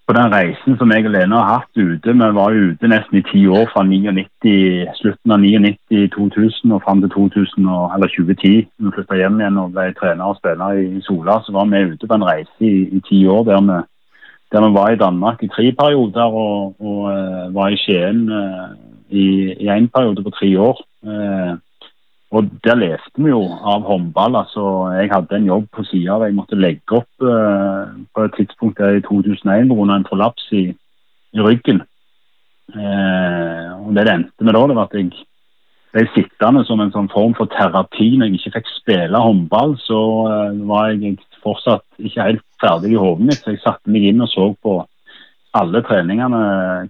på 0.07 0.15
den 0.15 0.31
reisen 0.31 0.77
som 0.79 0.93
jeg 0.95 1.07
og 1.09 1.13
Lene 1.17 1.39
har 1.41 1.61
hatt 1.61 1.81
ute. 1.81 2.13
Vi 2.15 2.29
var 2.39 2.55
ute 2.55 2.91
nesten 2.91 3.19
i 3.19 3.25
ti 3.27 3.41
år, 3.51 3.67
fra 3.73 3.83
99, 3.83 4.87
slutten 5.01 5.35
av 5.35 5.43
99-2000 5.43 6.75
og 6.77 6.83
fram 6.85 7.03
til 7.03 7.11
2000, 7.11 7.67
eller 7.97 8.13
2010. 8.15 8.55
Vi 8.71 8.95
flytta 8.95 9.19
hjem 9.19 9.41
igjen 9.43 9.59
og 9.63 9.75
ble 9.75 9.89
trener 9.99 10.31
og 10.31 10.39
spiller 10.39 10.79
i 10.79 11.03
Sola. 11.09 11.41
Så 11.43 11.55
var 11.57 11.67
vi 11.73 11.83
ute 11.91 12.07
på 12.07 12.19
en 12.19 12.29
reise 12.29 12.55
i, 12.63 12.75
i 12.97 13.03
ti 13.09 13.27
år 13.27 13.45
der 13.51 13.63
vi 13.67 13.83
der 14.53 14.63
vi 14.63 14.75
var 14.75 14.91
i 14.91 14.97
Danmark 14.97 15.43
i 15.43 15.49
tre 15.49 15.73
perioder 15.73 16.23
og, 16.23 16.77
og 16.81 17.01
uh, 17.11 17.55
var 17.55 17.69
i 17.69 17.79
Skien 17.83 18.29
uh, 18.31 18.71
i 19.11 19.67
en 19.69 19.89
periode 19.89 20.23
på 20.23 20.31
tre 20.31 20.51
år. 20.61 20.83
Uh, 21.03 21.59
og 22.37 22.49
Der 22.65 22.77
leste 22.77 23.23
vi 23.23 23.31
jo 23.31 23.43
av 23.45 23.85
håndball. 23.89 24.37
altså 24.37 24.63
Jeg 25.01 25.11
hadde 25.13 25.37
en 25.37 25.47
jobb 25.47 25.69
på 25.73 25.85
sida 25.85 26.17
av 26.17 26.25
jeg 26.27 26.37
måtte 26.37 26.59
legge 26.59 26.99
opp 27.01 27.09
på 27.19 28.25
et 28.25 28.35
tidspunkt 28.37 28.79
der 28.79 28.99
i 28.99 29.05
2001 29.05 29.69
pga. 29.71 29.95
en 29.95 30.05
prolaps 30.05 30.49
i, 30.53 30.65
i 31.33 31.41
ryggen. 31.41 31.81
og 32.75 33.95
Det 33.95 34.07
det 34.07 34.13
endte 34.13 34.45
med 34.45 34.55
da, 34.55 34.67
det 34.67 34.77
var 34.77 34.89
at 34.91 34.99
jeg 34.99 35.13
ble 35.93 36.05
sittende 36.13 36.65
som 36.69 36.81
en 36.81 36.93
sånn 36.93 37.09
form 37.09 37.35
for 37.35 37.49
terapi 37.49 38.17
når 38.17 38.27
jeg 38.27 38.41
ikke 38.41 38.59
fikk 38.59 38.69
spille 38.75 39.23
håndball. 39.23 39.77
Så 39.81 40.01
var 40.69 40.91
jeg 40.93 41.19
fortsatt 41.43 41.87
ikke 41.99 42.29
helt 42.29 42.45
ferdig 42.61 42.93
i 42.93 43.01
hodet 43.01 43.27
mitt. 43.31 43.41
Så 43.41 43.55
jeg 43.55 43.65
satte 43.65 43.91
meg 43.91 44.11
inn 44.11 44.21
og 44.21 44.29
så 44.33 44.51
på 44.63 44.83
alle 45.57 45.81
treningene 45.87 46.41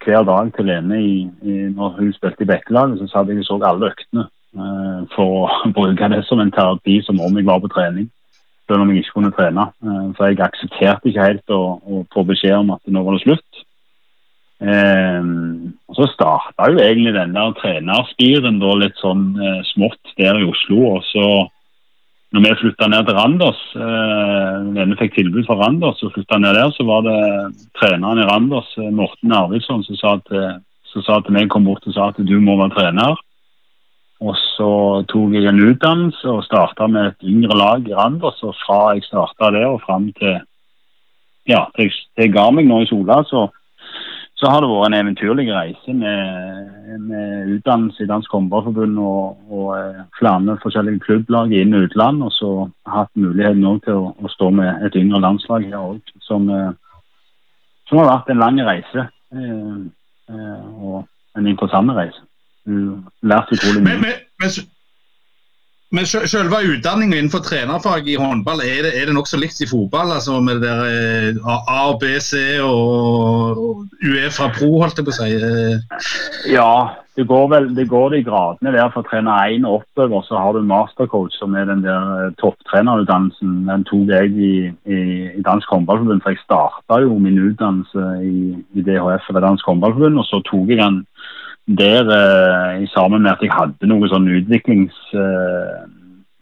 hver 0.02 0.24
dag 0.26 0.50
til 0.56 0.66
Lene 0.66 0.98
i, 0.98 1.12
i, 1.42 1.58
når 1.70 2.00
hun 2.00 2.12
spilte 2.16 2.42
i 2.42 2.50
Bekkelaget. 2.50 2.98
Så 2.98 3.12
satt 3.12 3.30
jeg 3.30 3.44
og 3.44 3.46
så 3.46 3.60
alle 3.62 3.92
øktene 3.92 4.26
uh, 4.26 4.35
for 5.14 5.46
å 5.46 5.70
bruke 5.76 6.10
det 6.12 6.22
som 6.28 6.42
en 6.42 6.52
terapi 6.54 7.00
som 7.06 7.20
om 7.20 7.38
jeg 7.38 7.48
var 7.48 7.62
på 7.62 7.72
trening. 7.72 8.10
Selv 8.66 8.82
om 8.82 8.90
jeg 8.90 9.04
ikke 9.04 9.18
kunne 9.20 9.34
trene. 9.36 9.68
Uh, 9.84 10.10
for 10.16 10.28
jeg 10.28 10.42
aksepterte 10.42 11.10
ikke 11.10 11.28
helt 11.30 11.54
å, 11.54 11.62
å, 11.78 12.04
få 12.14 12.26
beskjed 12.26 12.58
om 12.58 12.74
at 12.76 12.82
nå 12.90 13.02
var 13.06 13.16
det 13.16 13.24
slutt. 13.26 13.62
Um, 14.56 15.74
og 15.90 15.98
Så 15.98 16.08
starta 16.14 16.70
jo 16.72 16.80
egentlig 16.80 17.12
den 17.14 17.36
der 17.36 17.52
trenerspiren 17.60 18.62
da 18.62 18.72
litt 18.80 18.96
sånn 19.02 19.28
smått 19.74 20.16
der 20.16 20.40
i 20.40 20.48
Oslo. 20.48 20.96
og 20.96 21.04
så 21.10 21.26
når 22.36 22.42
vi 22.42 22.56
flytta 22.60 22.88
ned 22.90 23.06
til 23.06 23.16
Randers, 23.16 23.60
uh, 23.80 24.96
fikk 25.00 25.14
tilbud 25.14 25.46
fra 25.46 25.56
Randers 25.60 26.02
og 26.04 26.12
flytta 26.16 26.40
ned 26.42 26.58
der, 26.58 26.72
så 26.74 26.84
var 26.88 27.04
det 27.06 27.20
treneren 27.78 28.20
i 28.20 28.26
Randers, 28.26 28.72
eh, 28.76 28.90
Morten 28.90 29.32
Arvidsson, 29.32 29.84
som 29.86 29.96
sa 30.00 30.16
til, 30.26 30.58
som 30.90 31.04
sa 31.06 31.20
til 31.20 31.36
meg 31.36 31.48
kom 31.52 31.64
bort 31.64 31.86
og 31.86 31.94
sa 31.94 32.10
at 32.10 32.18
du 32.18 32.36
må 32.42 32.58
være 32.58 32.74
trener. 32.74 33.22
Og 34.24 34.32
så 34.56 34.70
tok 35.12 35.34
jeg 35.36 35.44
en 35.50 35.60
utdannelse 35.60 36.30
og 36.32 36.44
starta 36.46 36.86
med 36.88 37.10
et 37.10 37.26
yngre 37.28 37.56
lag 37.58 37.88
i 37.88 37.94
Randers. 37.94 38.40
Og 38.46 38.54
fra 38.62 38.94
jeg 38.94 39.04
starta 39.04 39.50
der 39.52 39.68
og 39.68 39.82
fram 39.84 40.08
til 40.16 40.38
ja, 41.46 41.66
jeg 41.78 42.32
ga 42.34 42.48
meg 42.50 42.66
nå 42.66 42.80
i 42.82 42.88
Sola, 42.90 43.20
så 43.28 43.46
så 44.36 44.50
har 44.52 44.60
det 44.60 44.68
vært 44.68 44.90
en 44.90 44.98
eventyrlig 44.98 45.46
reise 45.48 45.92
med, 45.96 46.72
med 47.08 47.52
utdannelse 47.54 48.04
i 48.04 48.08
Dansk 48.10 48.34
Håndballforbund 48.36 48.98
og, 49.00 49.38
og 49.48 49.70
eh, 49.78 50.02
flere 50.18 50.58
forskjellige 50.60 51.00
klubblag 51.06 51.54
inn 51.56 51.72
og 51.72 51.86
utland. 51.86 52.20
Og 52.26 52.34
så 52.36 52.50
hatt 52.92 53.08
muligheten 53.16 53.64
til 53.86 53.96
å, 53.96 54.10
å, 54.12 54.32
stå 54.34 54.50
med 54.58 54.84
et 54.84 54.98
yngre 55.00 55.22
landslag 55.24 55.64
her 55.70 55.78
òg, 55.80 56.12
som, 56.28 56.50
eh, 56.52 56.68
som, 57.88 58.02
har 58.02 58.10
vært 58.10 58.34
en 58.34 58.42
lang 58.44 58.60
reise. 58.68 59.06
Eh, 59.32 60.36
og 60.84 61.06
en 61.38 61.48
interessant 61.48 61.96
reise. 61.96 62.20
Lært 62.66 63.52
utrolig 63.54 63.82
mye. 63.84 64.00
Men, 64.02 64.18
men, 64.42 64.56
men 65.94 66.06
selve 66.08 66.58
utdanninga 66.66 67.16
innenfor 67.20 67.44
trenerfag 67.46 68.08
i 68.10 68.18
håndball, 68.18 68.60
er 68.64 68.88
det, 68.88 68.92
er 68.98 69.06
det 69.06 69.14
nokså 69.14 69.38
likt 69.38 69.62
i 69.62 69.68
fotball? 69.70 70.12
altså 70.16 70.40
Med 70.42 70.60
det 70.60 70.66
der 70.66 70.82
eh, 70.90 71.42
A, 71.46 71.80
og 71.92 72.00
B, 72.02 72.16
C 72.20 72.58
og 72.62 73.86
Uefa 74.02 74.50
Pro, 74.58 74.72
holdt 74.82 74.98
jeg 74.98 75.06
på 75.06 75.14
å 75.14 75.18
si? 75.20 75.30
Eh. 75.38 76.08
Ja, 76.50 76.70
det 77.16 77.24
går 77.30 77.46
vel 77.48 77.68
det 77.76 77.86
går 77.88 78.10
de 78.12 78.22
gradene 78.26 78.74
der. 78.74 78.90
For 78.92 79.06
trener 79.06 79.54
1 79.54 79.64
og 79.64 79.78
oppover 79.80 80.26
så 80.26 80.40
har 80.42 80.52
du 80.52 80.66
mastercoach, 80.66 81.38
som 81.38 81.54
er 81.54 81.70
den 81.70 81.86
der 81.86 82.10
eh, 82.18 82.34
topptrenerutdannelsen. 82.42 83.54
Den 83.70 83.86
tok 83.88 84.10
jeg 84.12 84.34
i, 84.36 84.52
i, 84.90 84.98
i 85.38 85.44
Dansk 85.46 85.70
Håndballforbund, 85.70 86.20
for 86.24 86.34
jeg 86.34 86.42
starta 86.42 87.00
jo 87.06 87.16
min 87.22 87.38
utdannelse 87.46 88.10
i, 88.26 88.58
i 88.74 88.84
DHF, 88.84 89.30
Dansk 89.38 89.70
Håndballforbund, 89.70 90.18
og 90.18 90.28
så 90.28 90.42
tok 90.50 90.74
jeg 90.74 90.82
den 90.82 91.04
der 91.66 92.06
eh, 92.06 92.88
sammen 92.88 93.22
med 93.22 93.30
at 93.30 93.42
jeg 93.42 93.52
hadde 93.52 93.90
noe 93.90 94.08
sånn 94.08 94.28
utviklings... 94.38 94.96
Eh, 95.14 95.86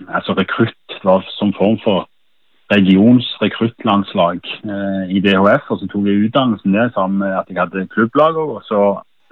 altså 0.09 0.35
rekrutt 0.37 0.99
var 1.05 1.25
som 1.39 1.53
form 1.57 1.79
for 1.85 2.09
regionsrekruttlandslag 2.73 4.41
eh, 4.65 5.17
i 5.17 5.21
DHF. 5.21 5.71
Og 5.71 5.81
så 5.81 5.89
tok 5.89 6.09
jeg 6.09 6.29
utdannelsen 6.29 6.77
der 6.77 6.91
sammen 6.95 7.19
med 7.19 7.37
at 7.39 7.49
jeg 7.49 7.61
hadde 7.61 7.87
klubblag 7.95 8.37
Og 8.37 8.63
så 8.69 8.83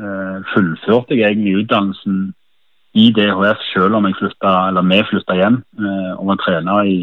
eh, 0.01 0.39
fullførte 0.55 1.17
jeg 1.17 1.29
egentlig 1.33 1.65
utdannelsen 1.65 2.35
i 2.95 3.09
DHF 3.17 3.61
selv 3.73 3.95
om 3.97 4.07
jeg 4.07 4.19
flytta, 4.21 4.53
eller 4.69 4.85
vi 4.85 5.01
flytta 5.11 5.35
hjem 5.35 5.63
eh, 5.81 6.13
og 6.19 6.27
var 6.27 6.41
trener 6.45 6.89
i, 6.89 6.99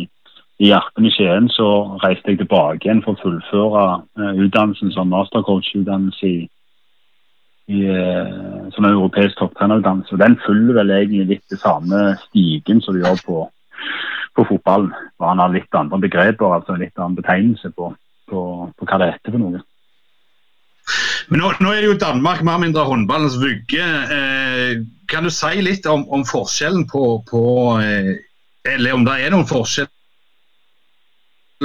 i 0.60 0.72
Arpen 0.72 1.06
i 1.06 1.14
Skien. 1.14 1.50
Så 1.50 1.98
reiste 2.04 2.34
jeg 2.34 2.44
tilbake 2.44 2.86
igjen 2.86 3.04
for 3.06 3.18
å 3.18 3.24
fullføre 3.24 3.86
eh, 4.20 4.46
utdannelsen 4.46 4.94
som 4.94 5.10
mastercoach-utdannelse 5.14 6.28
i 6.28 6.40
i 7.70 7.86
eh, 7.86 8.70
som 8.74 8.86
en 8.86 8.92
europeisk 8.92 9.38
topptrenerutdannelse. 9.38 10.18
Den 10.18 10.38
følger 10.46 10.78
vel 10.80 10.94
egentlig 10.96 11.26
litt 11.36 11.54
det 11.54 11.60
samme 11.62 12.16
stigen 12.26 12.82
som 12.82 12.96
du 12.96 13.04
gjør 13.04 13.20
på, 13.26 13.40
på 14.38 14.46
fotballen. 14.50 14.94
Bare 15.20 15.36
han 15.36 15.44
har 15.44 15.54
litt 15.54 15.78
andre 15.78 16.02
begreper, 16.02 16.56
altså 16.58 16.80
litt 16.80 16.98
annen 16.98 17.20
betegnelse 17.20 17.72
på, 17.76 17.92
på, 18.32 18.40
på 18.74 18.90
hva 18.90 19.02
det 19.02 19.12
heter 19.14 19.36
for 19.36 19.44
noe. 19.44 19.62
Men 21.30 21.44
nå, 21.44 21.52
nå, 21.62 21.70
er 21.70 21.84
det 21.84 21.92
jo 21.92 22.00
Danmark 22.02 22.42
mer 22.42 22.56
eller 22.58 22.66
mindre 22.66 22.88
håndballens 22.90 23.38
vugge. 23.38 23.86
Eh, 24.18 24.82
kan 25.10 25.28
du 25.28 25.34
si 25.34 25.62
litt 25.62 25.86
om, 25.90 26.08
om 26.10 26.26
forskjellen 26.26 26.88
på, 26.90 27.04
på 27.30 27.44
eh, 27.84 28.16
Eller 28.70 28.98
om 28.98 29.06
det 29.06 29.20
er 29.22 29.32
noen 29.34 29.48
forskjell 29.50 29.88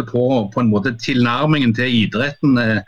på, 0.03 0.51
på 0.55 0.61
en 0.61 0.71
måte 0.73 0.95
tilnærmingen 0.99 1.75
til 1.75 1.93
idretten, 2.05 2.59
eh, 2.59 2.81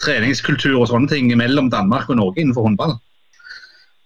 treningskultur 0.00 0.80
og 0.80 0.88
sånne 0.88 1.10
ting 1.10 1.28
mellom 1.36 1.70
Danmark 1.72 2.08
og 2.08 2.16
Norge 2.16 2.40
innenfor 2.40 2.68
håndball? 2.68 2.96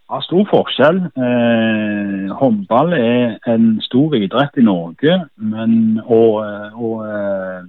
Ja, 0.09 0.21
stor 0.25 0.47
forskjell. 0.49 1.03
Eh, 1.21 2.35
håndball 2.41 2.95
er 2.97 3.37
en 3.53 3.77
stor 3.85 4.17
idrett 4.17 4.57
i 4.57 4.65
Norge, 4.65 5.21
men, 5.37 6.01
og, 6.07 6.43
og 6.75 7.05
eh, 7.07 7.63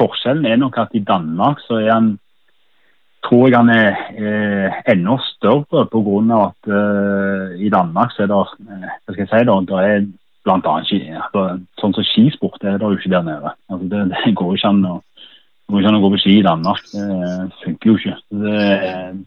forskjellen 0.00 0.48
er 0.48 0.58
nok 0.62 0.80
at 0.80 0.96
i 0.96 1.04
Danmark 1.04 1.60
så 1.68 1.82
er 1.82 1.92
han 1.92 2.12
tror 3.22 3.48
jeg 3.48 3.58
han 3.58 3.70
er 3.70 3.90
eh, 4.18 4.80
enda 4.92 5.16
større 5.22 5.86
pga. 5.92 6.38
at 6.48 6.70
eh, 6.78 7.60
i 7.66 7.68
Danmark 7.70 8.10
så 8.12 8.22
er 8.22 8.32
det, 8.32 8.40
eh, 9.14 9.26
si, 9.30 9.44
det 9.70 9.78
er 9.78 10.06
annet 10.50 10.66
altså, 10.66 11.44
Sånn 11.80 11.94
som 11.96 12.06
skisport 12.06 12.64
er 12.64 12.78
det 12.80 12.88
jo 12.88 12.98
ikke 12.98 13.12
der 13.12 13.24
nede. 13.26 13.54
Altså, 13.70 13.88
det, 13.92 14.02
det, 14.12 14.34
går 14.38 14.56
ikke 14.56 14.72
an 14.72 14.84
å, 14.88 14.96
ikke 15.72 15.92
an 15.92 15.98
å 15.98 16.02
gå 16.02 16.12
på 16.14 16.20
ski 16.22 16.36
i 16.40 16.46
Danmark. 16.46 16.84
Det 16.92 17.62
funker 17.62 17.90
jo 17.90 17.96
ikke. 18.00 18.18
Det, 18.42 18.66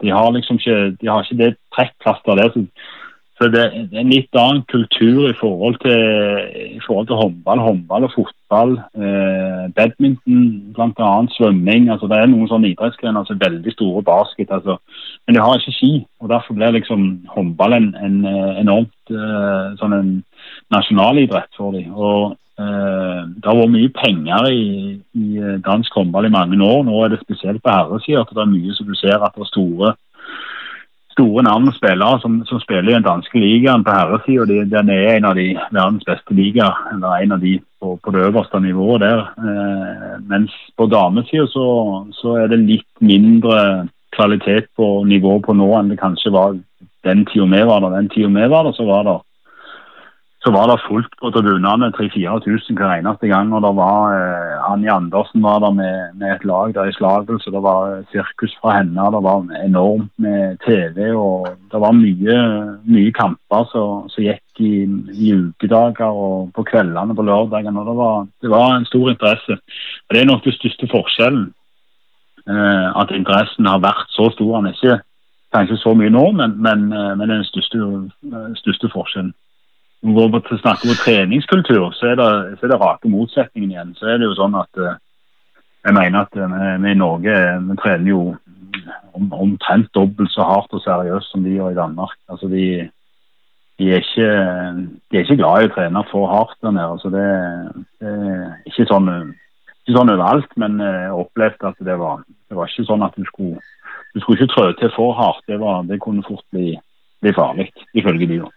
de 0.04 0.13
har 0.13 0.30
liksom 0.36 0.60
ikke, 0.62 0.80
de 1.01 1.12
har 1.12 1.23
ikke 1.23 1.41
det 1.41 1.51
trekkplasteret 1.75 2.43
der. 2.43 2.54
Så, 2.54 2.93
så 3.38 3.50
det, 3.52 3.63
er 3.65 4.00
en 4.00 4.12
litt 4.13 4.38
annen 4.39 4.62
kultur 4.71 5.26
i 5.28 5.36
forhold 5.36 5.76
til, 5.84 6.04
i 6.78 6.80
forhold 6.86 7.10
til 7.10 7.17
håndball, 7.19 7.60
håndball 7.60 8.08
og 8.08 8.13
fotball. 8.13 8.78
Eh, 8.95 9.65
badminton 9.76 10.45
bl.a. 10.76 11.10
svømming. 11.36 11.89
altså 11.91 12.08
Det 12.08 12.15
er 12.21 12.32
noen 12.32 12.48
sånne 12.48 12.71
idrettsgrener 12.71 13.26
som 13.26 13.36
altså, 13.36 13.36
veldig 13.43 13.74
store. 13.76 14.04
Basket. 14.08 14.52
altså 14.52 14.78
Men 15.28 15.36
de 15.36 15.43
har 15.43 15.60
ikke 15.60 15.76
ski. 15.76 15.91
og 16.19 16.30
Derfor 16.30 16.56
blir 16.56 16.71
liksom 16.78 17.28
håndball 17.36 17.76
en, 17.76 17.91
en 18.00 18.17
enormt 18.63 19.12
eh, 19.12 19.67
sånn 19.84 20.00
en 20.00 20.15
nasjonalidrett 20.71 21.52
for 21.60 21.76
dem. 21.76 21.91
Eh, 21.91 23.21
Det 23.36 23.52
har 23.52 23.60
vært 23.60 23.76
mye 23.76 23.91
penger 24.00 24.48
i, 24.48 24.65
i 25.12 25.28
eh, 25.43 25.60
dansk 25.67 25.91
håndball 25.91 26.32
i 26.32 26.36
mange 26.39 26.56
år. 26.63 26.88
Nå 26.88 27.04
er 27.04 27.12
det 27.12 27.19
spesielt 27.26 27.60
på 27.60 27.76
herresida 27.76 28.24
at 28.24 28.32
det 28.32 28.45
er 28.45 28.54
mye 28.56 28.80
som 28.80 28.88
du 28.88 28.95
ser 28.95 29.19
at 29.19 29.36
det 29.36 29.43
er 29.43 29.52
store 29.52 29.95
store 31.15 31.43
navn 31.47 31.71
spillere 31.73 32.19
som, 32.21 32.41
som, 32.45 32.60
spiller 32.60 32.91
i 32.91 32.95
den 32.97 33.08
danske 33.08 33.39
ligaen 33.39 33.84
på 33.86 33.93
herresida. 33.95 34.45
Den 34.67 34.91
er 34.91 35.15
en 35.15 35.28
av 35.30 35.38
de 35.39 35.47
verdens 35.71 36.04
beste 36.08 36.36
ligaer, 36.36 36.75
eller 36.91 37.23
en 37.23 37.36
av 37.38 37.43
de 37.43 37.56
på, 37.80 37.95
på 38.04 38.12
det 38.12 38.25
øverste 38.28 38.60
nivået 38.60 39.06
der. 39.06 39.23
Eh, 39.39 40.15
mens 40.28 40.54
på 40.78 40.89
damesida 40.91 41.47
så, 41.51 41.67
så, 42.19 42.36
er 42.41 42.51
det 42.51 42.65
litt 42.65 42.89
mindre 42.99 43.88
kvalitet 44.15 44.67
på 44.75 44.89
nivået 45.08 45.47
på 45.47 45.56
nå 45.56 45.71
enn 45.80 45.93
det 45.93 46.01
kanskje 46.01 46.34
var 46.36 46.60
den 47.08 47.25
tida 47.30 47.47
vi 47.51 47.63
var 47.69 47.84
der. 47.86 47.95
Den 47.95 48.12
tida 48.12 48.32
vi 48.32 48.51
var 48.51 48.67
der, 48.67 48.75
så 48.75 48.88
var 48.88 49.08
det 49.08 49.17
så 50.45 50.51
var 50.53 50.67
det 50.69 50.84
fullt 50.86 51.13
på 51.17 51.31
tribunene, 51.34 51.88
3000-4000 51.97 52.77
hver 52.77 52.91
eneste 52.99 53.27
gang. 53.31 53.49
Og 53.55 53.63
det 53.65 53.71
var 53.79 54.13
eh, 54.13 54.71
Anja 54.71 54.93
Andersen 54.99 55.41
var 55.41 55.60
der 55.60 55.71
med, 55.73 55.95
med, 56.19 56.36
et 56.36 56.45
lag 56.45 56.73
der 56.75 56.86
i 56.86 56.93
Slagelse. 56.93 57.53
Det 57.55 57.62
var 57.65 58.03
sirkus 58.12 58.53
fra 58.62 58.75
henne. 58.77 59.08
Det 59.15 59.21
var 59.25 59.47
enormt 59.65 60.12
med 60.21 60.60
TV. 60.65 61.15
Og 61.17 61.47
det 61.71 61.81
var 61.81 61.97
mye, 61.97 62.36
mye 62.86 63.13
kamper 63.17 63.65
som 63.71 64.05
gikk 64.21 64.62
i, 64.62 64.73
i, 65.17 65.31
ukedager 65.34 66.13
og 66.13 66.51
på 66.53 66.67
kveldene 66.69 67.17
på 67.17 67.25
lørdagene. 67.25 67.81
Og 67.81 67.89
det 67.89 67.95
var, 67.97 68.27
det 68.45 68.51
var, 68.53 68.75
en 68.75 68.86
stor 68.86 69.10
interesse. 69.15 69.58
Og 69.58 70.13
Det 70.13 70.21
er 70.21 70.29
nok 70.29 70.45
den 70.45 70.58
største 70.60 70.91
forskjellen. 70.93 71.47
Eh, 72.45 72.88
at 73.01 73.15
interessen 73.17 73.65
har 73.65 73.81
vært 73.81 74.13
så 74.13 74.29
stor. 74.38 74.62
Den 74.62 74.69
er 74.69 74.77
ikke 74.77 74.99
kanskje 75.58 75.79
så 75.81 75.95
mye 75.97 76.13
nå, 76.13 76.27
men, 76.38 76.53
men, 76.62 76.86
eh, 76.93 77.12
men 77.17 77.25
det 77.25 77.34
er 77.34 77.41
den 77.41 77.49
største, 77.49 77.81
største 78.62 78.93
forskjellen 78.93 79.34
går 80.13 80.30
vi 80.34 80.58
snakker 80.58 80.89
om 80.89 80.96
treningskultur, 81.00 81.91
så 81.91 82.12
er, 82.12 82.15
det, 82.20 82.58
så 82.60 82.65
er 82.65 82.74
det 82.74 82.82
rake 82.82 83.10
motsetningen 83.10 83.72
igjen. 83.72 83.94
Så 83.98 84.10
er 84.10 84.20
det 84.20 84.30
jo 84.30 84.38
sånn 84.38 84.58
at 84.60 84.82
uh, 84.82 84.98
jeg 85.86 85.96
mener 85.98 86.26
at 86.26 86.38
uh, 86.38 86.58
vi 86.84 86.91
i 86.91 87.00
Norge 87.00 87.38
vi 87.70 87.78
trener 87.82 88.12
jo 88.12 88.20
om, 89.15 89.32
omtrent 89.32 89.89
dobbelt 89.98 90.34
så 90.34 90.46
hardt 90.46 90.76
og 90.76 90.84
seriøst 90.84 91.32
som 91.32 91.46
de 91.46 91.56
gjør 91.56 91.74
i 91.74 91.80
Danmark. 91.80 92.18
Altså 92.30 92.50
de, 92.52 92.65
de, 93.80 93.91
er 93.91 94.04
ikke, 94.04 94.28
de, 95.10 95.18
er 95.18 95.24
ikke, 95.24 95.39
glad 95.41 95.63
i 95.63 95.70
å 95.70 95.74
trene 95.78 96.04
for 96.12 96.30
hardt 96.32 96.60
der 96.62 96.76
nede. 96.76 96.89
Altså 96.98 97.13
det, 97.13 97.30
det, 98.04 98.12
er 98.12 98.52
ikke 98.70 98.89
sånn, 98.91 99.13
ikke 99.86 99.96
sånn 99.98 100.12
overalt, 100.15 100.60
men 100.62 100.82
jeg 100.84 101.15
opplevde 101.15 101.72
at 101.72 101.88
det 101.88 101.96
var, 102.02 102.26
det 102.50 102.60
var 102.60 102.70
ikke 102.70 102.89
sånn 102.91 103.08
at 103.08 103.18
du 103.18 103.26
skulle, 103.30 103.63
du 104.13 104.22
skulle 104.22 104.38
ikke 104.41 104.54
trø 104.54 104.68
til 104.82 104.94
for 104.98 105.15
hardt. 105.18 105.41
Det, 105.48 105.58
var, 105.63 105.88
det 105.89 106.02
kunne 106.04 106.26
fort 106.28 106.46
bli, 106.54 106.76
bli 107.24 107.34
farlig, 107.38 107.72
ifølge 107.98 108.30
de. 108.34 108.44
da. 108.44 108.54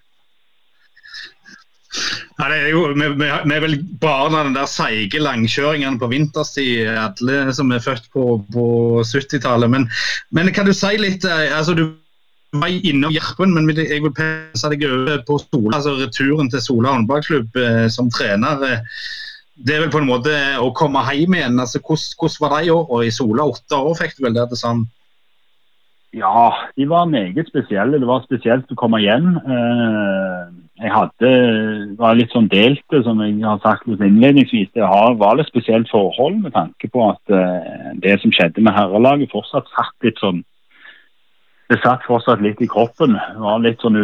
Ja, 2.38 2.46
det 2.53 2.59
er 2.59 2.68
jo, 2.70 2.83
vi, 2.94 3.07
vi 3.18 3.55
er 3.57 3.62
vel 3.64 3.81
barn 3.98 4.37
av 4.38 4.46
den 4.46 4.55
der 4.55 4.68
seige 4.70 5.18
langkjøringen 5.18 5.96
på 5.98 6.07
vinterstid, 6.12 6.87
alle 6.94 7.38
som 7.57 7.72
er 7.74 7.83
født 7.83 8.07
på, 8.14 8.27
på 8.55 8.66
70-tallet. 9.03 9.72
Men, 9.72 9.88
men, 10.31 10.53
kan 10.55 10.68
du 10.68 10.74
si 10.77 10.92
litt 11.01 11.27
eh, 11.27 11.48
altså 11.51 11.74
Du 11.74 11.88
var 12.55 12.70
innom 12.70 13.12
Jerpen, 13.12 13.51
men 13.57 13.66
jeg 13.74 14.05
vil 14.05 14.14
pense 14.14 14.70
deg 14.70 14.87
over 14.87 15.18
på 15.27 15.40
Sola, 15.42 15.81
altså 15.81 15.96
returen 15.98 16.48
til 16.53 16.62
Sola 16.62 16.94
håndballklubb 16.94 17.59
eh, 17.59 17.88
som 17.92 18.12
trener. 18.14 18.62
Eh, 18.62 19.03
det 19.66 19.74
er 19.74 19.83
vel 19.83 19.92
på 19.96 20.05
en 20.05 20.09
måte 20.12 20.38
å 20.62 20.70
komme 20.79 21.03
hjem 21.11 21.35
igjen. 21.35 21.59
altså 21.59 21.83
Hvordan, 21.83 22.14
hvordan 22.22 22.44
var 22.44 22.55
de 22.55 22.70
årene 22.77 23.11
i 23.11 23.16
Sola? 23.18 23.51
Åtte 23.51 23.83
år 23.83 23.98
fikk 23.98 24.14
du 24.14 24.29
vel 24.29 24.38
der 24.38 24.46
til 24.46 24.62
sammen? 24.62 24.87
Ja, 26.16 26.55
de 26.77 26.88
var 26.88 27.05
meget 27.05 27.49
spesielle. 27.49 28.01
Det 28.01 28.07
var 28.09 28.25
spesielt 28.25 28.71
å 28.73 28.79
komme 28.81 29.01
hjem. 29.03 29.35
Eh, 29.37 30.44
jeg 30.79 30.92
hadde, 30.94 31.31
var 31.99 32.16
litt 32.16 32.33
sånn 32.33 32.49
delte, 32.49 33.03
som 33.05 33.21
jeg 33.25 33.42
har 33.44 33.59
sagt 33.64 33.88
litt 33.90 34.05
innledningsvis. 34.07 34.71
Det 34.73 34.85
var 34.85 35.37
litt 35.37 35.51
spesielt 35.51 35.90
forhold 35.90 36.38
med 36.44 36.55
tanke 36.55 36.88
på 36.92 37.03
at 37.11 37.35
uh, 37.35 37.90
det 37.99 38.14
som 38.23 38.31
skjedde 38.31 38.62
med 38.62 38.77
herrelaget, 38.77 39.33
fortsatt 39.35 39.66
satt 39.75 40.07
litt 40.07 40.23
sånn 40.23 40.44
Det 41.69 41.77
satt 41.83 42.07
fortsatt 42.09 42.41
litt 42.41 42.63
i 42.65 42.69
kroppen. 42.71 43.13
Det 43.13 43.43
var 43.43 43.59
litt 43.61 43.83
sånn 43.85 43.99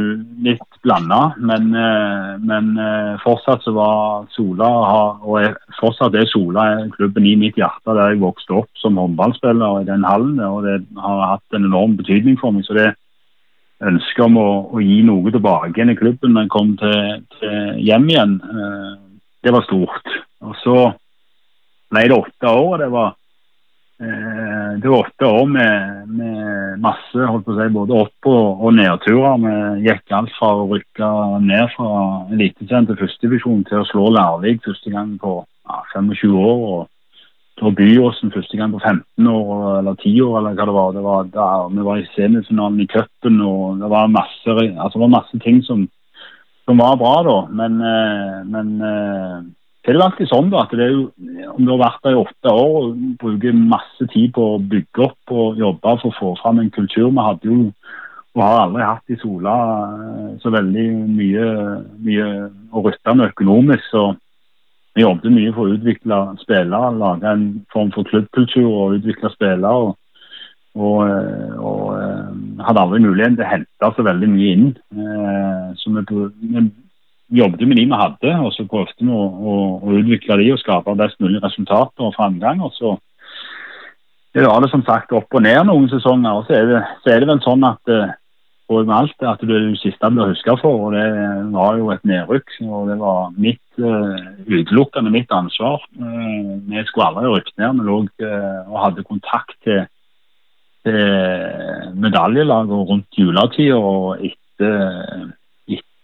litt 0.44 0.80
blanda. 0.84 1.30
Men, 1.40 1.70
uh, 1.72 2.34
men 2.44 2.74
uh, 2.76 3.14
fortsatt 3.22 3.64
så 3.64 3.72
var 3.72 4.26
Sola, 4.34 4.68
og 5.24 5.56
fortsatt 5.78 6.18
er 6.20 6.28
Sola 6.28 6.66
klubben 6.92 7.24
i 7.24 7.32
mitt 7.40 7.56
hjerte 7.56 7.96
der 7.96 8.12
jeg 8.12 8.20
vokste 8.20 8.60
opp 8.60 8.82
som 8.82 9.00
håndballspiller 9.00 9.80
i 9.80 9.88
den 9.88 10.04
hallen. 10.04 10.36
Og 10.44 10.60
det 10.66 10.82
har 11.00 11.24
hatt 11.30 11.56
en 11.56 11.70
enorm 11.70 11.96
betydning 11.96 12.36
for 12.42 12.52
meg. 12.52 12.68
så 12.68 12.76
det 12.76 12.92
ønsket 13.82 14.24
om 14.26 14.38
å, 14.40 14.48
å, 14.74 14.82
gi 14.82 15.00
noe 15.06 15.32
tilbake 15.34 15.72
igjen 15.74 15.92
i 15.94 15.98
klubben 15.98 16.34
når 16.34 16.46
jeg 16.46 16.54
kom 16.54 16.72
til, 16.80 17.24
til 17.38 17.82
hjem 17.84 18.06
igjen, 18.10 18.36
eh, 18.44 18.92
det 19.44 19.52
var 19.54 19.66
stort. 19.66 20.14
Og 20.44 20.56
så 20.62 20.78
ble 21.92 22.06
det 22.08 22.16
åtte 22.16 22.54
år. 22.54 22.78
Det 22.84 22.90
var, 22.94 23.14
eh, 24.00 24.53
det 24.82 24.90
var 24.90 25.06
åtte 25.06 25.26
år 25.26 25.46
med, 25.50 26.08
med, 26.08 26.80
masse 26.84 27.26
holdt 27.30 27.46
på 27.46 27.54
å 27.54 27.58
si, 27.58 27.68
både 27.74 27.98
opp- 28.04 28.30
og, 28.30 28.64
og 28.66 28.74
nedturer. 28.76 29.38
Vi 29.44 29.86
gikk 29.88 30.14
alt 30.16 30.32
fra 30.38 30.50
å 30.58 30.66
rykke 30.72 31.10
ned 31.44 31.70
fra 31.76 31.90
Eliteserien 32.34 32.88
til 32.88 32.98
førstedivisjon 33.02 33.62
til 33.68 33.82
å 33.82 33.86
slå 33.90 34.08
Larvik 34.16 34.64
første 34.66 34.92
gang 34.94 35.14
på 35.22 35.38
ja, 35.44 35.80
25 35.94 36.34
år. 36.40 36.66
og 36.72 36.82
på 37.60 37.70
Byåsen 37.70 38.32
første 38.34 38.58
gang 38.58 38.72
på 38.74 38.80
15 38.82 39.26
år 39.30 39.78
eller 39.78 39.94
10 39.94 40.22
år, 40.26 40.38
eller 40.38 40.56
hva 40.58 40.64
det 40.66 40.74
var. 40.74 40.94
Det 40.94 41.04
var 41.04 41.28
der, 41.36 41.68
vi 41.74 41.86
var 41.86 42.00
i 42.00 42.08
semifinalen 42.14 42.80
i 42.82 42.88
cupen, 42.90 43.40
og 43.46 43.82
det 43.82 43.90
var 43.92 44.10
masse, 44.10 44.56
altså 44.56 44.96
det 44.96 45.04
var 45.04 45.12
masse 45.14 45.38
ting 45.44 45.60
som, 45.66 45.84
som 46.66 46.82
var 46.82 46.98
bra 46.98 47.14
da. 47.28 47.36
Men, 47.60 47.78
eh, 47.78 48.40
men 48.50 48.72
det 49.84 49.92
er 49.92 49.98
jo 49.98 50.04
alltid 50.06 50.30
sånn 50.30 50.46
da, 50.48 50.62
at 50.64 50.70
det 50.72 50.84
er 50.86 50.94
jo, 50.94 51.02
om 51.52 51.60
du 51.60 51.74
har 51.74 51.82
vært 51.82 52.06
der 52.06 52.14
i 52.14 52.22
åtte 52.22 52.52
år 52.56 52.76
og 52.78 53.02
bruker 53.20 53.52
masse 53.52 54.06
tid 54.14 54.32
på 54.32 54.54
å 54.54 54.62
bygge 54.72 55.04
opp 55.04 55.34
og 55.36 55.60
jobbe 55.60 55.92
for 56.00 56.08
å 56.08 56.18
få 56.18 56.30
fram 56.40 56.62
en 56.62 56.72
kultur 56.72 57.10
Vi 57.10 57.26
hadde 57.26 57.50
jo 57.50 57.58
og 58.34 58.42
har 58.42 58.64
aldri 58.64 58.82
hatt 58.82 59.12
i 59.14 59.16
Sola 59.20 59.56
eh, 59.94 60.30
så 60.42 60.50
veldig 60.50 60.86
mye, 61.14 61.50
mye 62.02 62.28
å 62.74 62.82
rutte 62.82 63.14
med 63.14 63.30
økonomisk. 63.30 63.84
så 63.92 64.14
vi 64.94 65.02
jobbet 65.02 65.34
mye 65.34 65.52
for 65.54 65.66
å 65.66 65.74
utvikle 65.74 66.16
spillere, 66.38 66.94
lage 66.94 67.26
en 67.26 67.44
form 67.74 67.88
for 67.94 68.06
klubbkultur 68.06 68.66
og 68.68 68.96
utvikle 68.98 69.30
spillere. 69.32 69.70
Og, 69.70 69.96
og, 70.74 71.00
eh, 71.06 71.54
og, 71.58 71.86
eh, 71.98 72.62
hadde 72.66 72.82
aldri 72.82 73.00
muligheten 73.02 73.38
til 73.38 73.46
å 73.46 73.52
hente 73.52 73.90
så 73.96 74.06
veldig 74.06 74.30
mye 74.34 74.52
inn. 74.54 74.68
Så 75.78 75.94
vi, 75.94 76.62
jobbet 77.32 77.68
med 77.68 77.76
de 77.80 77.86
vi 77.88 78.00
hadde, 78.00 78.34
og 78.44 78.52
så 78.52 78.66
prøvde 78.68 79.00
vi 79.00 79.10
å, 79.10 79.24
å, 79.24 79.54
å, 79.80 79.94
utvikle 80.00 80.38
de 80.42 80.50
og 80.52 80.60
skape 80.60 80.96
best 80.98 81.20
mulig 81.22 81.42
resultater 81.42 82.08
og 82.08 82.14
framgang. 82.16 82.60
Og 82.64 82.74
så 82.76 82.96
det 84.34 84.42
var 84.44 84.60
det 84.60 84.72
som 84.72 84.82
sagt 84.82 85.14
opp 85.14 85.30
og 85.30 85.42
ned 85.44 85.62
noen 85.68 85.88
sesonger. 85.88 86.40
og 86.40 86.46
så 86.48 86.58
er 86.58 86.70
det, 86.70 86.82
så 87.04 87.14
er 87.14 87.22
det 87.22 87.30
vel 87.30 87.42
sånn 87.44 87.64
at 87.68 87.94
og 88.72 88.86
med 88.88 88.94
alt 88.96 89.24
at 89.28 89.42
det 89.44 89.52
er 89.52 89.66
det 89.68 89.80
siste 89.82 90.08
blir 90.08 90.30
huska 90.32 90.54
for. 90.56 90.86
og 90.86 90.92
Det 90.94 91.04
var 91.52 91.76
jo 91.76 91.90
et 91.92 92.04
nedrykk. 92.08 92.50
og 92.64 92.88
Det 92.88 92.98
var 92.98 93.34
mitt 93.36 93.78
uh, 93.78 94.16
utelukkende 94.48 95.10
mitt 95.12 95.32
ansvar. 95.32 95.84
Uh, 96.00 96.56
vi 96.64 96.84
skulle 96.88 97.10
aldri 97.10 97.32
rykke 97.34 97.52
ned. 97.58 97.80
Vi 97.80 97.84
lå 97.84 97.98
og 98.72 98.78
hadde 98.80 99.04
kontakt 99.04 99.56
til, 99.64 99.84
til 100.84 101.92
medaljelaget 102.00 102.88
rundt 102.88 103.20
juletida. 103.20 103.76
Og 103.76 104.24
etter, 104.24 105.28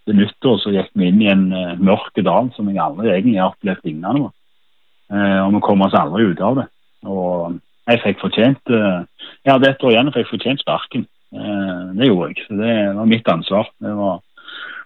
etter, 0.00 0.16
nyttår 0.16 0.58
så 0.62 0.72
gikk 0.74 0.90
vi 0.98 1.10
inn 1.10 1.22
i 1.22 1.30
en 1.30 1.46
mørk 1.78 2.16
dal 2.24 2.50
som 2.56 2.68
jeg 2.72 2.80
aldri 2.82 3.12
egentlig 3.12 3.38
har 3.38 3.52
opplevd 3.52 3.84
lignende. 3.84 4.30
og 5.12 5.54
vi 5.54 5.60
kom 5.66 5.82
oss 5.86 5.94
aldri 5.94 6.30
ut 6.32 6.40
av 6.40 6.60
det. 6.60 6.66
Og 7.06 7.60
jeg 7.90 8.02
fikk 8.04 8.20
fortjent 8.20 8.70
Jeg 8.70 9.52
hadde 9.52 9.70
ett 9.70 9.84
år 9.84 9.92
igjen 9.94 10.10
og 10.10 10.16
fikk 10.16 10.30
fortjent 10.32 10.60
sparken. 10.64 11.06
Eh, 11.34 11.82
det 11.94 12.08
gjorde 12.08 12.28
jeg. 12.28 12.44
Så 12.46 12.58
det 12.58 12.74
var 12.96 13.04
mitt 13.04 13.28
ansvar. 13.28 13.70
Det 13.78 13.94
var, 13.96 14.20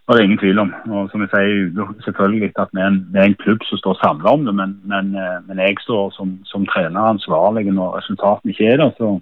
var 0.06 0.16
det 0.16 0.24
ingen 0.24 0.38
tvil 0.38 0.58
om. 0.58 0.72
Og 0.90 1.10
som 1.10 1.24
jeg 1.24 1.30
sier, 1.32 1.92
selvfølgelig 2.04 2.52
at 2.60 2.72
vi 2.72 2.80
er 2.80 2.90
en, 2.90 3.00
vi 3.12 3.20
er 3.20 3.30
en 3.30 3.38
klubb 3.42 3.64
som 3.68 3.80
står 3.80 4.00
samla 4.00 4.34
om 4.36 4.44
det, 4.48 4.54
men, 4.54 4.74
men, 4.84 5.14
eh, 5.16 5.38
men, 5.46 5.58
jeg 5.58 5.80
står 5.80 6.10
som, 6.16 6.38
som 6.44 6.66
trener 6.66 7.12
ansvarlig 7.12 7.72
når 7.72 7.96
resultatene 7.98 8.52
ikke 8.52 8.72
er 8.72 8.82
der. 8.82 8.92
Så, 8.98 9.14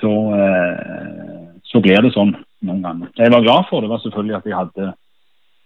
så, 0.00 0.12
eh, 0.38 1.50
så, 1.64 1.82
blir 1.84 2.00
det 2.00 2.14
sånn 2.16 2.34
noen 2.66 2.82
ganger. 2.84 3.12
Det 3.16 3.26
jeg 3.26 3.32
var 3.32 3.46
glad 3.46 3.68
for, 3.70 3.80
det 3.80 3.90
var 3.92 4.02
selvfølgelig 4.04 4.36
at 4.36 4.46
de 4.46 4.58
hadde 4.58 4.92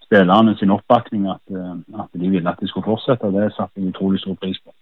spillerne 0.05 0.57
sin 0.59 0.71
oppbakning, 0.71 1.29
at, 1.33 1.45
at 2.03 2.21
de 2.21 2.31
ville 2.31 2.51
at 2.51 2.61
de 2.61 2.69
skulle 2.69 2.87
fortsette. 2.87 3.33
Det 3.35 3.53
satte 3.57 3.81
jeg 3.81 3.95
utrolig 3.95 4.21
stor 4.21 4.37
pris 4.41 4.61
på. 4.61 4.75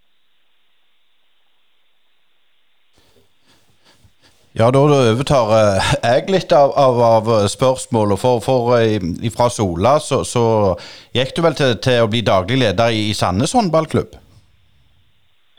Ja, 4.53 4.67
da 4.69 4.83
overtar 4.85 5.53
eh, 5.57 5.93
jeg 6.05 6.33
litt 6.35 6.53
av, 6.53 6.75
av, 6.77 6.99
av 7.01 7.29
spørsmålet. 7.49 8.21
For, 8.21 8.43
for 8.45 8.75
eh, 8.77 9.01
fra 9.33 9.49
Sola 9.49 9.95
så, 10.05 10.21
så, 10.29 10.43
gikk 11.17 11.33
du 11.37 11.41
vel 11.47 11.57
til, 11.57 11.79
til, 11.81 12.03
å 12.05 12.11
bli 12.13 12.21
daglig 12.27 12.61
leder 12.61 12.93
i 12.93 13.15
Sandnes 13.17 13.57
håndballklubb? 13.57 14.19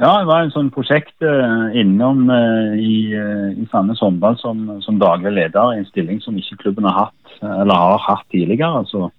Ja, 0.03 0.17
det 0.19 0.27
var 0.27 0.43
en 0.43 0.51
sånn 0.51 0.71
prosjekt 0.73 1.15
uh, 1.23 1.71
innom 1.79 2.25
uh, 2.27 2.73
i, 2.75 3.13
uh, 3.15 3.53
i, 3.55 3.63
Sandnes 3.71 4.01
håndball 4.03 4.35
som, 4.41 4.65
som, 4.83 4.97
daglig 4.99 5.31
leder 5.31 5.71
i 5.71 5.79
en 5.79 5.87
stilling 5.87 6.19
som 6.19 6.35
ikke 6.35 6.59
klubben 6.65 6.89
har 6.89 7.05
hatt, 7.05 7.35
eller 7.39 7.71
har 7.71 8.03
hatt 8.09 8.25
tidligere. 8.33 8.83
altså 8.83 9.11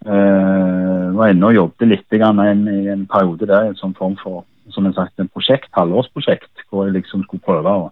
var 0.00 1.28
inne 1.28 1.44
og 1.44 1.52
jobbet 1.52 1.90
litt 1.90 2.14
i 2.16 2.20
en, 2.24 2.62
i 2.72 2.88
en 2.88 3.02
periode 3.04 3.44
der 3.44 3.66
i 3.66 3.72
en 3.74 3.76
sånn 3.76 3.92
form 3.98 4.14
for 4.16 4.46
som 4.72 4.86
jeg 4.88 4.96
sagt, 4.96 5.18
en 5.20 5.28
prosjekt, 5.28 5.68
halvårsprosjekt, 5.76 6.62
hvor 6.70 6.86
jeg 6.86 6.94
liksom 6.94 7.26
skulle 7.26 7.44
prøve 7.44 7.74
å 7.82 7.90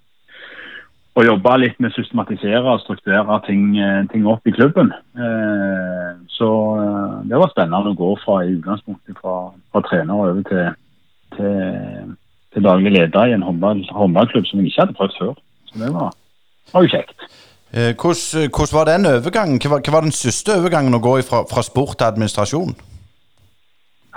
å 1.18 1.24
jobbe 1.26 1.54
litt 1.58 1.78
med 1.82 1.90
å 1.90 1.96
systematisere 1.96 2.62
og 2.62 2.82
strukturere 2.84 3.40
ting, 3.46 3.72
eh, 3.82 4.04
ting 4.12 4.26
opp 4.30 4.46
i 4.46 4.54
klubben. 4.54 4.92
Uh, 5.18 6.14
så 6.30 6.48
uh, 6.78 7.16
det 7.26 7.40
var 7.40 7.50
spennende 7.50 7.90
å 7.90 7.98
gå 7.98 8.12
fra 8.22 8.44
i 8.44 8.52
utgangspunktet 8.54 9.18
fra, 9.18 9.50
fra 9.72 9.82
trener 9.88 10.14
over 10.14 10.44
til, 10.46 10.76
til, 11.38 12.14
til, 12.52 12.64
daglig 12.66 12.92
leder 12.94 13.30
i 13.30 13.36
en 13.36 13.46
håndball, 13.46 13.84
håndballklubb 13.94 14.46
som 14.46 14.60
jeg 14.60 14.72
ikke 14.72 14.84
hadde 14.84 14.98
prøvd 14.98 15.18
før. 15.20 15.34
Så 15.70 15.82
det 15.82 15.92
var, 15.94 16.12
var 16.74 16.84
jo 16.86 16.92
kjekt. 16.94 17.16
Eh, 17.72 17.92
Hvordan, 18.00 18.50
hvordan 18.56 18.76
var 18.78 18.86
den 18.88 19.10
overgangen? 19.14 19.60
Hva 19.60 19.80
hva 19.80 19.96
var 19.96 20.06
den 20.06 20.16
siste 20.16 20.56
overgangen 20.56 20.96
å 20.96 21.04
gå 21.04 21.18
fra, 21.28 21.42
fra 21.50 21.64
sport 21.66 21.98
til 21.98 22.08
administrasjon? 22.08 22.72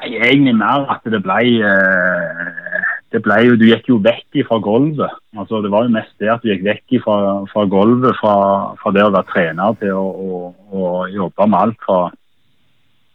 Nei, 0.01 0.15
egentlig 0.17 0.55
mer 0.57 0.87
at 0.89 1.03
det 1.03 1.19
ble, 1.21 1.41
eh, 1.67 2.85
det 3.11 3.21
ble 3.25 3.37
jo, 3.45 3.57
Du 3.59 3.67
gikk 3.67 3.89
jo 3.91 3.99
vekk 4.01 4.39
fra 4.47 4.57
gulvet. 4.63 5.19
Altså, 5.37 5.59
det 5.61 5.71
var 5.71 5.83
jo 5.83 5.93
mest 5.93 6.15
det 6.19 6.31
at 6.31 6.41
du 6.41 6.49
gikk 6.49 6.63
vekk 6.65 7.03
fra, 7.03 7.17
fra 7.51 7.65
gulvet, 7.69 8.15
fra, 8.21 8.35
fra, 8.81 8.93
det 8.95 9.03
å 9.03 9.11
være 9.11 9.29
trener 9.33 9.77
til 9.83 9.99
å, 9.99 10.07
å, 10.07 10.41
å 10.71 10.87
jobbe 11.11 11.47
med 11.51 11.59
alt 11.59 11.85
fra 11.85 11.99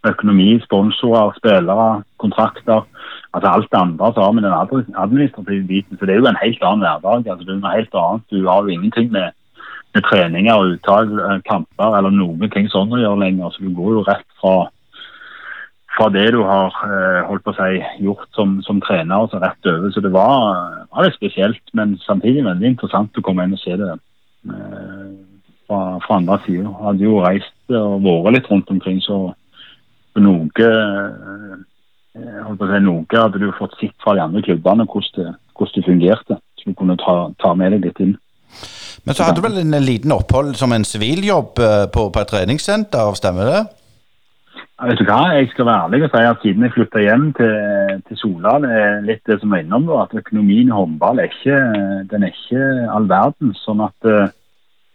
økonomi, 0.07 0.61
sponsorer, 0.63 1.33
spillere, 1.41 1.89
kontrakter. 2.23 2.85
Altså 3.37 3.49
alt 3.53 3.69
det 3.73 3.79
andre 3.79 4.13
har 4.17 4.33
vi 4.33 4.43
den 4.43 4.95
administrative 4.97 5.67
biten. 5.67 5.99
Så 5.99 6.07
det 6.07 6.15
er 6.15 6.23
jo 6.23 6.29
en 6.31 6.45
helt 6.45 6.63
annen 6.63 6.85
hverdag. 6.85 7.27
Altså, 7.31 7.45
det 7.45 7.53
er 7.53 7.59
noe 7.61 7.75
helt 7.75 7.99
annet. 8.03 8.31
Du 8.33 8.49
har 8.49 8.63
jo 8.63 8.73
ingenting 8.73 9.11
med, 9.13 9.37
med 9.95 10.03
treninger 10.09 10.65
uttak, 10.71 11.13
eh, 11.27 11.43
kamper 11.51 11.99
eller 11.99 12.17
noen 12.17 12.49
ting 12.55 12.71
sånn 12.73 12.97
å 12.97 13.03
gjøre 13.03 13.21
lenger. 13.27 13.53
Så 13.53 13.67
du 13.67 13.77
går 13.77 13.99
jo 13.99 14.07
rett 14.09 14.25
fra, 14.41 14.55
fra 15.99 16.09
det 16.17 16.25
du 16.33 16.41
har 16.49 16.81
eh, 16.89 17.21
holdt 17.29 17.45
på 17.45 17.53
å 17.53 17.59
si, 17.61 17.85
gjort 18.09 18.41
som, 18.41 18.57
som 18.65 18.81
trener, 18.81 19.21
og 19.21 19.29
så 19.29 19.43
rett 19.45 19.69
over. 19.69 19.93
Så 19.93 20.01
det 20.01 20.15
var, 20.17 20.89
var 20.89 21.05
litt 21.05 21.21
spesielt, 21.21 21.65
men 21.77 21.99
samtidig 22.09 22.49
veldig 22.49 22.73
interessant 22.73 23.21
å 23.21 23.29
komme 23.29 23.45
inn 23.45 23.57
og 23.59 23.61
se 23.61 23.77
det 23.77 23.93
eh, 23.93 25.07
fra, 25.69 25.85
fra 26.09 26.23
andre 26.23 26.41
sida. 26.49 26.73
Hadde 26.89 27.05
jo 27.05 27.21
reist 27.21 27.77
og 27.85 28.01
vært 28.01 28.39
litt 28.39 28.53
rundt 28.55 28.73
omkring, 28.73 29.05
så 29.05 29.27
noe 30.17 30.49
eh, 32.17 32.51
si, 32.51 32.81
noe 32.85 33.23
hadde 33.23 33.41
du 33.43 33.49
fått 33.57 33.77
sett 33.81 33.95
fra 34.03 34.17
de 34.17 34.25
andre 34.25 34.43
klubbene 34.47 34.87
hvordan 34.89 35.17
det, 35.19 35.33
hvordan 35.57 35.79
det 35.79 35.87
fungerte. 35.89 36.39
Så 36.57 36.71
du 36.71 36.77
kunne 36.79 36.99
ta, 37.01 37.17
ta, 37.43 37.55
med 37.55 37.77
deg 37.77 37.89
litt 37.89 38.03
inn. 38.03 38.15
Men 39.07 39.15
så 39.15 39.27
hadde 39.27 39.39
du 39.39 39.47
vel 39.47 39.61
en 39.63 39.83
liten 39.85 40.15
opphold 40.15 40.57
som 40.59 40.73
en 40.75 40.87
siviljobb 40.87 41.61
eh, 41.63 41.83
på, 41.93 42.09
på, 42.11 42.23
et 42.23 42.33
treningssenter, 42.33 43.13
stemmer 43.19 43.53
det? 43.53 43.65
Ja, 44.77 44.91
vet 44.91 45.01
du 45.01 45.07
hva, 45.09 45.21
Jeg 45.33 45.51
skal 45.53 45.69
være 45.69 45.85
ærlig 45.87 46.03
og 46.05 46.11
si 46.13 46.25
at 46.29 46.43
siden 46.43 46.65
jeg 46.67 46.75
flytta 46.75 47.05
hjem 47.05 47.29
til, 47.39 48.01
til 48.09 48.19
Sola, 48.21 48.59
det 48.65 48.73
er 48.77 49.07
litt 49.07 49.23
det 49.29 49.39
som 49.41 49.55
var 49.55 49.63
innom, 49.65 49.87
da, 49.89 50.03
at 50.05 50.19
økonomien 50.21 50.69
i 50.69 50.75
håndball 50.75 51.23
er 51.23 51.31
ikke, 51.31 51.61
den 52.11 52.27
er 52.27 52.35
ikke 52.35 52.67
all 52.93 53.09
verden. 53.09 53.55
sånn 53.63 53.85
at 53.87 54.11
Eh, 54.11 54.29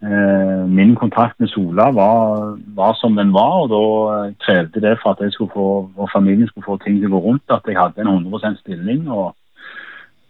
min 0.02 0.96
kontakt 0.96 1.40
med 1.40 1.50
Sola 1.50 1.92
var, 1.92 2.58
var, 2.76 2.94
som 2.94 3.16
den 3.16 3.34
var, 3.34 3.52
og 3.62 3.70
da 3.70 3.84
eh, 4.16 4.34
krevde 4.46 4.82
det 4.82 4.96
for 5.02 5.14
at 5.14 5.22
jeg 5.22 5.36
skulle 5.36 5.54
få, 5.54 5.68
og 5.96 6.10
familien 6.14 6.48
skulle 6.50 6.66
få 6.66 6.78
ting 6.82 6.98
til 6.98 7.12
å 7.12 7.18
gå 7.18 7.22
rundt, 7.28 7.54
at 7.54 7.68
jeg 7.70 7.78
hadde 7.78 8.02
en 8.02 8.10
100% 8.10 8.62
stilling. 8.64 9.06
og 9.10 9.36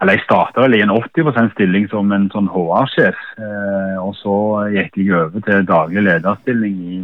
eller 0.02 0.18
Jeg 0.18 0.26
starta 0.26 0.64
vel 0.64 0.74
i 0.74 0.82
en 0.82 0.92
80% 0.92 1.54
stilling 1.54 1.88
som 1.92 2.12
en 2.12 2.28
sånn 2.34 2.50
HR-sjef. 2.50 3.18
Eh, 3.38 3.98
og 4.02 4.16
så 4.18 4.36
gikk 4.74 4.98
jeg 4.98 5.14
over 5.14 5.44
til 5.46 5.68
daglig 5.70 6.04
lederstilling 6.08 6.80
i, 6.82 7.02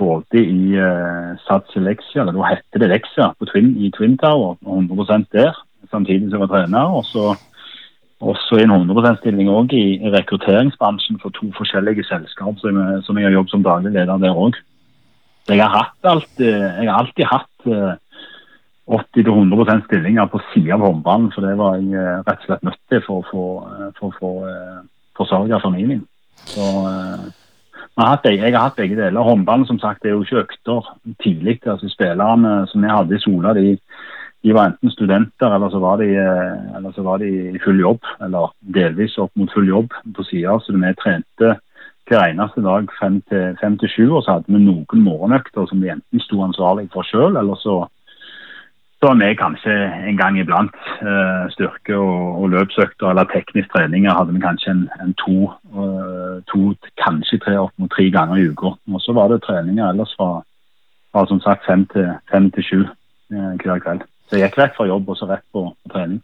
både 0.00 0.40
i 0.40 0.72
eh, 0.80 1.36
Sats 1.44 1.76
Lexia, 1.76 2.24
eller 2.24 2.38
da 2.38 2.54
hette 2.54 2.80
det 2.80 2.88
Lexia, 2.94 3.30
i 3.54 3.92
Twin 3.94 4.16
Tower, 4.18 4.56
100 4.64 5.28
der, 5.36 5.52
samtidig 5.92 6.30
som 6.30 6.40
jeg 6.40 6.46
var 6.46 6.52
trener. 6.56 6.96
og 6.96 7.04
så 7.04 7.36
også 8.20 8.58
i 8.60 8.64
en 8.66 8.74
100 8.74 9.00
%-stilling 9.00 9.48
òg 9.48 9.72
i 9.72 10.00
rekrutteringsbransjen 10.12 11.20
for 11.22 11.32
to 11.36 11.48
forskjellige 11.56 12.04
selskap 12.04 12.58
som, 12.60 12.76
jeg, 12.76 13.02
som 13.06 13.18
jeg 13.18 13.28
har 13.28 13.38
jobbet 13.38 13.54
som 13.54 13.64
daglig 13.64 13.92
leder 13.94 14.20
der 14.20 14.36
òg. 14.36 14.58
Jeg 15.48 15.66
har, 15.66 15.88
jeg 16.04 16.86
har 16.86 16.98
alltid 17.00 17.24
hatt 17.26 17.98
80-100% 18.90 19.84
stillinger 19.86 20.26
på 20.26 20.40
sida 20.52 20.74
av 20.74 20.82
håndballen, 20.82 21.28
for 21.34 21.46
det 21.46 21.56
var 21.58 21.76
jeg 21.78 21.92
eh, 21.94 22.22
rett 22.26 22.40
og 22.42 22.48
slett 22.48 22.64
nødt 22.66 22.80
til 22.90 23.02
for 23.06 23.20
å 23.20 23.28
få, 23.28 23.44
eh, 23.70 23.90
for, 23.98 24.16
for, 24.18 24.48
eh, 24.50 24.80
forsørge 25.18 25.60
familien. 25.62 26.02
Så, 26.50 26.64
jeg 28.00 28.54
har 28.54 28.62
hatt 28.64 28.78
begge 28.78 28.96
deler. 28.96 29.22
Håndballen 29.22 29.66
som 29.68 29.78
sagt, 29.78 30.04
er 30.04 30.14
jo 30.14 30.22
ikke 30.24 30.42
økter 30.42 30.86
tidlig. 31.22 31.58
altså 31.66 31.88
Spillerne 31.92 32.66
som 32.70 32.84
jeg 32.84 32.94
hadde 32.96 33.16
i 33.16 33.20
Sola, 33.20 33.52
de 33.52 33.76
de 34.42 34.54
var 34.56 34.70
enten 34.70 34.90
studenter, 34.90 35.54
eller 35.54 35.70
så 35.70 35.78
var 35.78 35.96
de, 36.00 36.14
eh, 36.16 36.92
så 36.94 37.02
var 37.02 37.18
de 37.18 37.28
i 37.54 37.58
full 37.64 37.80
jobb. 37.80 38.00
Eller 38.24 38.52
delvis 38.60 39.18
opp 39.18 39.32
mot 39.36 39.52
full 39.52 39.68
jobb 39.68 39.92
på 40.16 40.24
sida. 40.24 40.58
Så 40.60 40.72
vi 40.72 40.94
trente 40.94 41.56
hver 42.10 42.26
eneste 42.26 42.62
dag 42.64 42.88
fem 43.00 43.20
til, 43.28 43.56
fem 43.60 43.78
til 43.78 43.88
sju. 43.88 44.04
Og 44.16 44.24
så 44.24 44.38
hadde 44.38 44.48
vi 44.48 44.64
noen 44.64 45.04
morgenøkter 45.04 45.66
som 45.68 45.80
vi 45.80 45.92
enten 45.92 46.20
sto 46.24 46.40
ansvarlig 46.42 46.88
for 46.92 47.06
sjøl, 47.06 47.36
eller 47.36 47.54
så 47.60 47.86
så 49.00 49.14
vi 49.16 49.34
kanskje 49.34 49.72
en 50.08 50.16
gang 50.16 50.38
iblant 50.38 50.76
eh, 51.00 51.44
styrke- 51.54 51.96
og, 51.96 52.42
og 52.42 52.50
løpsøkter 52.52 53.08
eller 53.08 53.24
teknisk 53.32 53.72
treninger 53.72 54.12
hadde 54.12 54.34
vi 54.36 54.42
kanskje 54.44 54.74
en, 54.74 54.82
en 55.00 55.14
to, 55.16 55.48
uh, 55.72 56.36
to, 56.52 56.74
kanskje 57.00 57.40
tre 57.40 57.56
opp 57.56 57.72
mot 57.80 57.88
tre 57.96 58.10
ganger 58.12 58.36
i 58.36 58.50
uka. 58.52 58.74
Og 58.92 59.00
så 59.00 59.16
var 59.16 59.32
det 59.32 59.40
treninger 59.46 59.88
ellers 59.88 60.12
fra, 60.20 60.42
fra 61.12 61.24
som 61.32 61.40
sagt 61.40 61.64
fem 61.64 61.86
til, 61.94 62.12
fem 62.28 62.50
til 62.52 62.66
sju 62.68 62.80
hver 63.30 63.80
kveld. 63.80 64.04
Så 64.30 64.38
jeg 64.38 64.46
gikk 64.46 64.60
rett 64.60 64.76
fra 64.76 64.86
jobb 64.86 65.08
og 65.10 65.18
så 65.18 65.26
rett 65.26 65.42
på, 65.52 65.66
på 65.74 65.92
trening. 65.92 66.20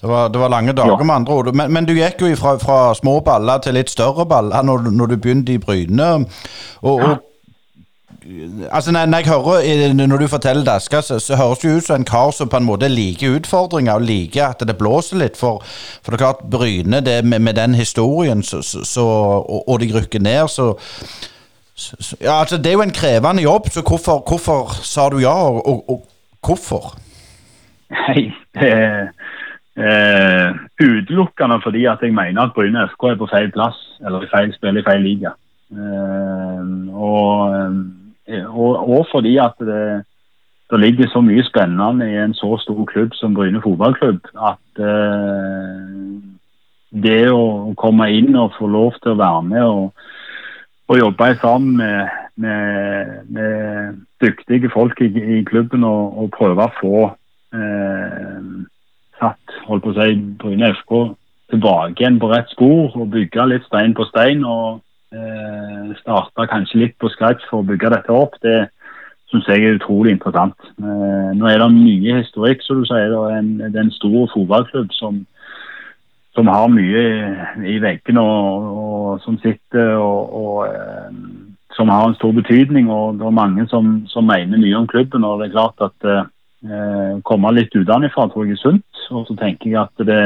Det 0.00 0.08
var, 0.08 0.28
det 0.28 0.38
var, 0.38 0.48
lange 0.48 0.72
dager, 0.72 0.98
ja. 0.98 1.04
med 1.04 1.14
andre 1.14 1.32
ord. 1.32 1.54
Men, 1.54 1.72
men, 1.72 1.86
du 1.88 1.94
gikk 1.96 2.20
jo 2.20 2.28
fra, 2.36 2.58
fra, 2.60 2.78
små 2.94 3.20
baller 3.24 3.62
til 3.64 3.74
litt 3.78 3.90
større 3.90 4.26
baller 4.28 4.62
når, 4.62 4.90
når 4.92 5.14
du 5.14 5.16
begynte 5.16 5.54
i 5.54 5.58
Bryne. 5.58 6.08
Og, 6.84 7.00
ja. 7.00 7.14
altså, 8.70 8.92
når, 8.92 9.06
når, 9.06 9.18
jeg 9.18 9.30
hører, 9.32 9.94
når 9.96 10.22
du 10.22 10.26
forteller 10.28 10.66
Daska, 10.66 11.00
så, 11.02 11.18
så, 11.18 11.38
høres 11.40 11.62
det 11.62 11.72
ut 11.72 11.86
som 11.86 11.96
en 11.96 12.06
kar 12.06 12.34
som 12.36 12.50
på 12.52 12.60
en 12.60 12.68
måte 12.68 12.90
liker 12.92 13.38
utfordringer 13.38 13.96
og 13.96 14.04
liker 14.06 14.50
at 14.50 14.66
det 14.68 14.76
blåser 14.78 15.22
litt. 15.24 15.40
For, 15.40 15.64
for 15.64 16.12
det 16.12 16.20
er 16.20 16.24
klart, 16.26 16.44
Bryne 16.52 17.00
det, 17.00 17.22
med, 17.24 17.40
med 17.40 17.56
den 17.58 17.74
historien 17.74 18.42
så, 18.42 18.60
så, 18.62 19.06
og, 19.40 19.62
og 19.64 19.80
de 19.80 19.88
rykker 19.94 20.22
ned, 20.22 20.46
så 20.52 20.74
ja, 22.20 22.40
altså, 22.40 22.56
Det 22.56 22.66
er 22.70 22.76
jo 22.76 22.84
en 22.84 22.94
krevende 22.94 23.42
jobb, 23.42 23.72
så 23.72 23.82
hvorfor, 23.82 24.22
hvorfor 24.28 24.76
sa 24.82 25.08
du 25.08 25.18
ja, 25.18 25.34
og, 25.34 25.66
og, 25.66 25.90
og 25.90 26.04
hvorfor? 26.44 26.92
Nei, 27.90 28.32
eh, 28.54 29.08
eh, 29.76 30.54
utelukkende 30.80 31.60
fordi 31.62 31.84
at 31.90 32.02
jeg 32.02 32.14
mener 32.14 32.42
at 32.42 32.54
Bryne 32.54 32.86
FK 32.88 33.10
er 33.10 33.18
på 33.20 33.28
feil 33.30 33.50
plass, 33.52 33.78
eller 34.06 34.24
i 34.24 34.30
feil 34.32 34.54
spill 34.54 34.80
i 34.80 34.86
feil 34.86 35.02
liga. 35.04 35.34
Eh, 35.72 36.64
og, 36.94 37.54
eh, 38.28 38.46
og, 38.46 38.88
og, 38.88 39.06
fordi 39.12 39.36
at 39.36 39.56
det, 39.58 40.04
det, 40.70 40.80
ligger 40.80 41.08
så 41.08 41.20
mye 41.24 41.44
spennende 41.44 42.10
i 42.10 42.18
en 42.20 42.34
så 42.34 42.56
stor 42.62 42.84
klubb 42.84 43.14
som 43.18 43.34
Bryne 43.34 43.62
fotballklubb 43.64 44.20
at 44.50 44.84
eh, 44.84 46.20
det 46.94 47.24
å 47.32 47.74
komme 47.80 48.10
inn 48.14 48.36
og 48.38 48.54
få 48.58 48.68
lov 48.70 48.94
til 49.02 49.14
å 49.14 49.18
være 49.18 49.42
med 49.48 49.64
og, 49.64 50.06
og 50.88 51.00
jobbe 51.00 51.32
sammen 51.40 51.76
med, 51.80 52.14
med, 52.36 53.16
med 53.34 54.00
dyktige 54.22 54.70
folk 54.70 55.00
i, 55.02 55.10
i 55.38 55.42
klubben 55.48 55.84
og, 55.88 56.18
og 56.22 56.30
prøve 56.36 56.68
å 56.68 56.74
få 56.78 57.04
satt 59.20 59.54
holdt 59.68 59.84
på 59.84 59.92
å 59.92 59.98
si, 59.98 60.16
Bryne 60.40 60.72
FK 60.74 60.94
tilbake 61.52 62.02
igjen 62.02 62.20
på 62.20 62.30
rett 62.32 62.50
spor 62.52 62.94
og 62.98 63.10
bygge 63.12 63.48
litt 63.50 63.66
stein 63.68 63.94
på 63.96 64.06
stein. 64.08 64.44
og 64.44 64.80
eh, 65.14 65.92
Starte 66.00 66.48
kanskje 66.50 66.82
litt 66.84 66.96
på 66.98 67.10
scratch 67.12 67.44
for 67.50 67.62
å 67.62 67.68
bygge 67.68 67.92
dette 67.94 68.14
opp. 68.14 68.38
Det 68.42 68.68
syns 69.30 69.48
jeg 69.50 69.64
er 69.64 69.78
utrolig 69.78 70.14
interessant. 70.14 70.56
Eh, 70.78 71.30
nå 71.36 71.48
er 71.50 71.62
det 71.62 71.70
mye 71.74 72.20
historikk, 72.22 72.64
som 72.64 72.80
du 72.80 72.88
sier. 72.88 73.12
Er 73.12 73.38
en, 73.38 73.56
det 73.60 73.74
er 73.74 73.86
en 73.86 73.94
stor 73.94 74.28
fotballklubb 74.34 74.92
som, 74.96 75.24
som 76.36 76.50
har 76.50 76.68
mye 76.72 77.06
i 77.70 77.78
veggene 77.82 78.22
og, 78.22 78.68
og, 78.74 79.08
som 79.24 79.38
sitter 79.44 79.96
og, 79.98 80.38
og 80.42 80.60
eh, 80.70 81.18
som 81.74 81.90
har 81.90 82.08
en 82.08 82.18
stor 82.18 82.32
betydning. 82.34 82.90
og 82.90 83.18
Det 83.18 83.26
er 83.26 83.40
mange 83.42 83.68
som, 83.68 83.96
som 84.10 84.26
mener 84.30 84.60
mye 84.62 84.78
om 84.78 84.90
klubben. 84.90 85.24
og 85.24 85.40
det 85.40 85.50
er 85.50 85.58
klart 85.58 85.90
at 85.90 86.10
eh, 86.64 86.72
eh, 86.72 87.20
komme 87.24 87.52
litt 87.54 87.74
utenfra, 87.74 88.28
tror 88.28 88.46
jeg 88.46 88.56
er 88.56 88.62
sunt. 88.62 89.04
Og 89.10 89.26
så 89.28 89.36
tenker 89.38 89.70
jeg 89.70 89.80
at, 89.82 90.04
det, 90.08 90.22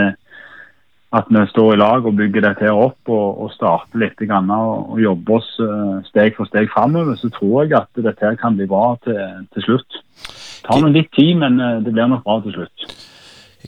at 1.18 1.30
vi 1.32 1.44
står 1.50 1.74
i 1.74 1.80
lag 1.80 2.06
og 2.06 2.16
bygger 2.18 2.46
dette 2.46 2.68
her 2.68 2.78
opp 2.78 3.10
og, 3.10 3.42
og 3.44 3.52
starter 3.54 4.02
litt 4.04 4.20
grann, 4.22 4.50
og, 4.54 4.94
og 4.94 5.02
jobber 5.02 5.40
oss 5.40 5.50
uh, 5.62 5.98
steg 6.08 6.38
for 6.38 6.50
steg 6.50 6.70
framover, 6.72 7.18
så 7.18 7.30
tror 7.34 7.66
jeg 7.66 7.78
at 7.80 8.02
dette 8.04 8.24
her 8.24 8.38
kan 8.40 8.58
bli 8.58 8.68
bra 8.70 8.94
til, 9.04 9.20
til 9.54 9.66
slutt. 9.66 10.00
Det 10.18 10.66
tar 10.68 10.90
litt 10.94 11.12
tid, 11.16 11.34
men 11.42 11.60
uh, 11.60 11.78
det 11.84 11.94
blir 11.94 12.10
nok 12.10 12.26
bra 12.26 12.40
til 12.46 12.58
slutt. 12.60 12.90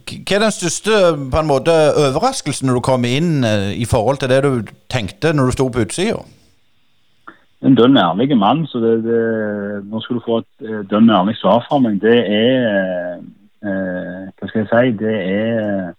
Hva 0.01 0.37
er 0.37 0.45
den 0.45 0.55
største 0.55 0.99
på 1.31 1.41
en 1.41 1.49
måte, 1.51 1.75
overraskelsen 1.99 2.71
når 2.71 2.79
du 2.79 2.87
kom 2.87 3.07
inn 3.09 3.41
uh, 3.43 3.71
i 3.75 3.87
forhold 3.89 4.23
til 4.23 4.31
det 4.31 4.45
du 4.47 4.77
tenkte 4.91 5.35
når 5.35 5.51
du 5.51 5.59
sto 5.59 5.69
på 5.71 5.83
utsida? 5.87 6.23
En 7.63 7.75
dønn 7.75 7.97
ærlig 7.97 8.37
mann, 8.39 8.67
så 8.67 8.81
det, 8.81 8.95
det, 9.05 9.21
nå 9.85 10.01
skal 10.01 10.17
du 10.17 10.25
få 10.25 10.39
et 10.41 10.69
eh, 10.69 10.81
dønn 10.91 11.11
ærlig 11.13 11.37
svar 11.37 11.65
fra 11.69 11.79
meg. 11.83 12.01
Det 12.01 12.17
er 12.25 13.21
eh, 13.65 14.25
Hva 14.33 14.49
skal 14.49 14.63
jeg 14.63 14.71
si? 14.71 14.93
Det 15.05 15.17
er 15.35 15.93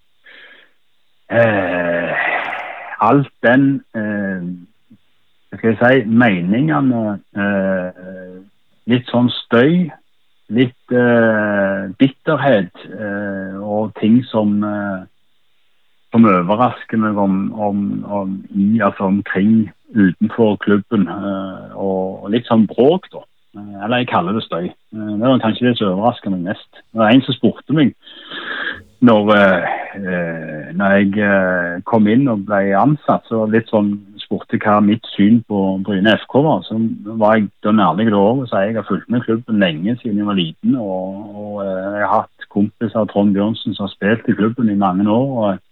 eh, 1.30 2.28
alt 3.02 3.32
den 3.46 3.68
eh, 3.96 4.42
Hva 5.52 5.60
skal 5.60 5.74
jeg 5.74 5.80
si? 5.82 6.10
Meningene 6.10 7.20
eh, 7.38 8.40
Litt 8.90 9.12
sånn 9.14 9.30
støy. 9.44 9.92
Litt 10.52 10.98
eh, 10.98 11.92
bitterhet 12.02 12.88
og 13.62 13.94
ting 14.02 14.18
som 14.28 14.58
som 16.12 16.28
overrasker 16.28 17.00
meg 17.00 17.18
om, 17.20 17.44
om, 17.56 17.84
om, 18.04 18.34
i, 18.52 18.80
altså 18.84 19.08
omkring 19.08 19.70
utenfor 19.96 20.58
klubben. 20.64 21.08
Uh, 21.08 21.72
og, 21.76 22.30
litt 22.32 22.48
sånn 22.50 22.68
bråk, 22.70 23.10
da. 23.14 23.24
Uh, 23.58 23.84
eller 23.86 24.04
jeg 24.04 24.12
kaller 24.12 24.38
det 24.38 24.46
støy. 24.46 24.70
Uh, 24.96 25.16
det 25.18 25.26
var 25.26 25.44
kanskje 25.44 25.70
det 25.70 25.78
som 25.80 25.94
overrasker 25.96 26.34
meg 26.36 26.52
mest. 26.52 26.70
Det 26.92 27.02
var 27.02 27.12
en 27.12 27.26
som 27.28 27.38
spurte 27.38 27.78
meg 27.78 27.96
når, 29.02 29.32
når 30.78 30.92
jeg 30.94 31.80
kom 31.90 32.06
inn 32.06 32.28
og 32.30 32.44
ble 32.46 32.60
ansatt, 32.78 33.24
så 33.26 33.48
litt 33.50 33.72
sånn 33.74 33.96
spurte 34.22 34.60
hva 34.62 34.76
mitt 34.86 35.08
syn 35.16 35.40
på 35.50 35.62
Bryne 35.82 36.14
FK 36.22 36.36
var. 36.46 36.62
Så 36.68 36.78
var 37.18 37.40
jeg 37.40 37.48
da 37.66 37.74
nærlig 37.74 38.12
det 38.12 38.20
året, 38.20 38.52
så 38.52 38.62
jeg 38.62 38.78
har 38.78 38.86
fulgt 38.86 39.10
med 39.10 39.26
klubben 39.26 39.58
lenge 39.64 39.98
siden 40.04 40.22
jeg 40.22 40.30
var 40.30 40.38
liten. 40.38 40.78
Og, 40.78 41.34
og 41.34 41.58
jeg 41.66 42.06
har 42.06 42.14
hatt 42.14 42.48
kompiser 42.54 43.02
av 43.02 43.10
Trond 43.10 43.34
Bjørnsen 43.34 43.74
som 43.74 43.88
har 43.88 43.96
spilt 43.96 44.30
i 44.30 44.38
klubben 44.38 44.70
i 44.70 44.78
mange 44.78 45.10
år. 45.10 45.34
og 45.34 45.66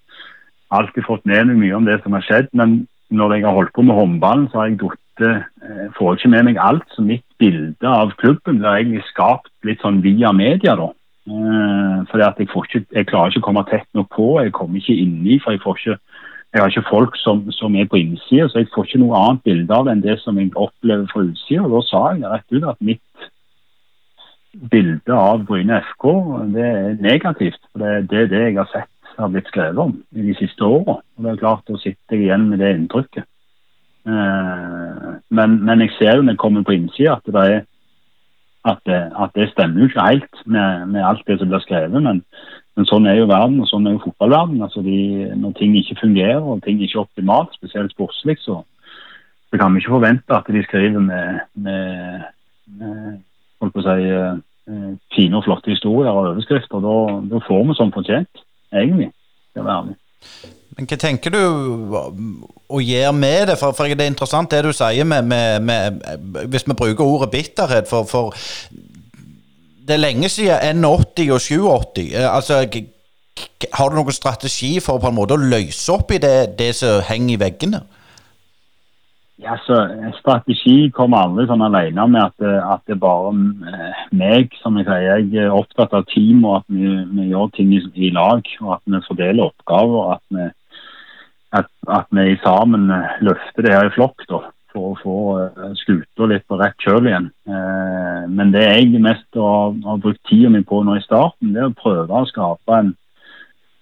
alltid 0.70 1.06
fått 1.06 1.26
med 1.30 1.50
meg 1.50 1.62
mye 1.64 1.78
om 1.78 1.88
det 1.88 2.00
som 2.04 2.16
har 2.18 2.26
skjedd. 2.26 2.50
Men 2.54 2.84
når 3.10 3.38
jeg 3.38 3.48
har 3.48 3.58
holdt 3.58 3.76
på 3.76 3.86
med 3.86 3.98
håndballen, 3.98 4.48
så 4.52 4.62
har 4.62 4.70
jeg 4.70 4.80
datt 4.84 5.26
eh, 5.26 5.90
får 5.98 6.18
ikke 6.18 6.34
med 6.36 6.48
meg 6.50 6.62
alt. 6.62 6.88
Så 6.96 7.06
mitt 7.06 7.26
bilde 7.42 7.90
av 7.90 8.14
klubben 8.22 8.62
blir 8.62 8.78
egentlig 8.78 9.06
skapt 9.10 9.52
litt 9.68 9.82
sånn 9.86 10.02
via 10.06 10.34
media, 10.36 10.76
da. 10.80 10.92
Eh, 11.30 11.98
fordi 12.12 12.26
at 12.26 12.42
jeg, 12.42 12.50
ikke, 12.50 12.86
jeg 12.96 13.10
klarer 13.10 13.34
ikke 13.34 13.44
å 13.44 13.48
komme 13.50 13.66
tett 13.70 13.90
nok 13.98 14.12
på. 14.16 14.30
Jeg 14.44 14.56
kommer 14.58 14.82
ikke 14.82 14.98
inni, 14.98 15.40
for 15.44 15.56
jeg 15.56 15.64
ikke 15.64 16.00
jeg 16.50 16.64
har 16.64 16.72
ikke 16.72 16.90
folk 16.90 17.18
som, 17.22 17.44
som 17.54 17.76
er 17.78 17.86
på 17.86 18.00
innsida, 18.00 18.48
så 18.50 18.64
jeg 18.64 18.72
får 18.74 18.88
ikke 18.88 19.02
noe 19.04 19.18
annet 19.20 19.44
bilde 19.46 19.76
av 19.76 19.90
enn 19.92 20.00
det 20.02 20.16
som 20.24 20.38
jeg 20.42 20.50
opplever 20.58 21.06
fra 21.12 21.22
utsida. 21.28 21.68
Da 21.70 21.82
sa 21.86 22.02
jeg 22.16 22.24
rett 22.26 22.56
ut 22.56 22.66
at 22.72 22.80
mitt 22.82 23.28
bilde 24.72 25.14
av 25.14 25.44
Bryne 25.46 25.78
FK 25.92 26.08
det 26.56 26.66
er 26.66 26.96
negativt. 27.06 27.62
for 27.70 27.84
Det, 27.84 28.10
det 28.10 28.24
er 28.24 28.32
det 28.34 28.42
jeg 28.48 28.58
har 28.58 28.72
sett 28.74 28.90
har 29.18 29.32
blitt 29.34 29.50
skrevet 29.50 29.82
om 29.82 29.98
i 30.16 30.24
de 30.30 30.36
siste 30.38 30.64
åra. 30.66 31.00
Det 31.18 31.32
er 31.32 31.42
klart, 31.42 31.68
Da 31.68 31.78
sitter 31.78 32.16
jeg 32.16 32.28
igjen 32.28 32.50
med 32.50 32.60
det 32.60 32.76
inntrykket. 32.76 33.26
Eh, 34.08 35.10
men, 35.30 35.60
men, 35.66 35.82
jeg 35.82 35.92
ser 35.98 36.16
jo 36.16 36.24
når 36.24 36.34
jeg 36.34 36.42
kommer 36.44 36.64
på 36.64 36.76
innsida 36.78 37.18
at, 37.18 37.28
det 37.28 37.66
at, 38.66 38.90
at 39.24 39.36
det 39.36 39.50
stemmer 39.52 39.82
jo 39.82 39.90
ikke 39.90 40.08
helt 40.08 40.42
med, 40.46 40.88
med, 40.88 41.04
alt 41.04 41.24
det 41.28 41.40
som 41.40 41.52
blir 41.52 41.64
skrevet. 41.64 42.02
Men, 42.02 42.24
men, 42.76 42.88
sånn 42.88 43.08
er 43.08 43.20
jo 43.20 43.30
verden, 43.30 43.60
og 43.62 43.70
sånn 43.70 43.88
er 43.88 43.98
jo 43.98 44.04
fotballverden. 44.08 44.62
Altså 44.66 44.84
de, 44.86 44.98
når 45.36 45.56
ting 45.60 45.78
ikke 45.78 46.00
fungerer 46.02 46.44
og 46.44 46.64
ting 46.64 46.82
ikke 46.82 47.00
er 47.00 47.06
optimalt, 47.06 47.56
spesielt 47.56 47.96
sportslig, 47.96 48.40
så, 48.44 48.62
så, 49.50 49.58
kan 49.58 49.74
vi 49.74 49.84
ikke 49.84 49.98
forvente 49.98 50.36
at 50.36 50.48
de 50.48 50.64
skriver 50.68 51.00
med, 51.04 51.42
med, 51.56 52.28
med 52.80 53.18
holdt 53.60 53.76
på 53.76 53.84
å 53.84 53.88
si, 53.88 54.12
eh, 54.14 54.94
fine 55.16 55.40
og 55.40 55.48
flotte 55.48 55.74
historier 55.74 56.14
og 56.14 56.36
overskrifter. 56.36 56.84
Da, 56.86 56.96
da 57.34 57.42
får 57.48 57.66
vi 57.68 57.78
sånn 57.80 57.96
fortjent 57.96 58.46
egentlig. 58.74 59.12
Skal 59.52 59.66
være 59.66 59.82
ærlig. 59.82 59.98
Men 60.78 60.88
hva 60.88 60.98
tenker 61.02 61.34
du 61.34 61.40
å 62.70 62.80
gjøre 62.80 63.16
med 63.16 63.50
det? 63.50 63.58
For, 63.60 63.76
for, 63.76 63.90
det 63.92 64.06
er 64.06 64.14
interessant 64.14 64.52
det 64.54 64.62
du 64.64 64.72
sier 64.76 65.08
med, 65.08 65.26
med, 65.28 65.66
med 65.68 66.46
Hvis 66.54 66.68
vi 66.68 66.78
bruker 66.78 67.04
ordet 67.04 67.32
bitterhet, 67.34 67.90
for, 67.90 68.08
for 68.08 68.36
det 69.90 69.98
er 69.98 70.04
lenge 70.04 70.30
siden 70.30 70.84
N80 70.84 71.32
og 71.34 71.42
87. 71.42 72.14
Eh, 72.14 72.36
altså, 72.36 72.62
har 73.74 73.90
du 73.90 73.98
noen 73.98 74.16
strategi 74.16 74.76
for 74.84 75.02
på 75.02 75.10
en 75.10 75.18
måte 75.18 75.36
å 75.36 75.42
løse 75.42 75.92
opp 75.96 76.14
i 76.14 76.22
det, 76.22 76.54
det 76.60 76.74
som 76.78 77.02
henger 77.10 77.36
i 77.36 77.42
veggene? 77.42 77.82
Ja, 79.42 79.56
så 79.64 79.76
Strategi 80.18 80.90
kommer 80.92 81.24
aldri 81.24 81.46
sånn 81.48 81.64
alene 81.64 82.06
med 82.12 82.26
at, 82.26 82.44
at 82.44 82.82
det 82.90 82.98
er 82.98 83.00
bare 83.00 83.32
eh, 83.72 84.02
meg. 84.20 84.56
som 84.60 84.76
Jeg 84.76 84.88
sier. 84.90 85.06
Jeg 85.24 85.46
er 85.46 85.56
opptatt 85.56 85.96
av 85.96 86.04
team 86.12 86.44
og 86.44 86.58
at 86.58 86.66
vi, 86.68 86.90
vi 87.16 87.30
gjør 87.30 87.54
ting 87.56 87.72
i, 87.72 87.80
i, 87.96 88.12
lag. 88.16 88.44
og 88.60 88.74
At 88.76 88.84
vi 88.84 89.00
fordeler 89.08 89.48
oppgaver. 89.48 90.18
At 90.18 90.36
vi, 90.36 90.50
at, 91.56 91.72
at 91.88 92.12
vi 92.20 92.36
sammen 92.44 92.92
løfter 93.24 93.64
det 93.64 93.78
her 93.78 93.88
i 93.88 93.96
flokk 93.96 94.28
for 94.28 94.92
å 94.92 94.98
få 95.00 95.18
skuta 95.80 96.28
litt 96.30 96.44
på 96.46 96.60
rett 96.60 96.76
kjøl 96.84 97.08
igjen. 97.08 97.32
Men 98.30 98.52
det 98.54 98.68
jeg 98.68 99.02
mest 99.02 99.40
har, 99.40 99.72
har 99.88 100.04
brukt 100.04 100.22
tida 100.30 100.52
mi 100.54 100.62
på 100.68 100.84
nå 100.84 101.00
i 101.00 101.06
starten, 101.08 101.56
det 101.56 101.64
er 101.64 101.72
å 101.72 101.80
prøve 101.80 102.22
å 102.22 102.28
skape 102.30 102.76
en 102.76 102.92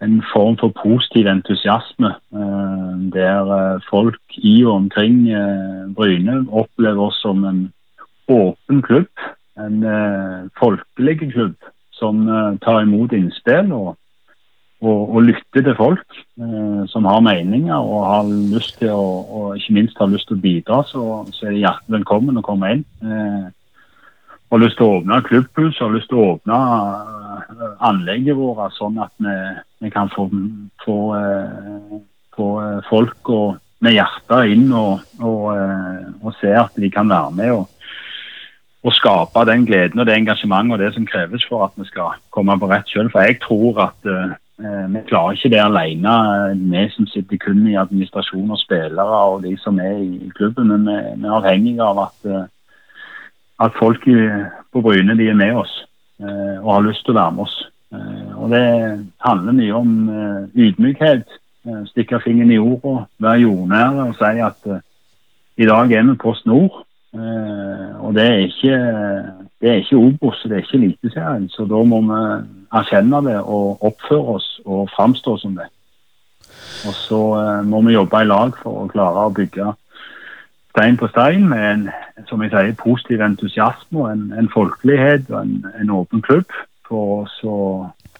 en 0.02 0.24
form 0.34 0.58
for 0.58 0.74
positiv 0.84 1.28
entusiasme. 1.28 2.12
Eh, 2.34 2.94
der 3.14 3.52
eh, 3.58 3.82
folk 3.90 4.22
i 4.38 4.64
og 4.66 4.74
omkring 4.74 5.30
eh, 5.30 5.94
Bryne 5.96 6.46
opplever 6.52 7.10
oss 7.10 7.22
som 7.22 7.46
en 7.46 7.72
åpen 8.28 8.82
klubb. 8.82 9.10
En 9.58 9.82
folkelig 10.60 11.32
klubb 11.32 11.56
som 11.92 12.28
tar 12.62 12.84
imot 12.84 13.12
innspill 13.12 13.72
og, 13.74 13.96
og, 14.86 15.16
og 15.16 15.24
lytter 15.26 15.64
til 15.66 15.74
folk 15.80 16.20
som 16.92 17.08
har 17.10 17.24
meninger 17.26 17.74
og 17.74 18.04
har 18.06 18.30
lyst 18.54 18.78
til 18.78 18.92
å, 18.94 19.08
og 19.26 19.58
ikke 19.58 19.74
minst 19.80 19.98
har 19.98 20.12
lyst 20.12 20.30
til 20.30 20.38
å 20.38 20.44
bidra. 20.44 20.84
Så, 20.86 21.02
så 21.34 21.48
er 21.48 21.56
de 21.56 21.64
hjertelig 21.64 21.96
velkommen 21.98 22.38
å 22.38 22.46
komme 22.46 22.70
inn. 22.76 22.86
Har 24.52 24.64
lyst 24.64 24.78
til 24.80 24.88
å 24.88 24.98
åpne 25.00 25.22
klubbhus, 25.28 25.80
har 25.80 25.94
lyst 25.96 26.12
til 26.12 26.22
å 26.22 26.28
åpne 26.36 26.60
anlegget 27.84 28.38
vårt 28.38 28.76
sånn 28.76 29.00
at 29.02 29.14
vi 29.22 29.34
vi 29.80 29.90
kan 29.90 30.10
få, 30.10 30.30
få, 30.86 31.16
eh, 31.16 31.98
få 32.36 32.48
eh, 32.62 32.84
folk 32.90 33.30
og, 33.30 33.58
med 33.80 33.94
hjertet 33.94 34.54
inn 34.56 34.72
og, 34.74 35.04
og, 35.22 35.44
eh, 35.54 36.06
og, 36.24 36.32
se 36.40 36.54
at 36.58 36.74
de 36.82 36.90
kan 36.90 37.10
være 37.10 37.36
med 37.38 37.52
og, 37.54 37.68
og, 38.82 38.94
skape 38.98 39.44
den 39.46 39.68
gleden 39.70 40.02
og 40.02 40.08
det 40.10 40.16
engasjementet 40.18 40.74
og 40.74 40.82
det 40.82 40.90
som 40.96 41.06
kreves 41.06 41.46
for 41.46 41.68
at 41.68 41.78
vi 41.78 41.86
skal 41.86 42.18
komme 42.34 42.58
på 42.58 42.70
rett 42.72 42.90
kjøl. 42.90 43.12
For 43.14 43.22
jeg 43.22 43.38
tror 43.44 43.82
at 43.86 44.10
uh, 44.10 44.34
vi 44.90 45.02
klarer 45.10 45.36
ikke 45.36 45.52
det 45.54 45.60
alene, 45.62 46.14
vi 46.72 46.86
som 46.96 47.06
sitter 47.12 47.38
kun 47.42 47.66
i 47.68 47.78
administrasjon 47.78 48.56
og 48.56 48.62
spillere 48.62 49.20
og 49.34 49.44
de 49.44 49.54
som 49.62 49.78
er 49.84 50.00
i 50.02 50.32
klubben. 50.38 50.72
Men 50.72 50.88
vi, 50.88 50.98
vi 51.20 51.28
er 51.28 51.36
avhengige 51.38 51.84
av 51.86 52.02
at, 52.08 52.18
uh, 52.32 52.46
at 53.60 53.74
folk 53.80 54.04
i, 54.08 54.18
på 54.74 54.82
Bryne 54.86 55.16
de 55.18 55.30
er 55.32 55.38
med 55.38 55.56
oss 55.64 55.74
uh, 56.22 56.62
og 56.62 56.72
har 56.76 56.88
lyst 56.90 57.06
til 57.06 57.16
å 57.16 57.20
være 57.22 57.36
med 57.38 57.48
oss. 57.48 57.58
Eh, 57.94 58.42
og 58.42 58.50
Det 58.50 58.64
handler 59.20 59.52
mye 59.52 59.74
om 59.74 60.10
eh, 60.10 60.42
ydmykhet. 60.56 61.28
Eh, 61.68 61.84
stikke 61.92 62.20
fingeren 62.24 62.52
i 62.52 62.60
jorda, 62.60 63.06
være 63.20 63.44
jordnære 63.46 64.10
og 64.10 64.18
si 64.20 64.42
at 64.44 64.70
i 65.58 65.66
dag 65.66 65.92
er 65.92 66.04
vi 66.04 66.16
Post 66.16 66.46
Nord. 66.46 66.84
og 68.04 68.14
det 68.14 68.24
er 68.24 68.38
ikke 68.46 68.78
det 69.62 69.70
er 69.70 69.80
ikke 69.82 69.98
Obos, 69.98 70.44
det 70.44 70.52
er 70.52 70.58
ikke 70.58 70.78
Eliteserien. 70.78 71.50
Så 71.50 71.66
da 71.66 71.80
må 71.84 72.02
vi 72.02 72.20
erkjenne 72.78 73.22
det 73.26 73.40
og 73.42 73.82
oppføre 73.82 74.36
oss 74.36 74.62
og 74.66 74.90
framstå 74.96 75.38
som 75.38 75.56
det. 75.56 75.66
Og 76.86 76.94
så 76.94 77.22
må 77.66 77.82
vi 77.82 77.96
jobbe 77.96 78.22
i 78.22 78.28
lag 78.28 78.54
for 78.62 78.84
å 78.84 78.92
klare 78.92 79.26
å 79.26 79.34
bygge 79.34 79.72
stein 80.78 80.98
på 80.98 81.08
stein 81.10 81.48
med 81.50 81.64
en 81.72 81.88
som 82.30 82.42
jeg 82.44 82.54
sier, 82.54 82.74
positiv 82.78 83.22
entusiasme 83.26 84.04
og 84.04 84.12
en, 84.12 84.28
en 84.38 84.50
folkelighet 84.54 85.30
og 85.32 85.40
en, 85.42 85.66
en 85.82 85.94
åpen 85.98 86.22
klubb 86.22 86.54
for 86.88 87.24
oss 87.24 87.34
å, 87.44 87.58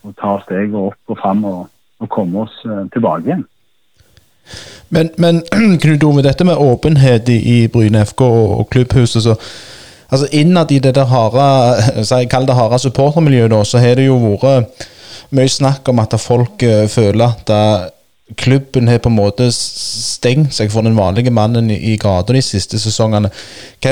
å 0.02 0.14
ta 0.18 0.38
steget 0.44 0.74
opp 0.74 1.12
og 1.12 1.20
fram 1.20 1.44
og, 1.46 1.68
og, 2.02 2.08
komme 2.10 2.44
oss 2.46 2.58
uh, 2.66 2.84
tilbake 2.94 3.30
igjen. 3.30 3.46
Men, 4.94 5.10
men 5.20 5.42
Knut 5.82 6.06
Ove, 6.08 6.24
dette 6.26 6.46
med 6.48 6.58
åpenhet 6.58 7.28
i, 7.30 7.38
i 7.38 7.58
Bryne 7.72 8.04
FK 8.08 8.22
og, 8.26 8.54
og 8.60 8.70
klubbhuset 8.72 9.28
så 9.28 9.36
altså 10.08 10.28
Innad 10.32 10.72
i 10.72 10.80
det 10.80 10.94
der 10.96 11.04
harde 11.04 12.54
harde 12.60 12.78
supportermiljøet, 12.78 13.50
da, 13.52 13.64
så 13.64 13.78
har 13.78 14.00
det 14.00 14.08
jo 14.08 14.18
vært 14.18 14.88
mye 15.36 15.50
snakk 15.52 15.88
om 15.92 16.00
at 16.00 16.16
folk 16.20 16.64
uh, 16.64 16.86
føler 16.88 17.28
at 17.28 17.54
uh, 17.54 17.86
klubben 18.36 18.88
har 18.88 18.98
på 18.98 19.08
en 19.08 19.16
måte 19.16 19.48
stengt 19.54 20.52
seg 20.56 20.70
for 20.72 20.84
den 20.84 20.96
vanlige 20.98 21.32
mannen 21.32 21.70
i, 21.72 21.96
gata 22.00 22.34
de 22.36 22.42
siste 22.44 22.78
sesongene. 22.80 23.30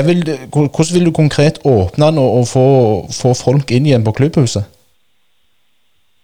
Vil, 0.05 0.23
hvordan 0.53 0.93
vil 0.93 1.07
du 1.09 1.11
konkret 1.11 1.59
åpne 1.65 2.11
den 2.11 2.21
og, 2.21 2.39
og 2.41 2.47
få, 2.47 2.67
få, 3.11 3.33
folk 3.33 3.71
inn 3.71 3.89
igjen 3.89 4.05
på 4.05 4.13
klubbhuset? 4.19 4.67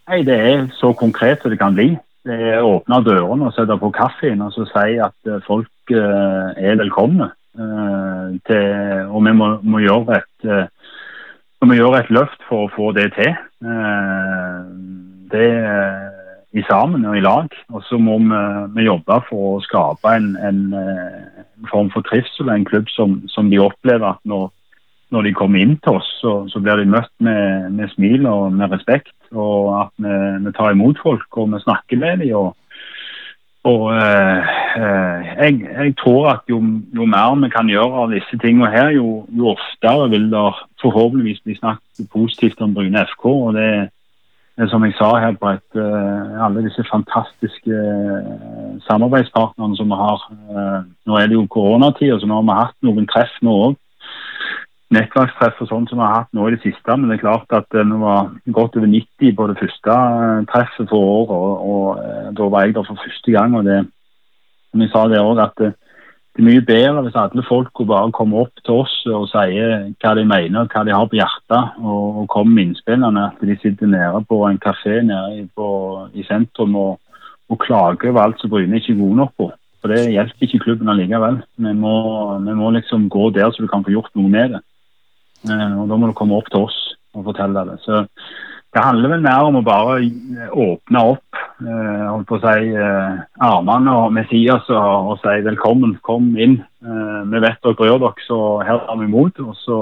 Nei, 0.10 0.22
Det 0.28 0.36
er 0.36 0.68
så 0.78 0.94
konkret 0.94 1.42
som 1.42 1.52
det 1.52 1.60
kan 1.60 1.74
bli. 1.74 1.94
Det 2.24 2.36
er 2.36 2.62
å 2.62 2.78
åpne 2.78 3.02
dørene 3.04 3.50
og 3.50 3.56
sette 3.56 3.76
på 3.80 3.92
kaffen 3.96 4.44
og 4.46 4.54
så 4.56 4.68
si 4.70 5.00
at 5.02 5.16
eh, 5.28 5.42
folk 5.48 5.92
uh, 5.92 6.54
er 6.56 6.78
velkomne. 6.80 7.34
Uh, 7.54 8.34
til, 8.48 8.64
og 9.14 9.26
vi 9.26 9.34
må, 9.38 9.50
må, 9.62 9.82
gjøre 9.84 10.22
et, 10.22 10.48
uh, 10.48 10.64
vi 11.62 11.70
må 11.70 11.76
gjøre 11.78 12.00
et 12.00 12.14
løft 12.16 12.46
for 12.48 12.66
å 12.66 12.72
få 12.74 12.94
det 12.96 13.12
til. 13.18 13.36
det 15.34 15.50
i 16.54 16.64
sammen 16.70 17.06
og 17.10 17.18
i 17.18 17.24
lag. 17.24 17.54
Og 17.74 17.84
så 17.88 17.98
må 17.98 18.20
vi, 18.22 18.42
vi, 18.78 18.88
jobbe 18.88 19.20
for 19.30 19.56
å 19.56 19.62
skape 19.66 20.18
en, 20.18 20.34
en, 20.38 20.66
en 20.78 21.70
form 21.72 21.92
for 21.94 22.06
trivsel, 22.08 22.50
og 22.50 22.56
en 22.56 22.68
klubb 22.70 22.92
som, 22.94 23.22
som 23.34 23.50
de 23.52 23.62
opplever 23.62 24.14
at 24.14 24.22
når, 24.30 24.50
når, 25.14 25.28
de 25.28 25.36
kommer 25.38 25.64
inn 25.64 25.78
til 25.82 26.00
oss, 26.00 26.10
så, 26.22 26.36
så 26.52 26.62
blir 26.62 26.82
de 26.82 26.90
møtt 26.94 27.14
med, 27.26 27.72
med, 27.74 27.94
smil 27.96 28.28
og 28.30 28.52
med 28.54 28.74
respekt. 28.76 29.16
Og 29.34 29.72
at 29.82 29.96
vi, 29.98 30.18
vi, 30.46 30.54
tar 30.54 30.76
imot 30.76 31.02
folk 31.02 31.42
og 31.42 31.56
vi 31.56 31.64
snakker 31.66 32.02
med 32.04 32.22
dem. 32.22 32.36
Og, 32.38 32.54
og 33.64 33.84
eh, 33.96 34.54
eh, 34.78 35.34
jeg, 35.40 35.60
jeg, 35.64 35.96
tror 36.04 36.30
at 36.36 36.50
jo, 36.52 36.60
jo, 36.94 37.10
mer 37.10 37.38
vi 37.40 37.50
kan 37.50 37.70
gjøre 37.72 38.06
av 38.06 38.14
disse 38.14 38.38
tingene 38.44 38.70
her, 38.70 38.92
jo, 38.94 39.24
jo 39.32 39.54
oftere 39.56 40.10
vil 40.12 40.30
det 40.34 40.46
forhåpentligvis 40.84 41.42
bli 41.48 41.58
snakket 41.58 42.12
positivt 42.14 42.62
om 42.62 42.76
Bryne 42.76 43.06
FK. 43.08 43.26
og 43.26 43.54
det 43.58 43.70
eh, 43.74 43.92
som 44.70 44.84
jeg 44.86 44.94
sa 45.00 45.10
her, 45.18 45.34
et, 45.34 45.78
uh, 45.82 46.46
alle 46.46 46.64
disse 46.66 46.84
fantastiske 46.86 47.74
uh, 47.74 48.76
samarbeidspartnerne 48.88 49.78
som 49.78 49.90
vi 49.90 49.98
har. 49.98 50.28
Nå 51.10 51.18
er 51.18 51.30
det 51.30 51.40
jo 51.40 51.48
koronatid, 51.50 52.14
så 52.20 52.30
nå 52.30 52.38
har 52.40 52.46
vi 52.50 52.60
hatt 52.60 52.78
noen 52.86 53.10
treff 53.10 53.34
nå 53.42 53.56
òg. 53.68 53.80
Nettverkstreff 54.94 55.62
og 55.64 55.70
sånn 55.72 55.88
som 55.90 55.98
vi 55.98 56.06
har 56.06 56.20
hatt 56.20 56.36
nå 56.38 56.46
i 56.46 56.54
det 56.54 56.62
siste. 56.62 56.98
Men 56.98 57.10
det 57.10 57.18
er 57.18 57.26
klart 57.26 57.56
at 57.58 57.74
vi 57.74 57.98
var 58.04 58.30
godt 58.60 58.78
over 58.78 58.92
90 58.92 59.34
på 59.40 59.48
det 59.50 59.58
første 59.58 59.96
treffet 60.52 60.92
for 60.92 61.14
året. 61.16 61.34
Og, 61.34 61.64
og 61.74 62.36
da 62.38 62.50
var 62.54 62.68
jeg 62.68 62.76
der 62.78 62.86
for 62.86 63.02
første 63.02 63.34
gang. 63.34 63.58
og 63.58 63.66
det, 63.66 63.80
som 64.70 64.86
jeg 64.86 64.94
sa 64.94 65.08
det 65.10 65.22
også, 65.22 65.50
at 65.50 65.74
det 66.34 66.42
er 66.42 66.48
mye 66.48 66.62
bedre 66.66 67.02
hvis 67.06 67.18
alle 67.20 67.44
folk 67.46 67.78
bare 67.86 68.10
kommer 68.12 68.48
opp 68.48 68.62
til 68.66 68.80
oss 68.82 68.94
og 69.06 69.28
sier 69.30 69.84
hva 70.02 70.14
de 70.18 70.24
mener, 70.26 70.66
hva 70.66 70.82
de 70.82 70.96
har 70.96 71.06
på 71.10 71.20
hjertet, 71.20 71.76
og, 71.78 72.24
og 72.24 72.30
kommer 72.34 72.56
med 72.56 72.72
innspillene. 72.72 73.26
At 73.30 73.44
de 73.46 73.58
sitter 73.62 73.92
nede 73.92 74.24
på 74.26 74.40
en 74.48 74.58
kafé 74.64 75.04
nede 75.06 75.46
på, 75.54 75.68
i 76.18 76.26
sentrum 76.26 76.74
og, 76.80 76.96
og, 77.52 77.60
klager 77.62 78.10
over 78.10 78.24
alt 78.24 78.42
som 78.42 78.50
Bryne 78.50 78.82
ikke 78.82 78.96
er 78.96 79.02
gode 79.04 79.20
nok 79.22 79.36
på. 79.38 79.52
For 79.84 79.94
det 79.94 80.10
hjelper 80.10 80.48
ikke 80.48 80.64
klubben 80.64 80.90
allikevel. 80.90 81.38
Vi 81.68 81.76
må, 81.78 81.94
vi 82.48 82.58
må 82.58 82.74
liksom 82.74 83.06
gå 83.14 83.30
der 83.36 83.54
så 83.54 83.62
du 83.62 83.70
kan 83.70 83.86
få 83.86 83.94
gjort 83.94 84.10
noe 84.18 84.34
med 84.34 84.56
det. 84.56 84.64
Eh, 85.52 85.78
og 85.78 85.86
Da 85.92 86.00
må 86.00 86.10
du 86.10 86.18
komme 86.18 86.40
opp 86.40 86.50
til 86.50 86.66
oss 86.66 86.80
og 87.14 87.28
fortelle 87.30 87.68
det. 87.70 87.78
Så 87.86 88.08
det 88.74 88.82
handler 88.82 89.12
vel 89.14 89.22
mer 89.22 89.46
om 89.46 89.60
å 89.60 89.66
bare 89.66 90.00
åpne 90.50 91.02
opp 91.14 91.42
eh, 91.62 92.06
holdt 92.10 92.28
på 92.30 92.38
å 92.40 92.42
si, 92.42 92.72
eh, 92.74 93.20
armene 93.46 93.94
og 94.02 94.14
Messias 94.16 94.70
og, 94.74 95.12
og 95.14 95.20
si 95.22 95.44
velkommen, 95.46 95.98
kom 96.06 96.32
inn. 96.34 96.58
Eh, 96.82 97.20
vi 97.30 97.42
vet 97.44 97.60
dere 97.62 97.78
bryr 97.78 98.00
dere, 98.02 98.26
så 98.26 98.40
her 98.66 98.82
tar 98.88 98.98
vi 99.00 99.06
imot. 99.10 99.42
Og 99.46 99.54
så 99.62 99.78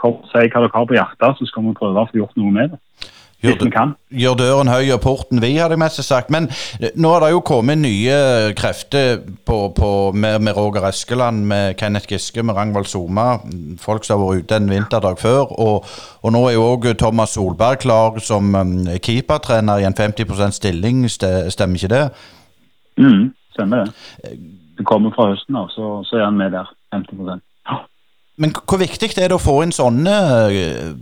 kom, 0.00 0.20
si 0.32 0.44
hva 0.44 0.64
dere 0.64 0.74
har 0.74 0.90
på 0.90 0.98
hjertet, 0.98 1.40
så 1.40 1.48
skal 1.48 1.70
vi 1.70 1.78
prøve 1.78 2.04
å 2.04 2.10
få 2.10 2.20
gjort 2.20 2.36
noe 2.40 2.54
med 2.54 2.74
det. 2.74 2.82
Gjør, 3.38 3.92
gjør, 4.10 4.34
døren 4.34 4.66
høy 4.66 4.88
og 4.90 4.98
porten 5.04 5.38
vid, 5.38 5.60
hadde 5.60 5.76
jeg 5.76 5.78
mest 5.78 6.00
sagt. 6.02 6.30
Men 6.34 6.48
eh, 6.82 6.90
nå 6.98 7.12
har 7.12 7.22
det 7.22 7.28
jo 7.30 7.42
kommet 7.46 7.78
nye 7.78 8.16
krefter 8.58 9.20
på, 9.46 9.58
på, 9.76 9.90
med, 10.10 10.40
med, 10.42 10.56
Roger 10.56 10.88
Eskeland, 10.88 11.44
med 11.46 11.76
Kenneth 11.78 12.10
Giske, 12.10 12.42
med 12.42 12.58
Rangvald 12.58 12.88
Soma. 12.90 13.28
Folk 13.78 14.02
som 14.02 14.18
har 14.18 14.24
vært 14.24 14.42
ute 14.42 14.58
en 14.58 14.70
vinterdag 14.72 15.20
før. 15.22 15.54
Og, 15.54 15.86
og 16.22 16.34
nå 16.34 16.40
er 16.48 16.56
jo 16.56 16.64
òg 16.72 16.88
Thomas 16.98 17.36
Solberg 17.38 17.78
klar 17.84 18.18
som 18.18 18.58
um, 18.58 18.74
keepertrener 19.06 19.84
i 19.84 19.86
en 19.86 19.94
50% 19.94 20.58
stilling, 20.58 21.06
stemmer 21.06 21.78
ikke 21.78 21.92
det? 21.94 22.02
Mm, 22.98 23.30
stemmer 23.54 23.86
det. 23.86 24.34
Det 24.80 24.86
kommer 24.86 25.14
fra 25.14 25.28
høsten 25.30 25.62
av, 25.62 25.70
så, 25.70 26.00
så 26.10 26.18
er 26.18 26.26
han 26.26 26.42
med 26.42 26.58
der. 26.58 26.74
50% 26.90 27.38
Men 28.38 28.50
hvor 28.64 28.82
viktig 28.82 29.14
er 29.14 29.30
det 29.30 29.38
å 29.38 29.42
få 29.42 29.60
inn 29.62 29.78
sånne 29.78 30.18
uh, 30.50 30.92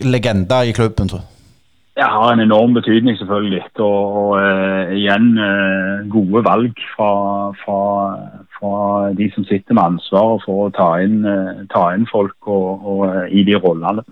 legender 0.00 0.64
i 0.64 0.72
klubben? 0.72 1.12
tror 1.12 1.20
jeg? 1.20 1.33
Det 1.96 2.02
har 2.02 2.32
en 2.32 2.40
enorm 2.40 2.74
betydning, 2.74 3.18
selvfølgelig. 3.18 3.62
Og, 3.78 3.98
og 4.20 4.30
uh, 4.42 4.94
igjen 4.98 5.38
uh, 5.38 6.02
gode 6.10 6.42
valg 6.44 6.80
fra, 6.96 7.10
fra, 7.62 7.80
fra, 8.56 8.72
de 9.14 9.30
som 9.34 9.44
sitter 9.44 9.78
med 9.78 9.84
ansvaret 9.84 10.42
for 10.42 10.64
å 10.64 10.72
ta 10.74 10.88
inn, 11.04 11.20
uh, 11.22 11.62
ta 11.70 11.92
inn 11.94 12.08
folk 12.10 12.50
og, 12.50 12.88
og, 12.90 13.04
i 13.30 13.46
de 13.46 13.54
rollene. 13.54 14.02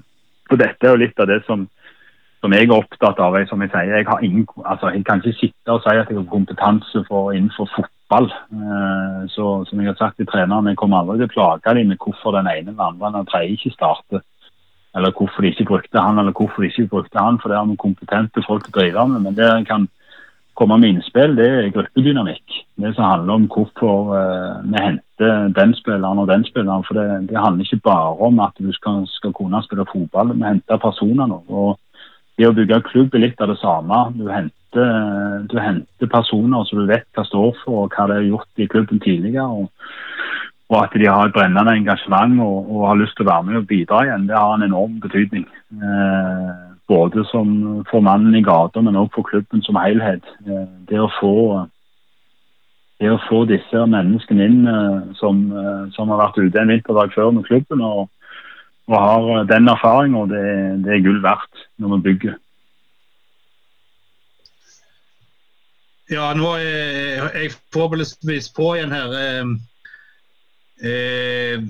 Så 0.47 0.61
Dette 0.62 0.87
er 0.87 0.95
jo 0.95 1.03
litt 1.03 1.18
av 1.18 1.26
det 1.33 1.41
som, 1.49 1.66
som 2.39 2.55
jeg 2.55 2.68
er 2.68 2.76
opptatt 2.76 3.18
av. 3.18 3.41
Som 3.51 3.66
jeg 3.66 3.74
sier, 3.74 3.97
jeg, 3.99 4.07
ingen, 4.30 4.47
altså, 4.62 4.95
jeg 4.95 5.03
kan 5.09 5.18
ikke 5.18 5.41
sitte 5.41 5.74
og 5.74 5.83
si 5.83 5.97
at 5.97 6.07
jeg 6.07 6.20
har 6.20 6.30
kompetanse 6.30 7.03
for, 7.11 7.35
innenfor 7.35 7.66
fotball. 7.74 8.30
så 9.33 9.47
som 9.64 9.80
jeg 9.80 9.89
har 9.89 9.99
sagt 9.99 10.20
til 10.20 10.28
treneren, 10.28 10.68
jeg 10.68 10.78
kommer 10.78 11.01
aldri 11.01 11.24
til 11.24 11.33
å 11.33 11.35
plage 11.35 11.74
dem 11.78 11.91
med 11.91 11.99
hvorfor 11.99 12.37
den 12.37 12.51
ene 12.53 12.76
eller 12.76 12.93
andre 12.93 13.09
eller 13.09 13.30
tredje 13.33 13.57
ikke 13.57 13.74
starter 13.74 14.22
eller 14.97 15.14
hvorfor 15.16 15.43
de 15.43 15.53
ikke 15.53 15.68
brukte 15.70 16.01
han, 16.01 16.18
eller 16.18 16.34
hvorfor 16.36 16.62
de 16.62 16.68
ikke 16.68 16.90
brukte 16.90 17.18
han. 17.18 17.38
For 17.40 17.49
det 17.49 17.59
har 17.59 17.68
vi 17.68 17.76
kompetente 17.80 18.45
folk 18.47 18.64
til 18.64 18.74
å 18.74 18.78
drive 18.78 19.07
med. 19.09 19.26
Men 19.26 19.36
det 19.38 19.51
kan 19.68 19.88
komme 20.59 20.76
med 20.78 20.93
innspill, 20.93 21.36
det 21.36 21.47
er 21.49 21.70
gruppedynamikk. 21.72 22.59
Det 22.82 22.90
som 22.97 23.09
handler 23.09 23.38
om 23.38 23.47
hvorfor 23.55 24.12
uh, 24.12 24.61
vi 24.68 24.82
henter 24.84 25.49
den 25.57 25.72
spilleren 25.78 26.20
og 26.20 26.28
den 26.28 26.45
spilleren. 26.45 26.84
For 26.88 26.99
det, 26.99 27.07
det 27.30 27.40
handler 27.40 27.64
ikke 27.64 27.86
bare 27.88 28.18
om 28.28 28.43
at 28.45 28.61
du 28.61 28.72
skal, 28.76 29.07
skal 29.09 29.32
kunne 29.36 29.62
spille 29.64 29.88
fotball. 29.93 30.34
Vi 30.36 30.49
henter 30.49 30.82
personer 30.82 31.30
nå. 31.30 31.40
og 31.49 31.78
det 32.38 32.49
å 32.49 32.57
bygge 32.57 32.80
klubb 32.88 33.14
er 33.14 33.26
litt 33.26 33.40
av 33.45 33.53
det 33.53 33.59
samme. 33.61 33.99
Du 34.16 34.26
henter, 34.32 34.93
du 35.53 35.57
henter 35.61 36.11
personer 36.11 36.64
som 36.68 36.80
du 36.80 36.88
vet 36.88 37.09
hva 37.16 37.24
står 37.28 37.53
for, 37.62 37.84
og 37.84 37.97
hva 37.97 38.09
de 38.09 38.20
har 38.20 38.28
gjort 38.28 38.62
i 38.62 38.68
klubben 38.72 39.01
tidligere. 39.05 39.45
og 39.47 39.68
og 40.72 40.78
at 40.86 40.94
de 40.96 41.04
har 41.04 41.28
et 41.28 41.34
brennende 41.36 41.74
engasjement 41.76 42.38
og, 42.40 42.68
og, 42.70 42.84
har 42.88 43.00
lyst 43.00 43.18
til 43.18 43.26
å 43.26 43.32
være 43.32 43.48
med 43.48 43.58
og 43.60 43.66
bidra 43.68 44.04
igjen, 44.06 44.28
det 44.28 44.38
har 44.38 44.54
en 44.56 44.64
enorm 44.64 44.94
betydning. 45.04 45.44
Eh, 45.76 46.52
både 46.88 47.24
som 47.28 47.50
for 47.90 48.00
mannen 48.00 48.34
i 48.34 48.42
gata, 48.44 48.80
men 48.80 48.96
også 48.96 49.14
for 49.18 49.28
klubben 49.28 49.62
som 49.66 49.76
helhet. 49.76 50.24
Eh, 50.46 50.68
det, 50.88 51.00
å 51.00 51.10
få, 51.18 51.34
det 53.00 53.10
å 53.12 53.20
få 53.28 53.44
disse 53.50 53.84
menneskene 53.94 54.46
inn 54.48 54.62
eh, 54.68 55.10
som, 55.20 55.42
eh, 55.52 55.82
som, 55.96 56.12
har 56.12 56.22
vært 56.22 56.40
ute 56.40 56.62
en 56.62 56.72
vinterdag 56.72 57.12
før 57.14 57.34
med 57.36 57.44
klubben 57.48 57.84
og, 57.84 58.08
og 58.88 58.96
har 58.96 59.50
den 59.50 59.68
erfaringa, 59.68 60.24
det, 60.30 60.46
det, 60.86 60.94
er 60.96 61.04
gull 61.04 61.20
verdt 61.24 61.66
når 61.76 61.96
vi 61.96 62.00
bygger. 62.08 62.38
Ja, 66.12 66.32
nå 66.36 66.56
er 66.56 67.28
jeg 67.36 67.52
forhåpentligvis 67.72 68.50
på 68.56 68.72
igjen 68.76 68.96
her. 68.96 69.52
Eh, 70.83 71.62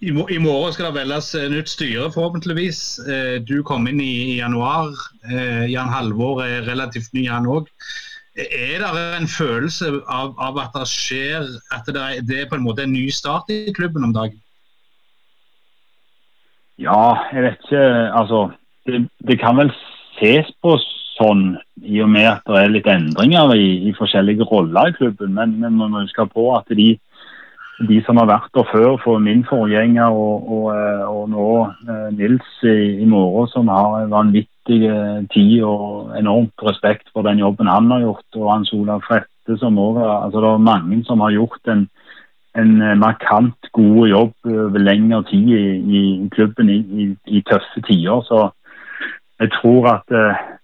Eh, 0.00 0.08
i, 0.08 0.38
morgen 0.38 0.72
skal 0.72 0.88
det 0.88 1.02
velges 1.02 1.34
nytt 1.52 1.68
styre, 1.68 2.10
forhåpentligvis. 2.14 2.82
Eh, 3.04 3.40
du 3.44 3.60
kom 3.62 3.88
inn 3.88 4.00
i, 4.00 4.38
januar. 4.38 4.94
Eh, 5.28 5.66
Jan 5.72 5.92
Halvor 5.92 6.40
er 6.44 6.64
relativt 6.68 7.12
ny, 7.12 7.26
han 7.28 7.48
òg. 7.48 7.68
Er 8.40 8.80
det 8.80 9.02
en 9.18 9.28
følelse 9.28 9.90
av, 10.08 10.32
av, 10.38 10.56
at 10.62 10.76
det 10.78 10.86
skjer 10.86 11.48
At 11.74 11.88
det 11.90 12.22
det 12.28 12.36
er, 12.38 12.46
på 12.48 12.56
en 12.56 12.62
måte 12.62 12.84
en 12.86 12.92
ny 12.94 13.10
start 13.10 13.50
i 13.50 13.72
klubben 13.76 14.06
om 14.06 14.14
dagen? 14.14 14.38
Ja, 16.78 17.26
jeg 17.34 17.42
vet 17.44 17.66
ikke. 17.66 17.82
Altså, 18.16 18.46
det, 18.86 19.02
det 19.28 19.40
kan 19.42 19.58
vel 19.58 19.74
ses 20.16 20.48
på 20.62 20.78
sånn 21.18 21.58
i 21.82 22.00
og 22.00 22.08
med 22.14 22.30
at 22.30 22.46
det 22.46 22.62
er 22.62 22.72
litt 22.72 22.88
endringer 22.88 23.52
i, 23.58 23.90
i 23.90 23.92
forskjellige 23.98 24.46
roller 24.48 24.88
i 24.88 24.96
klubben. 24.96 25.34
Men, 25.36 25.58
men 25.60 25.76
man 25.76 25.92
må 25.92 26.06
huske 26.06 26.24
på 26.30 26.46
at 26.56 26.70
de 26.72 26.94
de 27.88 28.00
som 28.04 28.18
har 28.20 28.28
vært 28.28 28.52
der 28.56 28.66
før, 28.68 28.96
for 29.00 29.20
min 29.22 29.42
forgjenger 29.48 30.12
og, 30.12 30.48
og, 30.52 30.66
eh, 30.74 31.04
og 31.08 31.30
nå 31.32 31.46
eh, 31.88 32.08
Nils 32.16 32.50
i, 32.66 33.00
i, 33.00 33.06
morgen, 33.08 33.48
som 33.52 33.70
har 33.72 34.02
en 34.02 34.12
vanvittig 34.12 34.80
eh, 34.90 35.22
tid 35.32 35.62
og 35.64 36.12
enormt 36.18 36.66
respekt 36.66 37.08
for 37.14 37.24
den 37.26 37.40
jobben 37.40 37.70
han 37.70 37.88
har 37.92 38.04
gjort, 38.04 38.28
og 38.36 38.52
Hans 38.52 38.72
Olav 38.76 39.04
Frette 39.06 39.56
som 39.58 39.78
også 39.80 40.04
altså 40.26 40.40
Det 40.44 40.50
er 40.50 40.68
mange 40.68 41.00
som 41.08 41.24
har 41.24 41.32
gjort 41.34 41.72
en, 41.72 41.88
en 42.60 42.74
markant 43.00 43.70
god 43.72 44.06
jobb 44.08 44.34
over 44.44 44.78
lengre 44.78 45.24
tid 45.30 45.48
i, 45.56 45.64
i 45.80 46.02
klubben 46.30 46.68
i, 46.70 47.08
i, 47.26 47.40
tøffe 47.48 47.82
tider. 47.88 48.20
Så 48.28 48.50
jeg 49.40 49.50
tror 49.56 49.88
at 49.94 50.14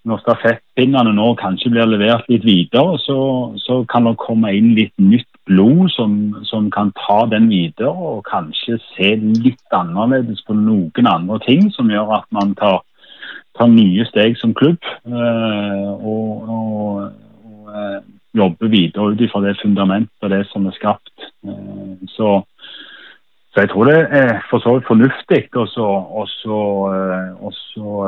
når 0.07 0.21
stafettpinnene 0.23 1.17
nå 1.17 1.33
kanskje 1.41 1.73
blir 1.73 1.89
levert 1.89 2.29
litt 2.31 2.45
videre, 2.47 2.99
så, 3.03 3.19
så 3.59 3.81
kan 3.91 4.07
det 4.07 4.19
komme 4.23 4.53
inn 4.55 4.75
litt 4.77 4.95
nytt 5.01 5.31
blod 5.47 5.91
som, 5.95 6.35
som, 6.45 6.71
kan 6.71 6.93
ta 6.99 7.21
den 7.31 7.49
videre 7.51 7.93
og 7.93 8.27
kanskje 8.27 8.79
se 8.93 9.15
litt 9.21 9.75
annerledes 9.75 10.43
på 10.47 10.57
noen 10.59 11.07
andre 11.11 11.39
ting, 11.47 11.71
som 11.75 11.91
gjør 11.91 12.19
at 12.19 12.27
man 12.35 12.55
tar, 12.59 12.83
tar 13.59 13.71
nye 13.71 14.05
steg 14.11 14.37
som 14.41 14.55
klubb. 14.59 14.83
Øh, 15.07 15.93
og, 15.95 16.51
og, 16.57 17.07
og 17.47 17.71
øh, 17.71 18.03
jobber 18.37 18.69
videre 18.69 19.13
ut 19.13 19.21
ifra 19.21 19.41
det 19.47 19.57
fundamentet 19.63 20.27
og 20.27 20.31
det 20.31 20.43
som 20.51 20.67
er 20.67 20.77
skapt. 20.77 21.15
Uh, 21.47 21.97
så, 22.09 22.43
så, 23.53 23.61
jeg 23.61 23.71
tror 23.71 23.85
det 23.89 23.99
er 24.11 24.33
for 24.51 24.61
så 24.61 24.77
vidt 24.77 24.89
fornuftig 24.91 25.43
å 27.81 28.01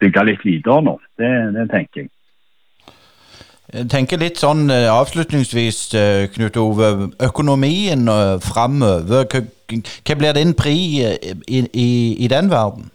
bygge 0.00 0.26
litt 0.28 0.44
videre 0.44 0.82
nå. 0.84 0.98
Det, 1.18 1.30
det 1.56 1.70
tenker 1.72 2.04
jeg. 2.04 2.12
Jeg 3.70 3.86
tenker 3.86 4.18
litt 4.18 4.40
sånn 4.40 4.66
eh, 4.72 4.88
avslutningsvis, 4.90 5.80
eh, 5.94 6.24
Knut 6.34 6.56
Ove. 6.58 6.88
Økonomien 7.22 8.08
eh, 8.10 8.38
framover. 8.42 9.28
Hva 9.30 10.16
blir 10.18 10.34
din 10.34 10.56
pri 10.58 10.74
i, 10.98 11.60
i, 11.70 11.90
i 12.18 12.30
den 12.30 12.50
verden? 12.50 12.88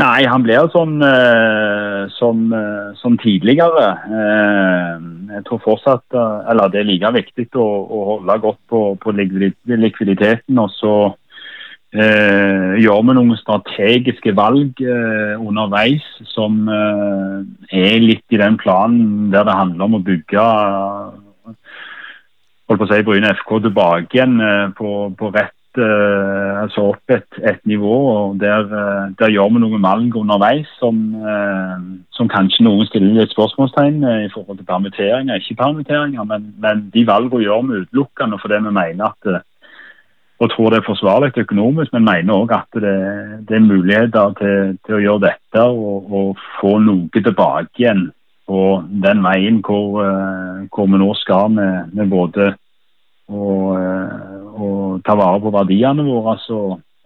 Nei, 0.00 0.24
han 0.24 0.40
blir 0.40 0.70
sånn 0.72 0.94
som, 2.16 2.46
uh, 2.48 2.94
som, 2.96 3.18
tidligere. 3.20 3.90
Jeg 5.34 5.42
tror 5.44 5.60
fortsatt 5.66 6.16
Eller 6.48 6.70
det 6.72 6.80
er 6.80 6.88
like 6.88 7.10
viktig 7.12 7.44
å, 7.60 7.66
å 7.84 7.98
holde 8.14 8.38
godt 8.40 8.60
på, 8.72 8.80
på 8.96 9.12
likviditeten. 9.12 10.62
Og 10.64 10.72
så 10.78 10.94
eh, 11.92 12.74
gjør 12.82 13.02
vi 13.08 13.16
noen 13.16 13.38
strategiske 13.40 14.34
valg 14.36 14.80
eh, 14.84 15.34
underveis 15.40 16.04
som 16.32 16.62
eh, 16.68 17.40
er 17.84 17.98
litt 18.02 18.26
i 18.32 18.40
den 18.40 18.58
planen 18.60 19.30
der 19.32 19.48
det 19.48 19.58
handler 19.58 19.88
om 19.88 19.98
å 20.00 20.04
bygge 20.06 20.46
holdt 22.72 22.80
på 22.80 22.86
å 22.86 22.92
si 22.92 23.04
Bryne 23.06 23.34
FK 23.36 23.58
tilbake 23.66 24.16
igjen 24.16 24.38
eh, 24.40 24.70
på, 24.78 25.10
på 25.18 25.30
rett 25.34 25.80
uh, 25.80 26.62
altså 26.62 26.90
opp 26.92 27.12
et, 27.12 27.38
et, 27.40 27.60
nivå. 27.68 27.92
og 28.12 28.40
der, 28.40 28.66
uh, 28.68 29.12
der, 29.18 29.32
gjør 29.32 29.54
vi 29.54 29.62
noen 29.62 29.84
valg 29.84 30.16
underveis 30.20 30.68
som, 30.80 30.98
som 32.12 32.28
kanskje 32.32 32.66
noen 32.66 32.88
stiller 32.88 33.24
et 33.24 33.32
spørsmålstegn 33.32 34.04
i 34.26 34.32
forhold 34.34 34.60
til 34.60 34.68
permitteringer, 34.68 35.40
ikke 35.40 35.60
permitteringer. 35.62 36.28
Men, 36.28 36.52
men 36.60 36.86
de 36.92 37.06
valgene 37.08 37.44
gjør 37.44 37.64
vi 37.68 37.80
utelukkende 37.86 38.40
fordi 38.42 38.60
vi 38.66 38.76
mener 38.76 39.08
at 39.12 39.32
og 40.42 40.50
tror 40.50 40.72
det 40.72 40.80
er 40.80 40.88
forsvarlig 40.88 41.30
økonomisk, 41.38 41.92
men 41.94 42.08
mener 42.08 42.34
òg 42.34 42.54
at 42.56 42.80
det, 42.82 42.96
det, 43.46 43.56
er 43.56 43.68
muligheter 43.68 44.34
til, 44.40 44.72
til, 44.82 44.96
å 44.96 45.02
gjøre 45.04 45.24
dette 45.28 45.62
og, 45.70 46.10
og, 46.10 46.42
få 46.58 46.72
noe 46.82 47.06
tilbake 47.14 47.78
igjen 47.78 48.08
på 48.50 48.62
den 49.04 49.22
veien 49.22 49.60
hvor, 49.62 50.02
hvor 50.74 50.90
vi 50.90 50.98
nå 50.98 51.12
skal 51.20 51.52
med, 51.54 51.92
med 51.94 52.10
både 52.10 52.48
å 53.30 53.44
og 54.52 55.02
ta 55.06 55.16
vare 55.16 55.40
på 55.42 55.52
verdiene 55.54 56.04
våre 56.06 56.36
altså, 56.36 56.58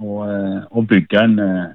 og, 0.02 0.18
eh, 0.28 0.60
og, 0.70 0.86
bygge 0.90 1.22
en, 1.22 1.38
eh, 1.40 1.68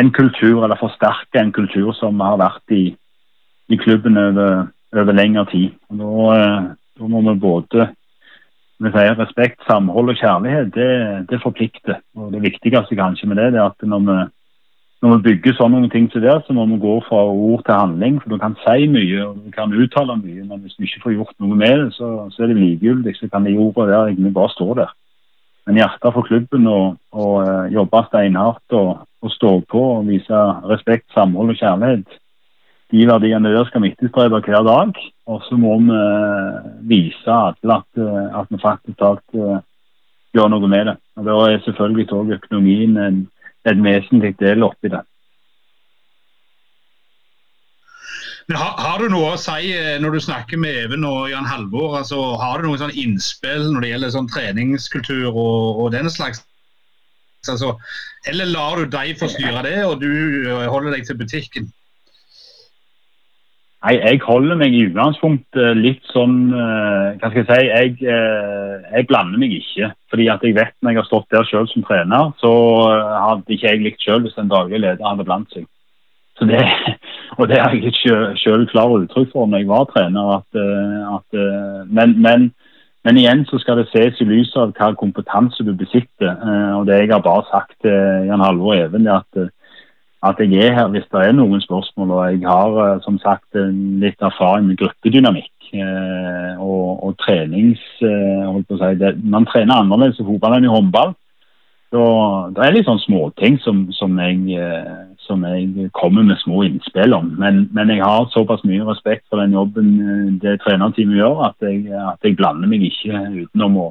en, 0.00 0.10
kultur, 0.12 0.64
eller 0.64 0.78
forsterke 0.80 1.40
en 1.40 1.52
kultur 1.52 1.92
som 1.98 2.20
har 2.22 2.38
vært 2.40 2.74
i, 2.74 2.84
i 3.68 3.80
klubben 3.80 4.18
over, 4.20 4.68
over 4.94 5.16
lengre 5.16 5.46
tid. 5.50 5.74
Og 5.90 6.00
da, 6.02 6.38
eh, 6.38 6.68
da 7.00 7.10
må 7.10 7.24
vi 7.26 7.36
både 7.42 7.88
vi 8.82 8.90
sier 8.90 9.18
respekt, 9.18 9.60
samhold 9.68 10.10
og 10.10 10.16
kjærlighet. 10.18 10.72
Det, 10.74 10.88
det, 11.30 11.42
forplikter. 11.42 12.00
Og 12.16 12.32
Det 12.32 12.42
viktigste 12.42 12.96
kanskje 12.98 13.28
med 13.28 13.38
det, 13.38 13.52
det 13.54 13.60
er 13.60 13.70
at 13.70 13.86
når 13.86 14.02
vi 14.08 14.16
når 15.04 15.18
vi 15.18 15.24
bygger 15.26 15.52
sånne 15.58 15.88
ting 15.92 16.06
som 16.08 16.22
det, 16.24 16.34
så 16.46 16.54
må 16.56 16.64
vi 16.64 16.78
gå 16.80 16.94
fra 17.04 17.18
ord 17.28 17.60
til 17.66 17.76
handling. 17.76 18.14
For 18.22 18.32
du 18.32 18.38
kan 18.40 18.54
si 18.62 18.86
mye 18.88 19.26
og 19.26 19.42
du 19.44 19.50
kan 19.52 19.74
uttale 19.76 20.16
mye, 20.16 20.46
men 20.48 20.62
hvis 20.62 20.78
du 20.78 20.86
ikke 20.86 21.02
får 21.02 21.16
gjort 21.18 21.34
noe 21.44 21.58
med 21.60 21.74
det, 21.82 21.90
så, 21.98 22.08
så 22.32 22.42
er 22.42 22.52
det 22.52 22.56
likegyldig. 22.56 23.12
Så 23.18 23.28
kan 23.28 23.44
de 23.44 23.52
ordene 23.52 23.90
der 23.90 24.06
egentlig 24.08 24.32
bare 24.38 24.54
stå 24.54 24.68
der. 24.78 24.94
Men 25.66 25.80
hjertet 25.80 26.14
for 26.14 26.24
klubben 26.24 26.66
og, 26.72 26.96
og 27.12 27.34
uh, 27.44 27.66
jobbe 27.72 28.00
steinhardt 28.08 28.76
og, 28.80 29.04
og, 29.20 29.30
stå 29.32 29.52
på 29.68 29.82
og 29.98 30.08
vise 30.08 30.40
respekt, 30.72 31.06
samhold 31.12 31.52
og 31.52 31.60
kjærlighet. 31.60 32.18
De 32.94 33.06
verdiene 33.10 33.50
der 33.50 33.66
skal 33.66 33.82
vi 33.82 33.90
etterstrebe 33.90 34.38
hver 34.44 34.64
dag. 34.66 34.96
Og 35.26 35.42
så 35.48 35.58
må 35.58 35.76
vi 35.82 35.90
uh, 35.90 36.64
vise 36.86 37.38
alle 37.50 37.80
at, 37.80 37.88
uh, 37.98 38.40
at 38.40 38.50
vi 38.52 38.60
faktisk 38.62 38.98
talt 39.02 39.38
gjør 40.34 40.50
noe 40.50 40.68
med 40.70 40.92
det. 40.92 40.98
Og 41.18 41.26
Da 41.26 41.38
er 41.48 41.64
selvfølgelig 41.64 42.12
òg 42.14 42.36
økonomien 42.38 42.98
en 42.98 43.24
en 43.64 43.84
vesentlig 43.84 44.34
del 44.40 44.64
oppi 44.66 44.92
det. 44.92 45.02
Men 48.48 48.58
har, 48.60 48.74
har, 48.76 48.98
du 49.00 49.08
noe 49.08 49.30
å 49.32 49.40
si 49.40 49.70
eh, 49.72 49.94
når 50.02 50.16
du 50.16 50.24
snakker 50.26 50.60
med 50.60 50.76
Even 50.82 51.06
og 51.08 51.30
Jan 51.32 51.48
Halvor? 51.48 51.94
Altså, 52.02 52.18
har 52.36 52.60
du 52.60 52.68
noen 52.68 52.82
sånn 52.82 52.98
innspill 53.00 53.70
når 53.72 53.86
det 53.86 53.92
gjelder 53.94 54.12
sånn 54.12 54.28
treningskultur 54.28 55.30
og, 55.30 55.80
og 55.80 55.94
den 55.94 56.10
slags? 56.12 56.42
Altså, 57.48 57.72
eller 58.28 58.52
lar 58.52 58.80
du 58.80 58.92
dem 58.92 59.16
få 59.20 59.30
styre 59.32 59.64
det, 59.64 59.78
og 59.88 59.96
du 60.04 60.10
eh, 60.44 60.68
holder 60.68 60.92
deg 60.92 61.08
til 61.08 61.18
butikken? 61.20 61.72
Nei, 63.84 63.98
Jeg 64.00 64.20
holder 64.24 64.56
meg 64.56 64.72
i 64.72 64.86
utgangspunktet 64.86 65.76
litt 65.76 66.06
sånn 66.08 66.38
uh, 66.56 67.12
Hva 67.20 67.28
skal 67.28 67.42
jeg 67.42 67.48
si? 67.50 67.64
Jeg, 67.68 67.90
uh, 68.08 68.80
jeg, 68.88 69.06
blander 69.10 69.40
meg 69.42 69.52
ikke. 69.58 69.90
fordi 70.08 70.28
at 70.32 70.44
jeg 70.46 70.56
vet 70.56 70.72
når 70.80 70.94
jeg 70.94 71.00
har 71.02 71.08
stått 71.10 71.34
der 71.34 71.48
selv 71.50 71.68
som 71.68 71.84
trener, 71.84 72.30
så 72.40 72.52
uh, 72.88 73.14
hadde 73.26 73.56
ikke 73.56 73.68
jeg 73.68 73.82
likt 73.84 74.04
selv 74.04 74.24
hvis 74.24 74.38
en 74.40 74.52
daglig 74.52 74.80
leder 74.80 75.04
hadde 75.04 75.26
blandet 75.28 75.52
seg. 75.52 75.66
Så 76.38 76.48
det, 76.48 76.62
og 77.38 77.50
det 77.50 77.60
har 77.60 77.76
jeg 77.76 77.92
ikke 77.92 78.22
selv 78.40 78.70
klar 78.72 78.94
uttrykk 78.96 79.34
for 79.34 79.50
når 79.50 79.62
jeg 79.62 79.72
var 79.74 79.84
trener. 79.90 80.30
At, 80.38 80.62
at, 81.18 81.42
men, 81.98 82.16
men, 82.24 82.48
men, 83.04 83.20
igjen 83.20 83.44
så 83.50 83.60
skal 83.60 83.82
det 83.82 83.90
ses 83.92 84.22
i 84.24 84.28
lys 84.30 84.54
av 84.56 84.72
hva 84.78 84.94
kompetanse 84.96 85.66
du 85.66 85.74
besitter. 85.76 86.32
og 86.78 86.88
det 86.88 87.02
jeg 87.02 87.12
har 87.12 87.22
bare 87.22 87.44
sagt 87.52 87.76
til 87.84 88.30
Jan 88.30 88.42
Halvor 88.42 88.80
Even, 88.80 89.06
er 89.06 89.20
at 89.20 89.52
at 90.24 90.40
jeg 90.40 90.68
er 90.68 90.76
her 90.78 90.92
hvis 90.92 91.08
det 91.12 91.20
er 91.20 91.34
noen 91.36 91.60
spørsmål. 91.62 92.14
Og 92.16 92.22
jeg 92.32 92.46
har 92.48 92.78
eh, 92.84 93.02
som 93.04 93.18
sagt 93.22 93.58
litt 94.04 94.22
erfaring 94.22 94.70
med 94.70 94.78
gruppedynamikk 94.80 95.74
eh, 95.74 96.54
og, 96.62 97.04
og 97.04 97.18
trenings... 97.24 97.82
Eh, 98.00 98.62
si, 98.64 98.94
det, 99.00 99.14
man 99.22 99.46
trener 99.50 99.82
annerledes 99.82 100.20
i 100.20 100.26
fotball 100.26 100.56
enn 100.56 100.68
i 100.68 100.72
håndball. 100.72 101.14
Så 101.94 102.04
det 102.56 102.62
er 102.64 102.72
litt 102.74 102.88
sånn 102.88 103.02
småting 103.04 103.60
som, 103.62 103.84
som, 103.94 104.16
jeg, 104.18 104.56
som 105.22 105.44
jeg 105.46 105.90
kommer 105.94 106.24
med 106.26 106.40
små 106.40 106.64
innspill 106.66 107.14
om. 107.14 107.28
Men, 107.38 107.68
men, 107.76 107.92
jeg 107.92 108.02
har 108.02 108.26
såpass 108.32 108.64
mye 108.66 108.82
respekt 108.88 109.28
for 109.28 109.38
den 109.38 109.54
jobben 109.54 110.40
det 110.42 110.56
trenerteamet 110.64 111.20
gjør, 111.20 111.44
at 111.52 111.68
jeg, 111.68 111.84
at 111.94 112.26
jeg 112.26 112.34
blander 112.40 112.72
meg 112.72 112.82
ikke 112.88 113.20
utenom 113.44 113.78
å 113.78 113.86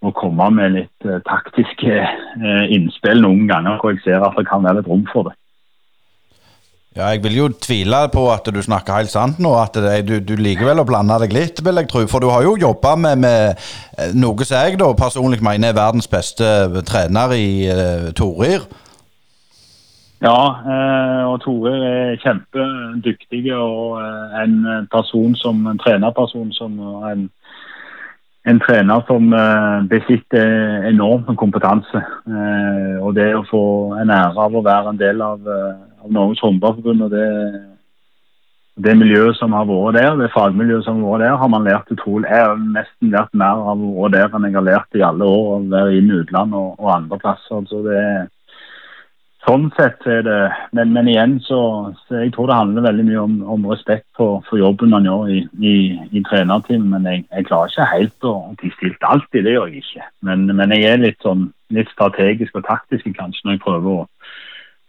å 0.00 0.14
komme 0.16 0.48
med 0.56 0.76
litt 0.78 1.08
uh, 1.08 1.18
taktiske 1.28 2.00
uh, 2.00 2.64
innspill 2.72 3.20
noen 3.24 3.46
ganger 3.50 3.80
hvor 3.80 3.94
jeg 3.94 4.04
ser 4.06 4.24
at 4.24 4.38
det 4.38 4.48
kan 4.48 4.64
være 4.64 4.80
litt 4.80 4.90
rom 4.90 5.06
for 5.12 5.28
det. 5.28 5.36
Ja, 6.96 7.06
Jeg 7.06 7.22
vil 7.22 7.36
jo 7.36 7.44
tvile 7.48 8.08
på 8.10 8.24
at 8.32 8.48
du 8.50 8.58
snakker 8.62 8.96
helt 8.98 9.12
sant 9.12 9.38
nå, 9.38 9.52
at 9.54 9.76
det, 9.78 10.08
du, 10.08 10.16
du 10.26 10.34
liker 10.34 10.66
vel 10.66 10.82
å 10.82 10.84
blande 10.88 11.20
deg 11.22 11.34
litt, 11.36 11.60
vil 11.62 11.78
jeg 11.78 11.86
tro. 11.86 12.02
For 12.10 12.18
du 12.18 12.26
har 12.32 12.42
jo 12.42 12.56
jobba 12.58 12.96
med, 12.98 13.20
med, 13.22 13.60
eh, 13.94 14.10
noe 14.18 14.42
som 14.42 14.58
jeg 14.58 14.80
da 14.80 14.88
personlig 14.98 15.38
mener 15.38 15.70
er 15.70 15.78
verdens 15.78 16.10
beste 16.10 16.48
trener 16.90 17.36
i 17.36 17.50
uh, 17.70 18.10
Torir. 18.18 18.66
Ja, 20.18 20.40
eh, 20.66 21.22
og 21.30 21.38
Torir 21.44 21.78
er 21.78 22.18
kjempedyktig 22.24 23.44
og 23.54 24.02
en 24.42 24.58
person 24.90 25.38
som 25.38 25.62
en 25.70 25.78
trenerperson 25.78 26.50
som 26.58 26.74
en, 27.06 27.28
en 28.48 28.60
trener 28.62 29.02
som 29.04 29.26
besitter 29.90 30.86
enorm 30.88 31.36
kompetanse. 31.36 32.00
og 33.02 33.14
det 33.14 33.34
å 33.36 33.44
få 33.50 33.62
en 34.00 34.10
ære 34.10 34.46
av 34.46 34.54
å 34.56 34.62
være 34.64 34.94
en 34.94 35.00
del 35.00 35.20
av 35.20 35.44
av 36.04 36.12
Norges 36.12 36.40
Håndballforbund. 36.40 37.02
og 37.02 37.10
det, 37.10 37.26
det 38.84 38.96
miljøet 38.96 39.36
som 39.36 39.52
har 39.56 39.68
vært 39.68 39.98
der, 39.98 40.16
det 40.20 40.32
fagmiljøet 40.34 40.86
som 40.86 41.02
har 41.02 41.12
vært 41.12 41.26
der, 41.26 41.38
har 41.42 41.52
man 41.52 41.68
lært 41.68 41.94
utrolig. 41.94 42.28
Jeg 42.30 42.48
har 42.48 42.60
nesten 42.76 43.14
lært 43.14 43.32
mer 43.34 43.64
av 43.72 43.84
å 43.84 43.94
være 44.08 44.12
der 44.16 44.36
enn 44.36 44.48
jeg 44.48 44.58
har 44.58 44.68
lært 44.68 45.00
i 45.00 45.06
alle 45.06 45.28
år 45.28 45.48
å 45.56 45.62
være 45.74 45.96
inn 45.98 46.12
utlandet 46.20 46.60
og, 46.60 46.76
og, 46.78 46.92
andre 46.96 47.20
plasser. 47.22 47.66
så 47.68 47.82
det 47.86 48.04
Sånn 49.46 49.70
sett 49.72 50.04
er 50.04 50.20
det 50.26 50.40
Men, 50.76 50.90
men 50.92 51.08
igjen 51.08 51.38
så, 51.40 51.60
så, 52.04 52.18
jeg 52.20 52.34
tror 52.34 52.50
det 52.50 52.58
handler 52.58 52.84
veldig 52.84 53.06
mye 53.08 53.22
om, 53.22 53.38
om 53.54 53.64
respekt 53.70 54.06
for, 54.18 54.42
for, 54.48 54.60
jobben 54.60 54.92
man 54.92 55.08
gjør 55.08 55.30
i, 55.32 55.40
i, 55.64 55.74
i 56.12 56.22
trenerteam. 56.28 56.90
Men 56.92 57.08
jeg, 57.08 57.24
jeg, 57.30 57.48
klarer 57.48 57.72
ikke 57.72 57.88
helt 57.94 58.28
å 58.28 58.34
bli 58.60 58.72
stilt 58.76 59.08
alltid, 59.08 59.46
det 59.48 59.56
gjør 59.56 59.72
jeg 59.72 59.84
ikke. 59.84 60.10
Men, 60.28 60.44
men 60.52 60.76
jeg 60.76 60.92
er 60.92 61.02
litt 61.06 61.24
sånn 61.24 61.48
litt 61.70 61.90
strategisk 61.94 62.56
og 62.58 62.66
taktisk 62.66 63.06
kanskje 63.14 63.46
når 63.46 63.56
jeg 63.56 63.64
prøver 63.64 64.00
å 64.00 64.06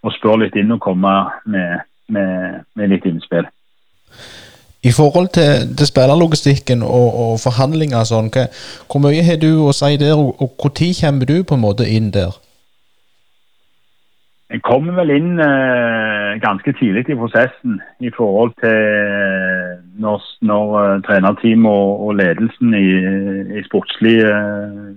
å 0.01 0.13
spørre 0.15 0.45
litt 0.45 0.57
inn 0.59 0.73
og 0.73 0.81
komme 0.83 1.11
med, 1.45 1.83
med, 2.11 2.61
med 2.77 2.93
litt 2.93 3.07
innspill. 3.09 3.47
I 4.81 4.91
forhold 4.95 5.29
til, 5.37 5.67
til 5.77 5.85
spillerlogistikken 5.87 6.81
og, 6.81 7.09
og, 7.23 7.33
forhandlinger 7.43 8.07
sånn, 8.09 8.31
hva, 8.33 8.47
hvor 8.89 9.03
mye 9.03 9.21
har 9.25 9.37
du 9.41 9.51
å 9.67 9.75
si 9.77 9.93
der, 10.01 10.17
og, 10.17 10.41
og 10.41 10.55
når 10.57 10.95
kommer 10.97 11.29
du 11.29 11.35
på 11.45 11.57
en 11.57 11.65
måte 11.67 11.85
inn 11.85 12.09
der? 12.15 12.33
Jeg 14.51 14.61
kommer 14.67 14.97
vel 14.99 15.13
inn 15.15 15.39
eh, 15.39 16.39
ganske 16.43 16.73
tidlig 16.75 17.05
i 17.09 17.15
prosessen 17.15 17.77
i 18.03 18.09
forhold 18.11 18.51
til 18.59 19.77
når, 20.01 20.25
når 20.43 20.73
uh, 20.75 20.97
trenerteam 21.05 21.65
og, 21.69 22.01
og, 22.07 22.11
ledelsen 22.19 22.73
i, 22.75 22.89
i 23.59 23.63
sportslig 23.63 24.17
eh, 24.27 24.91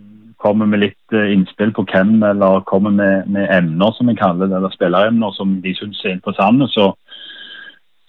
kommer 0.45 0.69
med 0.69 0.83
litt 0.83 1.17
eh, 1.17 1.31
innspill 1.35 1.73
på 1.77 1.87
hvem, 1.89 2.19
eller 2.27 2.65
kommer 2.69 2.93
med, 2.93 3.31
med 3.31 3.49
emner, 3.53 3.95
som 3.97 4.11
vi 4.11 4.19
kaller 4.19 4.49
det, 4.49 4.59
eller 4.59 4.75
spilleremner 4.75 5.33
som 5.37 5.59
de 5.65 5.73
syns 5.79 6.03
er 6.05 6.17
interessante, 6.17 6.69
så, 6.75 6.91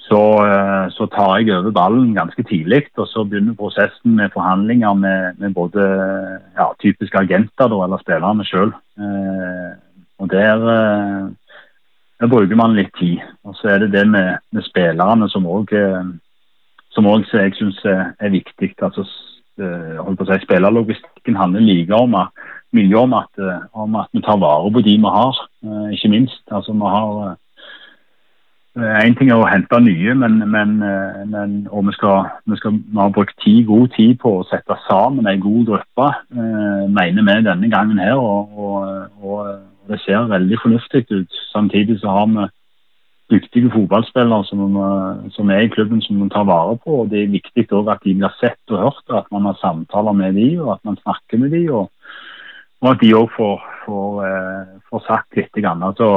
så, 0.08 0.22
eh, 0.50 0.84
så, 0.98 1.08
tar 1.14 1.38
jeg 1.40 1.56
over 1.56 1.76
ballen 1.76 2.14
ganske 2.18 2.44
tidlig. 2.50 2.88
Og 2.98 3.08
så 3.12 3.24
begynner 3.24 3.58
prosessen 3.60 4.18
med 4.20 4.34
forhandlinger 4.34 4.94
med, 4.94 5.40
med 5.40 5.56
både 5.56 5.88
ja, 6.58 6.72
typiske 6.82 7.22
agenter 7.22 7.72
da, 7.72 7.82
eller 7.86 8.04
spillerne 8.04 8.48
sjøl. 8.48 8.76
Eh, 9.00 9.72
og 10.20 10.30
der, 10.32 10.62
der, 12.20 12.28
bruker 12.32 12.56
man 12.56 12.76
litt 12.78 12.94
tid. 13.00 13.24
Og 13.44 13.56
så 13.60 13.74
er 13.74 13.84
det 13.84 13.94
det 13.94 14.08
med, 14.08 14.38
med 14.52 14.64
spillerne 14.64 15.30
som 15.30 15.48
òg 15.48 15.74
som 16.96 17.08
også 17.12 17.42
jeg 17.42 17.58
syns 17.58 17.82
er, 17.86 18.30
viktig. 18.32 18.72
altså 18.82 19.04
Eh, 19.56 20.00
holdt 20.04 20.20
på 20.20 20.26
å 20.26 20.34
si, 20.34 20.44
spillerlogistikken 20.44 21.38
handler 21.40 21.64
like 21.64 21.96
om 21.96 22.18
at, 22.20 22.46
mye 22.76 22.96
om 23.00 23.14
at, 23.16 23.32
eh, 23.40 23.62
om 23.72 23.94
at, 23.96 24.10
vi 24.12 24.20
tar 24.26 24.42
vare 24.42 24.68
på 24.68 24.82
de 24.84 24.98
vi 25.00 25.12
har, 25.16 25.38
eh, 25.64 25.94
ikke 25.96 26.12
minst. 26.12 26.44
Altså 26.52 26.76
vi 26.76 26.94
har 26.96 27.38
Én 28.76 29.14
ting 29.16 29.30
er 29.32 29.40
å 29.40 29.48
hente 29.48 29.78
nye, 29.80 30.14
men, 30.20 30.34
men, 30.52 30.72
men 31.32 31.52
og 31.72 31.86
vi, 31.88 31.94
skal, 31.96 32.26
vi, 32.44 32.58
skal, 32.60 32.74
vi, 32.74 32.98
har 33.00 33.14
brukt 33.16 33.32
tid, 33.40 33.62
god 33.70 33.94
tid 33.96 34.18
på 34.20 34.34
å 34.36 34.44
sette 34.50 34.76
sammen 34.84 35.30
en 35.32 35.40
god 35.40 35.70
gruppe, 35.70 36.08
mener 36.92 37.24
vi 37.24 37.38
denne 37.46 37.70
gangen 37.72 38.02
her. 38.04 38.20
Og, 38.20 38.52
det 39.90 40.00
ser 40.04 40.30
veldig 40.32 40.58
fornuftig 40.62 41.06
ut. 41.12 41.42
Samtidig 41.54 42.00
så 42.02 42.14
har 42.18 42.30
vi 42.32 42.46
dyktige 43.34 43.72
fotballspillere 43.74 44.46
som, 44.46 44.62
som, 45.34 45.50
er 45.50 45.66
i 45.66 45.74
klubben 45.74 46.02
som 46.02 46.20
man 46.22 46.30
tar 46.30 46.46
vare 46.46 46.78
på. 46.78 47.02
og 47.02 47.10
Det 47.10 47.24
er 47.24 47.34
viktig 47.34 47.66
også 47.72 47.92
at 47.96 48.06
de 48.06 48.16
blir 48.16 48.40
sett 48.40 48.74
og 48.74 48.82
hørt, 48.86 49.06
og 49.10 49.18
at 49.18 49.30
man 49.32 49.50
har 49.50 49.60
samtaler 49.62 50.14
med 50.14 50.34
dem 50.38 50.62
og 50.62 50.74
at 50.76 50.84
man 50.86 50.98
snakker 51.02 51.42
med 51.42 51.52
dem. 51.52 51.70
Og, 51.74 51.92
og 52.82 52.90
at 52.92 53.02
de 53.02 53.14
òg 53.18 53.30
får, 53.38 53.62
får, 53.86 54.26
eh, 54.30 54.74
får, 54.90 55.06
sagt 55.08 55.38
litt. 55.38 55.54
Grann. 55.56 55.84
Altså, 55.84 56.10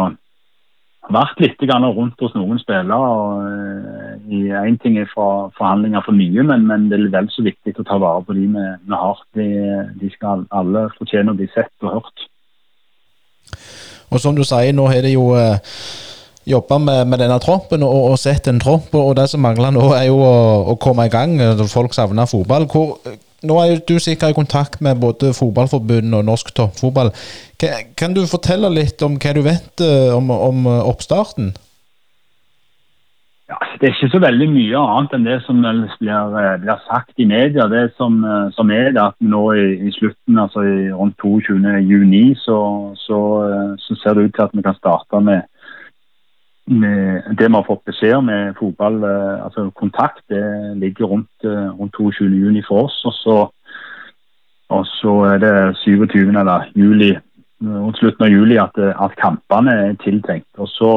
vært 1.08 1.40
litt 1.40 1.62
rundt 1.62 2.20
hos 2.20 2.34
noen 2.34 2.58
spillere. 2.58 2.96
og 2.96 4.28
Én 4.28 4.76
ting 4.82 4.98
er 4.98 5.08
fra 5.08 5.48
forhandlinger 5.56 6.04
for 6.04 6.12
mye, 6.12 6.42
men, 6.42 6.66
men, 6.66 6.88
det 6.90 7.00
er 7.00 7.10
vel 7.10 7.30
så 7.30 7.42
viktig 7.42 7.78
å 7.78 7.86
ta 7.88 7.96
vare 7.98 8.24
på 8.24 8.36
de 8.36 8.48
vi 8.52 8.92
har. 8.92 9.22
De, 9.34 9.48
de, 10.00 10.10
skal 10.10 10.44
alle 10.50 10.88
fortjene 10.98 11.32
å 11.32 11.38
bli 11.38 11.48
sett 11.54 11.72
og 11.82 11.94
hørt. 12.00 12.28
Og 14.09 14.22
som 14.22 14.36
du 14.36 14.44
sier, 14.46 14.72
nå 14.72 14.88
har 14.88 15.05
de 15.05 15.12
jo 15.12 15.30
eh, 15.36 15.59
jobba 16.49 16.78
med, 16.80 17.03
med, 17.11 17.20
denne 17.20 17.38
troppen 17.44 17.84
og, 17.84 18.12
og, 18.12 18.18
sett 18.20 18.49
en 18.49 18.61
tropp. 18.62 18.94
Og 18.96 19.14
det 19.18 19.28
som 19.32 19.44
mangler 19.44 19.74
nå, 19.76 19.84
er 19.96 20.09
jo 20.09 20.20
å, 20.24 20.36
å 20.72 20.76
komme 20.80 21.09
i 21.09 21.12
gang. 21.12 21.36
Folk 21.68 21.96
savner 21.96 22.30
fotball. 22.30 22.68
Hvor, 22.72 22.96
nå 23.46 23.61
er 23.62 23.78
du 23.86 23.99
sikkert 24.03 24.34
i 24.34 24.38
kontakt 24.38 24.80
med 24.82 24.99
både 25.03 25.34
Fotballforbundet 25.36 26.16
og 26.18 26.26
norsk 26.26 26.51
toppfotball. 26.57 27.12
Kan, 27.61 27.92
kan, 27.99 28.16
du 28.16 28.24
fortelle 28.26 28.70
litt 28.72 29.03
om 29.07 29.20
hva 29.20 29.34
du 29.36 29.44
vet 29.46 29.84
om, 30.16 30.32
om 30.34 30.70
oppstarten? 30.80 31.53
Ja, 33.49 33.57
altså, 33.61 33.76
det 33.80 33.88
er 33.88 33.94
ikke 33.94 34.12
så 34.12 34.20
veldig 34.20 34.49
mye 34.53 34.80
annet 34.94 35.14
enn 35.16 35.26
det 35.28 35.38
som 35.46 35.61
blir, 35.62 36.34
eh, 36.40 36.57
blir 36.61 36.80
sagt 36.84 37.14
i 37.16 37.28
media. 37.28 37.68
Det 37.72 37.84
som, 37.96 38.18
som 38.53 38.70
er 38.70 38.90
det 38.92 39.05
at 39.05 39.16
nå 39.20 39.44
i, 39.57 39.68
i 39.88 39.92
slutten, 39.96 40.38
altså 40.38 40.64
i, 40.68 40.90
rundt 40.92 41.16
22.6, 41.24 42.42
så, 42.44 42.59
så, 43.07 43.20
så 43.78 44.01
ser 44.03 44.18
det 44.18 44.26
ut 44.28 44.34
til 44.36 44.46
at 44.49 44.57
vi 44.57 44.66
kan 44.66 44.76
starte 44.76 45.20
med 45.20 45.46
med 46.68 47.22
det 47.38 47.49
vi 47.49 47.55
har 47.55 47.66
fått 47.66 47.84
beskjed 47.88 48.16
om 48.18 48.26
med 48.28 48.57
fotball, 48.59 49.01
eh, 49.05 49.44
altså 49.44 49.70
kontakt, 49.70 50.22
det 50.28 50.76
ligger 50.76 51.07
rundt, 51.07 51.44
eh, 51.44 51.68
rundt 51.78 51.94
22.6 51.96 52.66
for 52.68 52.84
oss. 52.84 53.05
Og 53.05 53.12
så, 53.12 53.36
og 54.68 54.86
så, 54.86 55.14
er 55.32 55.38
det 55.38 55.76
27. 55.76 56.28
eller 56.28 56.68
juli, 56.76 57.16
rundt 57.62 57.99
slutten 57.99 58.24
av 58.24 58.32
juli 58.32 58.59
at, 58.61 58.76
eh, 58.78 59.05
at 59.05 59.16
kampene 59.16 59.72
er 59.72 59.96
tiltenkt. 60.05 60.53
Og 60.59 60.68
så 60.68 60.92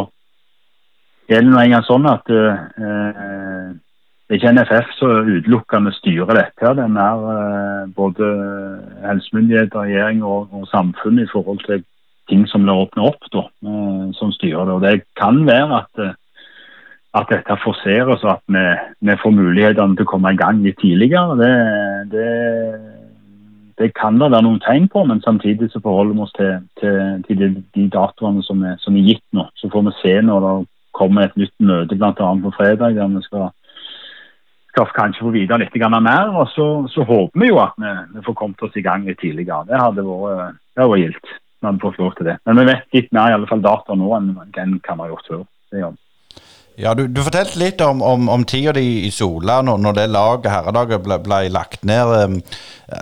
er 1.29 1.45
noe 1.45 1.53
nå 1.55 1.61
engang 1.61 1.85
sånn 1.87 2.09
at 2.09 2.29
eh, 2.33 3.71
det 4.27 4.37
er 4.37 4.39
ikke 4.39 4.51
NFF 4.55 4.91
som 4.95 5.27
utelukkende 5.27 5.91
styrer 5.97 6.37
dette. 6.37 6.73
Det 6.77 6.83
er 6.85 6.91
mer 6.91 7.87
både 7.95 8.27
helsemyndigheter, 9.03 9.83
regjering 9.83 10.21
og, 10.23 10.53
og 10.55 10.69
samfunn 10.71 11.19
i 11.19 11.27
forhold 11.33 11.59
til 11.67 11.83
ting 12.31 12.47
som 12.47 12.65
blir 12.65 12.79
åpnet 12.85 13.07
opp, 13.11 13.27
da, 13.33 13.45
eh, 13.67 14.07
som 14.19 14.31
styrer 14.35 14.65
det. 14.65 14.73
Og 14.77 14.81
Det 14.81 15.03
kan 15.19 15.45
være 15.47 15.81
at, 15.81 15.91
eh, 16.05 16.15
at 17.19 17.27
dette 17.29 17.57
forseres, 17.65 18.23
og 18.23 18.31
at 18.37 18.43
vi, 18.47 18.65
vi, 19.07 19.17
får 19.23 19.31
mulighetene 19.35 19.95
til 19.95 20.07
å 20.07 20.11
komme 20.13 20.31
i 20.31 20.39
gang 20.39 20.63
litt 20.63 20.79
tidligere. 20.79 21.35
Det, 21.41 21.53
det, 22.13 22.29
det, 23.79 23.93
kan 23.99 24.19
det 24.19 24.31
være 24.31 24.45
noen 24.47 24.61
tegn 24.63 24.87
på, 24.87 25.03
men 25.03 25.23
samtidig 25.25 25.71
så 25.71 25.83
forholder 25.83 26.13
vi 26.13 26.25
oss 26.27 26.35
til, 26.37 26.53
til, 26.79 27.23
til 27.27 27.41
de, 27.41 27.49
de, 27.75 27.87
datoene 27.91 28.43
som 28.47 28.63
er, 28.63 28.77
som 28.79 28.95
er, 28.95 29.07
gitt 29.09 29.27
nå. 29.35 29.47
Så 29.59 29.71
får 29.73 29.89
vi 29.89 29.97
se 29.99 30.15
når 30.21 30.47
det 30.47 30.55
kommer 30.91 31.27
et 31.27 31.39
nytt 31.39 31.55
møte 31.59 31.97
bl.a. 31.97 32.13
på 32.13 32.53
fredag. 32.57 32.95
der 32.95 33.07
vi 33.15 33.23
skal 33.25 34.91
kanskje 34.95 35.25
få 35.25 35.31
vite 35.35 35.57
litt 35.57 35.75
mer. 36.01 36.29
og 36.35 36.47
Så, 36.49 36.87
så 36.89 37.03
håper 37.03 37.39
vi 37.39 37.49
jo 37.49 37.59
at 37.59 37.73
vi, 37.77 37.93
vi, 38.15 38.25
får 38.25 38.33
kommet 38.33 38.63
oss 38.63 38.75
i 38.75 38.85
gang 38.85 39.05
litt 39.05 39.19
tidligere. 39.19 39.65
Det 39.67 39.79
hadde 39.79 40.05
vært, 40.05 40.61
det 40.75 40.87
vært 40.87 41.03
gildt. 41.03 41.33
Men 41.61 42.57
vi 42.57 42.65
vet 42.65 42.93
litt 42.93 43.11
mer 43.11 43.29
i 43.29 43.35
alle 43.37 43.47
fall 43.47 43.61
data 43.61 43.95
nå 43.95 44.15
enn 44.17 44.31
den 44.55 44.79
kan 44.81 44.97
vi 44.97 45.05
har 45.05 45.13
gjort 45.13 45.27
før. 45.29 45.43
Det 45.71 45.83
gjør 45.83 45.97
Ja, 46.79 46.93
du, 46.93 47.03
du, 47.07 47.19
fortalte 47.21 47.59
litt 47.59 47.81
om, 47.83 48.01
om, 48.01 48.29
om 48.31 48.43
tida 48.47 48.71
di 48.73 49.03
i 49.05 49.11
Sola 49.11 49.59
når, 49.65 49.81
når 49.83 49.97
det 49.97 50.05
laget, 50.09 50.51
herrelaget, 50.53 51.03
ble, 51.03 51.17
ble, 51.21 51.39
lagt 51.51 51.83
ned. 51.85 52.13
Ehm, 52.15 52.37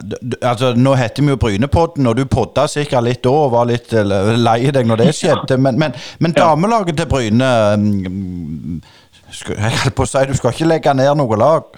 du, 0.01 0.36
altså, 0.41 0.74
Nå 0.76 0.95
heter 0.97 1.24
vi 1.24 1.36
jo 1.36 1.39
Brynepodden, 1.39 2.09
og 2.09 2.17
du 2.17 2.26
podda 2.26 2.65
sikkert 2.72 3.05
litt 3.05 3.22
da 3.24 3.36
og 3.45 3.53
var 3.53 3.70
litt 3.70 3.93
lei 3.93 4.59
deg 4.74 4.89
når 4.89 5.03
det 5.03 5.13
skjedde. 5.20 5.59
Men, 5.61 5.78
men, 5.80 5.95
men 6.20 6.36
damelaget 6.36 6.97
til 6.97 7.09
Bryne 7.11 7.53
ehm, 7.76 8.82
Jeg 9.30 9.80
holdt 9.84 9.95
på 9.95 10.07
å 10.07 10.09
si, 10.09 10.26
du 10.28 10.36
skal 10.39 10.55
ikke 10.55 10.72
legge 10.74 10.97
ned 10.97 11.13
noe 11.22 11.39
lag? 11.39 11.70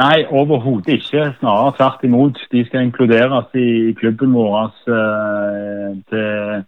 Nei, 0.00 0.24
overhodet 0.32 0.96
ikke. 0.96 1.28
Snarere 1.38 1.76
tvert 1.76 2.04
imot. 2.08 2.38
De 2.52 2.62
skal 2.66 2.86
inkluderes 2.86 3.54
i 3.58 3.92
klubben 4.00 4.32
vår. 4.32 4.70
Uh, 4.88 5.98
til, 6.08 6.64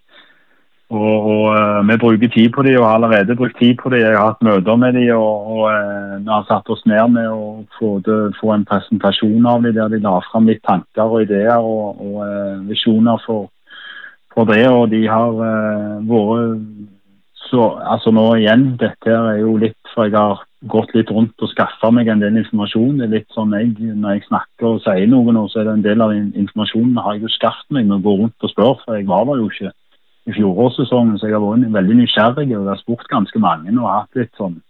og, 0.93 1.27
og 1.33 1.45
uh, 1.57 1.89
Vi 1.89 1.97
bruker 2.05 2.29
tid 2.29 2.51
på 2.55 2.63
dem 2.67 2.79
og 2.81 2.87
har 2.87 2.99
allerede 2.99 3.37
brukt 3.37 3.59
tid 3.59 3.75
på 3.83 3.91
dem. 3.91 4.05
Jeg 4.05 4.17
har 4.17 4.33
hatt 4.33 4.45
møter 4.45 4.77
med 4.77 4.93
dem 4.99 5.17
og, 5.17 5.51
og 5.55 5.65
uh, 5.73 6.21
vi 6.21 6.31
har 6.31 6.47
satt 6.51 6.71
oss 6.71 6.85
ned 6.87 7.15
med 7.17 7.29
å 7.33 7.43
få, 7.79 7.97
det, 8.07 8.21
få 8.41 8.53
en 8.55 8.69
presentasjon 8.69 9.49
av 9.49 9.67
dem 9.67 9.77
der 9.79 9.93
de 9.93 10.03
la 10.05 10.19
fram 10.29 10.49
litt 10.51 10.63
tanker 10.69 11.05
og 11.09 11.25
ideer 11.25 11.59
og, 11.59 12.01
og 12.01 12.69
visjoner 12.69 13.21
for, 13.27 13.49
for, 14.35 14.49
det. 14.53 14.67
Og 14.69 14.91
de 14.93 15.07
har 15.09 15.33
vært 15.37 16.91
så 17.53 17.67
altså 17.85 18.13
nå 18.15 18.25
igjen, 18.39 18.71
dette 18.81 19.13
er 19.13 19.43
jo 19.43 19.59
litt 19.61 19.77
for 19.93 20.09
jeg 20.09 20.17
har 20.17 20.41
gått 20.73 20.95
litt 20.97 21.11
rundt 21.13 21.43
og 21.43 21.51
skaffa 21.51 21.91
meg 21.93 22.09
en 22.09 22.23
del 22.23 22.39
informasjon. 22.41 23.01
Det 23.01 23.07
er 23.09 23.15
litt 23.17 23.35
sånn 23.35 23.53
jeg, 23.57 23.75
Når 23.77 24.17
jeg 24.17 24.27
snakker 24.29 24.69
og 24.71 24.83
sier 24.85 25.09
noe 25.11 25.35
nå, 25.35 25.47
så 25.51 25.61
er 25.61 25.69
det 25.69 25.77
en 25.77 25.87
del 25.87 26.05
av 26.05 26.15
informasjonen 26.17 27.01
har 27.03 27.17
jeg 27.17 27.27
jo 27.27 27.37
skaffet 27.37 27.77
meg 27.77 27.89
med 27.89 27.99
å 27.99 28.05
gå 28.07 28.17
rundt 28.23 28.47
og 28.47 28.53
spørre, 28.53 28.79
for 28.85 28.99
jeg 28.99 29.09
var 29.11 29.27
der 29.29 29.43
jo 29.43 29.51
ikke 29.51 29.73
i 30.29 30.35
fjorårssesongen. 30.37 31.19
Så 31.19 31.29
jeg 31.29 31.37
har 31.37 31.45
vært 31.45 31.73
veldig 31.75 31.99
nysgjerrig 32.03 32.49
og 32.59 32.71
har 32.71 32.81
spurt 32.81 33.09
ganske 33.11 33.43
mange 33.43 33.75
og 33.79 33.91
hatt 33.91 34.21
litt 34.21 34.33
sånn 34.39 34.61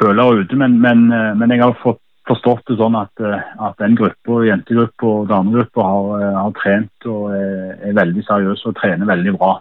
følere 0.00 0.42
ute. 0.42 0.58
Men, 0.58 0.78
men, 0.80 1.10
eh, 1.12 1.32
men, 1.38 1.54
jeg 1.54 1.64
har 1.64 1.76
fått 1.82 2.00
forstått 2.28 2.68
det 2.70 2.78
sånn 2.78 2.94
at, 2.94 3.10
eh, 3.18 3.40
at 3.66 3.80
den 3.82 3.96
gruppa, 3.98 4.44
jentegruppa 4.46 5.08
og 5.10 5.28
damegruppa, 5.32 5.82
har, 5.88 6.10
eh, 6.20 6.38
har, 6.38 6.54
trent 6.60 7.08
og 7.10 7.34
er, 7.34 7.74
er 7.88 7.98
veldig 7.98 8.22
seriøse 8.28 8.68
og 8.70 8.78
trener 8.78 9.10
veldig 9.10 9.36
bra. 9.38 9.58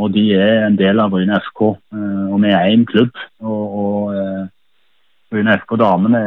Og 0.00 0.12
de 0.14 0.22
er 0.38 0.68
en 0.68 0.76
del 0.78 1.00
av 1.02 1.10
Bryne 1.10 1.34
FK. 1.42 1.60
Og 2.30 2.36
vi 2.40 2.52
er 2.54 2.70
én 2.70 2.84
klubb. 2.86 3.10
Og, 3.42 3.74
og 3.80 4.12
Bryne 5.34 5.56
FK 5.58 5.74
damene 5.82 6.20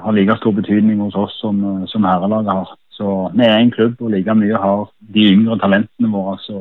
har 0.00 0.16
like 0.16 0.38
stor 0.40 0.56
betydning 0.56 1.02
hos 1.04 1.18
oss 1.20 1.36
som, 1.38 1.60
som 1.86 2.08
herrelaget 2.08 2.48
har. 2.56 2.72
Så 3.00 3.30
vi 3.32 3.44
er 3.46 3.56
en 3.56 3.70
klubb, 3.72 3.96
og 4.04 4.10
like 4.12 4.34
mye 4.36 4.60
har 4.60 4.80
de 5.14 5.22
yngre 5.32 5.56
talentene 5.62 6.10
våre 6.12 6.36
så 6.44 6.58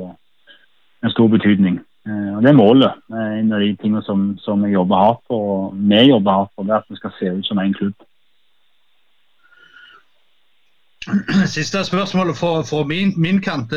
en 1.03 1.11
stor 1.11 1.27
betydning. 1.27 1.81
og 2.07 2.43
Det 2.43 2.49
er 2.49 2.55
målet. 2.55 3.01
En 3.11 3.51
av 3.51 3.59
de 3.59 3.73
tingene 3.81 4.03
som, 4.07 4.37
som 4.39 4.63
jeg 4.63 4.77
jobber 4.77 4.95
hardt 4.95 5.25
for, 5.27 5.49
og 5.49 5.81
vi 5.91 6.05
jobber 6.07 6.37
hardt 6.37 6.53
for, 6.55 6.63
det 6.63 6.77
er 6.77 6.79
at 6.79 6.87
vi 6.89 6.99
skal 7.01 7.15
se 7.17 7.33
ut 7.35 7.49
som 7.49 7.59
en 7.59 7.75
klubb. 7.75 8.07
Siste 11.57 11.83
spørsmål 11.83 12.31
fra 12.39 12.83
min, 12.87 13.13
min 13.17 13.41
kant. 13.41 13.75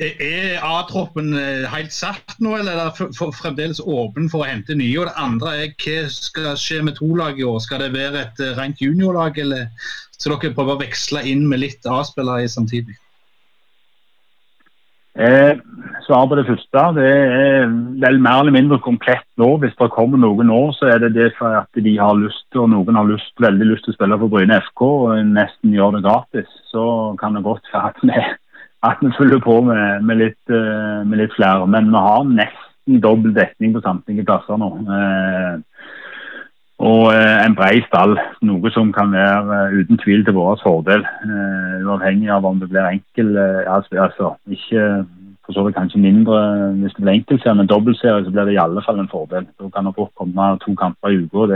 Er 0.00 0.60
A-troppen 0.62 1.32
eh, 1.34 1.64
helt 1.72 1.92
satt 1.92 2.36
nå, 2.38 2.52
eller 2.60 2.78
er 2.78 2.92
det 2.94 3.16
fremdeles 3.34 3.80
åpen 3.82 4.28
for 4.30 4.44
å 4.44 4.48
hente 4.48 4.76
nye? 4.78 5.00
Og 5.00 5.08
det 5.08 5.16
andre 5.18 5.54
er 5.64 5.72
hva 5.82 5.96
skal 6.14 6.52
skje 6.60 6.78
med 6.86 7.00
to 7.00 7.08
lag 7.18 7.40
i 7.40 7.46
år? 7.48 7.58
Skal 7.64 7.82
det 7.82 7.90
være 7.96 8.22
et 8.22 8.44
eh, 8.44 8.54
rent 8.60 8.78
juniorlag, 8.78 9.40
eller 9.42 9.66
skal 10.20 10.36
dere 10.36 10.56
prøver 10.56 10.76
å 10.76 10.82
veksle 10.82 11.24
inn 11.28 11.46
med 11.48 11.62
litt 11.62 11.86
A-spillere 11.88 12.48
samtidig? 12.52 12.98
Eh, 15.20 15.56
Svar 16.06 16.26
på 16.30 16.36
det 16.38 16.46
første. 16.48 16.82
Det 16.96 17.06
er 17.06 17.66
vel 18.02 18.20
mer 18.22 18.40
eller 18.40 18.54
mindre 18.54 18.78
komplett 18.82 19.26
nå. 19.38 19.50
Hvis 19.62 19.74
det 19.78 19.90
kommer 19.94 20.20
noen 20.20 20.48
nå, 20.50 20.60
så 20.76 20.88
er 20.90 21.02
det 21.02 21.12
det 21.14 21.30
for 21.38 21.54
at 21.60 21.68
de 21.76 21.96
har 21.98 22.16
lyst 22.18 22.58
og 22.58 22.70
noen 22.72 22.98
har 22.98 23.08
lyst, 23.08 23.34
veldig 23.42 23.68
lyst 23.72 23.86
til 23.86 23.94
å 23.94 23.98
spille 23.98 24.18
for 24.22 24.32
Bryne 24.32 24.60
FK 24.68 24.84
og 24.86 25.32
nesten 25.34 25.74
gjør 25.76 25.96
det 25.96 26.04
gratis. 26.06 26.54
Så 26.72 26.84
kan 27.20 27.36
det 27.36 27.44
godt 27.46 27.68
være 27.72 27.92
at 27.92 28.00
vi 28.04 28.22
at 28.82 28.96
vi 29.04 29.12
følger 29.18 29.40
på 29.44 29.60
med, 29.60 30.02
med, 30.08 30.16
litt, 30.22 30.40
uh, 30.48 31.04
med, 31.04 31.18
litt, 31.20 31.34
flere. 31.36 31.66
Men 31.68 31.90
vi 31.92 32.00
har 32.00 32.22
nesten 32.28 33.02
dobbel 33.04 33.34
dekning 33.36 33.74
på 33.76 33.82
samtlige 33.84 34.24
plasser 34.28 34.60
nå. 34.60 34.70
Uh, 34.88 35.60
og 36.80 37.10
uh, 37.12 37.38
en 37.44 37.54
bred 37.58 37.82
stall, 37.86 38.16
noe 38.46 38.70
som 38.72 38.92
kan 38.96 39.12
være 39.12 39.80
uten 39.80 40.00
tvil 40.00 40.24
til 40.24 40.36
vår 40.36 40.60
fordel. 40.62 41.04
uavhengig 41.84 42.30
av 42.32 42.46
om 42.48 42.60
det 42.60 42.70
blir 42.70 42.88
enkel 42.88 43.36
altså, 43.38 44.00
altså, 44.06 44.34
ikke 44.48 45.04
for 45.44 45.52
så 45.52 45.64
vidt 45.66 45.76
kanskje 45.76 46.00
mindre 46.00 46.38
hvis 46.80 46.94
det 46.96 47.04
blir 47.04 47.18
enkeltserie, 47.18 47.58
men 47.58 47.68
dobbeltserie 47.68 48.24
så 48.24 48.32
blir 48.32 48.48
det 48.48 48.54
i 48.54 48.64
alle 48.64 48.82
fall 48.86 49.00
en 49.00 49.12
fordel. 49.12 49.46
Da 49.60 49.68
kan 49.74 49.86
det 49.86 49.96
fort 49.96 50.12
komme 50.16 50.56
to 50.64 50.74
kamper 50.74 51.10
i 51.10 51.20
uka. 51.24 51.46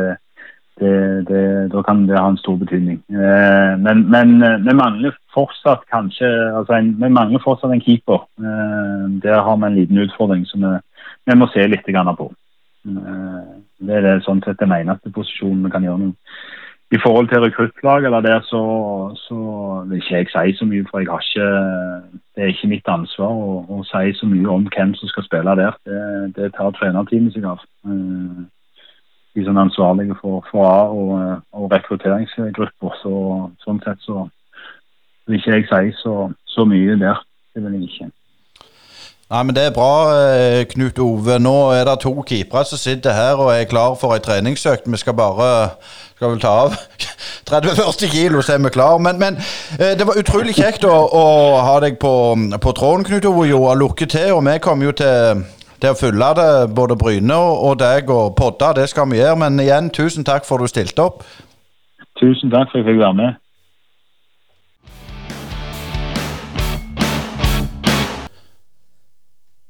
Det, 0.81 0.93
det, 1.29 1.71
da 1.73 1.83
kan 1.87 2.09
det 2.09 2.19
ha 2.19 2.29
en 2.29 2.41
stor 2.41 2.57
betydning. 2.59 2.99
Eh, 3.09 3.75
men, 3.79 4.11
men 4.11 4.43
eh, 4.43 4.59
vi 4.67 4.75
mangler 4.75 5.15
fortsatt 5.35 5.85
kanskje 5.93 6.27
altså 6.59 6.75
en, 6.75 6.89
vi 6.99 7.11
mangler 7.19 7.43
fortsatt 7.45 7.71
en 7.71 7.85
keeper. 7.85 8.27
Eh, 8.43 9.05
der 9.23 9.43
har 9.47 9.57
vi 9.57 9.67
en 9.67 9.79
liten 9.79 10.03
utfordring 10.03 10.43
som 10.51 10.67
vi, 10.67 10.73
vi 11.31 11.39
må 11.39 11.47
se 11.53 11.67
litt 11.71 11.87
på. 12.19 12.33
Det 13.89 13.97
er 13.97 14.07
det 14.07 14.19
sånn 14.25 14.43
sett 14.45 14.61
den 14.61 14.75
eneste 14.75 15.13
posisjonen 15.15 15.65
vi 15.67 15.73
kan 15.75 15.87
gjøre 15.87 16.03
noe. 16.03 16.17
I 16.95 16.99
forhold 17.03 17.29
til 17.29 17.41
rekruttlag 17.43 18.05
eller 18.05 18.21
der, 18.21 18.43
så, 18.47 18.61
så, 19.17 19.37
vil 19.89 19.99
ikke 19.99 20.17
jeg 20.21 20.29
si 20.31 20.59
så 20.59 20.67
mye. 20.69 20.85
For 20.91 21.01
jeg 21.01 21.11
har 21.11 21.25
ikke, 21.25 22.19
det 22.37 22.45
er 22.45 22.53
ikke 22.53 22.71
mitt 22.71 22.91
ansvar 22.93 23.33
å, 23.33 23.55
å 23.73 23.81
si 23.89 24.13
så 24.19 24.29
mye 24.31 24.51
om 24.53 24.67
hvem 24.69 24.93
som 24.99 25.11
skal 25.11 25.27
spille 25.27 25.57
der. 25.59 25.79
Det, 25.89 26.03
det 26.37 26.53
tar 26.55 26.77
trenerteamet 26.77 27.35
seg 27.35 27.49
av. 27.51 27.65
Eh, 27.89 28.45
de 29.35 29.45
som 29.45 29.57
er 29.57 29.67
ansvarlige 29.67 30.15
for, 30.21 30.45
for 30.51 30.69
A- 30.69 30.93
og, 30.95 31.43
og 31.53 31.73
rekrutteringsgrupper. 31.73 32.99
Så, 33.03 33.15
sånn 33.65 33.81
sett 33.83 34.05
så, 34.07 34.29
vil 35.27 35.41
ikke 35.41 35.57
jeg 35.57 35.71
si 35.73 35.97
så, 36.05 36.29
så 36.47 36.69
mye 36.69 37.01
der. 37.01 37.25
Det 37.55 37.65
vil 37.65 37.81
jeg 37.81 37.91
ikke. 37.91 38.13
Nei, 39.31 39.43
men 39.43 39.55
Det 39.57 39.63
er 39.67 39.71
bra, 39.75 39.93
eh, 40.13 40.65
Knut 40.69 40.99
Ove. 40.99 41.39
Nå 41.41 41.55
er 41.73 41.85
det 41.89 42.01
to 42.01 42.13
keepere 42.29 42.65
som 42.69 42.79
sitter 42.79 43.13
her 43.13 43.41
og 43.41 43.53
er 43.55 43.65
klar 43.65 43.95
for 43.97 44.13
ei 44.15 44.21
treningsøkt. 44.21 44.85
Vi 44.87 44.97
skal 45.01 45.15
bare 45.17 45.71
skal 46.15 46.31
vel 46.31 46.41
ta 46.41 46.49
av 46.49 46.77
30-40 47.51 48.11
kilo, 48.13 48.43
så 48.43 48.55
er 48.55 48.63
vi 48.63 48.71
klar. 48.71 48.99
Men, 48.99 49.19
men 49.19 49.37
eh, 49.81 49.95
det 49.99 50.07
var 50.07 50.21
utrolig 50.21 50.55
kjekt 50.55 50.85
å, 50.85 50.93
å 50.93 51.25
ha 51.65 51.79
deg 51.81 51.99
på, 51.99 52.13
på 52.61 52.73
tråden, 52.77 53.05
Knut 53.09 53.25
Ove 53.31 53.49
Jo, 53.49 53.65
Lykke 53.75 54.07
til. 54.07 54.35
Og 54.37 54.45
vi 54.47 54.59
kommer 54.63 54.91
jo 54.91 54.93
til, 55.01 55.45
til 55.81 55.91
å 55.95 55.99
følge 55.99 56.31
det, 56.41 56.51
både 56.77 56.97
Bryne 57.01 57.37
og, 57.37 57.79
deg 57.81 58.13
og 58.13 58.37
podda. 58.37 58.75
Det 58.77 58.89
skal 58.93 59.09
vi 59.11 59.23
gjøre. 59.23 59.41
Men 59.41 59.61
igjen, 59.61 59.91
tusen 59.91 60.25
takk 60.25 60.45
for 60.45 60.61
at 60.61 60.69
du 60.69 60.75
stilte 60.75 61.09
opp. 61.09 61.25
Tusen 62.21 62.53
takk 62.53 62.71
for 62.71 62.79
at 62.79 62.85
jeg 62.85 62.93
fikk 62.93 63.03
være 63.03 63.19
med. 63.23 63.41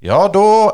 Ja, 0.04 0.26
da 0.28 0.70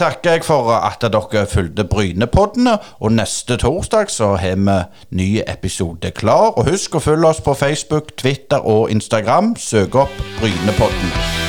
takker 0.00 0.38
jeg 0.38 0.44
for 0.46 0.70
at 0.72 1.04
dere 1.04 1.44
fulgte 1.46 1.84
Brynepoddene. 1.84 2.78
Og 3.04 3.12
neste 3.12 3.58
torsdag 3.60 4.08
så 4.08 4.30
har 4.40 4.56
vi 4.56 4.78
ny 5.10 5.28
episode 5.44 6.10
klar. 6.16 6.56
Og 6.56 6.70
husk 6.70 6.96
å 6.96 7.04
følge 7.04 7.34
oss 7.34 7.44
på 7.44 7.52
Facebook, 7.52 8.16
Twitter 8.16 8.64
og 8.64 8.88
Instagram. 8.90 9.52
Søk 9.60 10.00
opp 10.06 10.26
Brynepodden. 10.40 11.41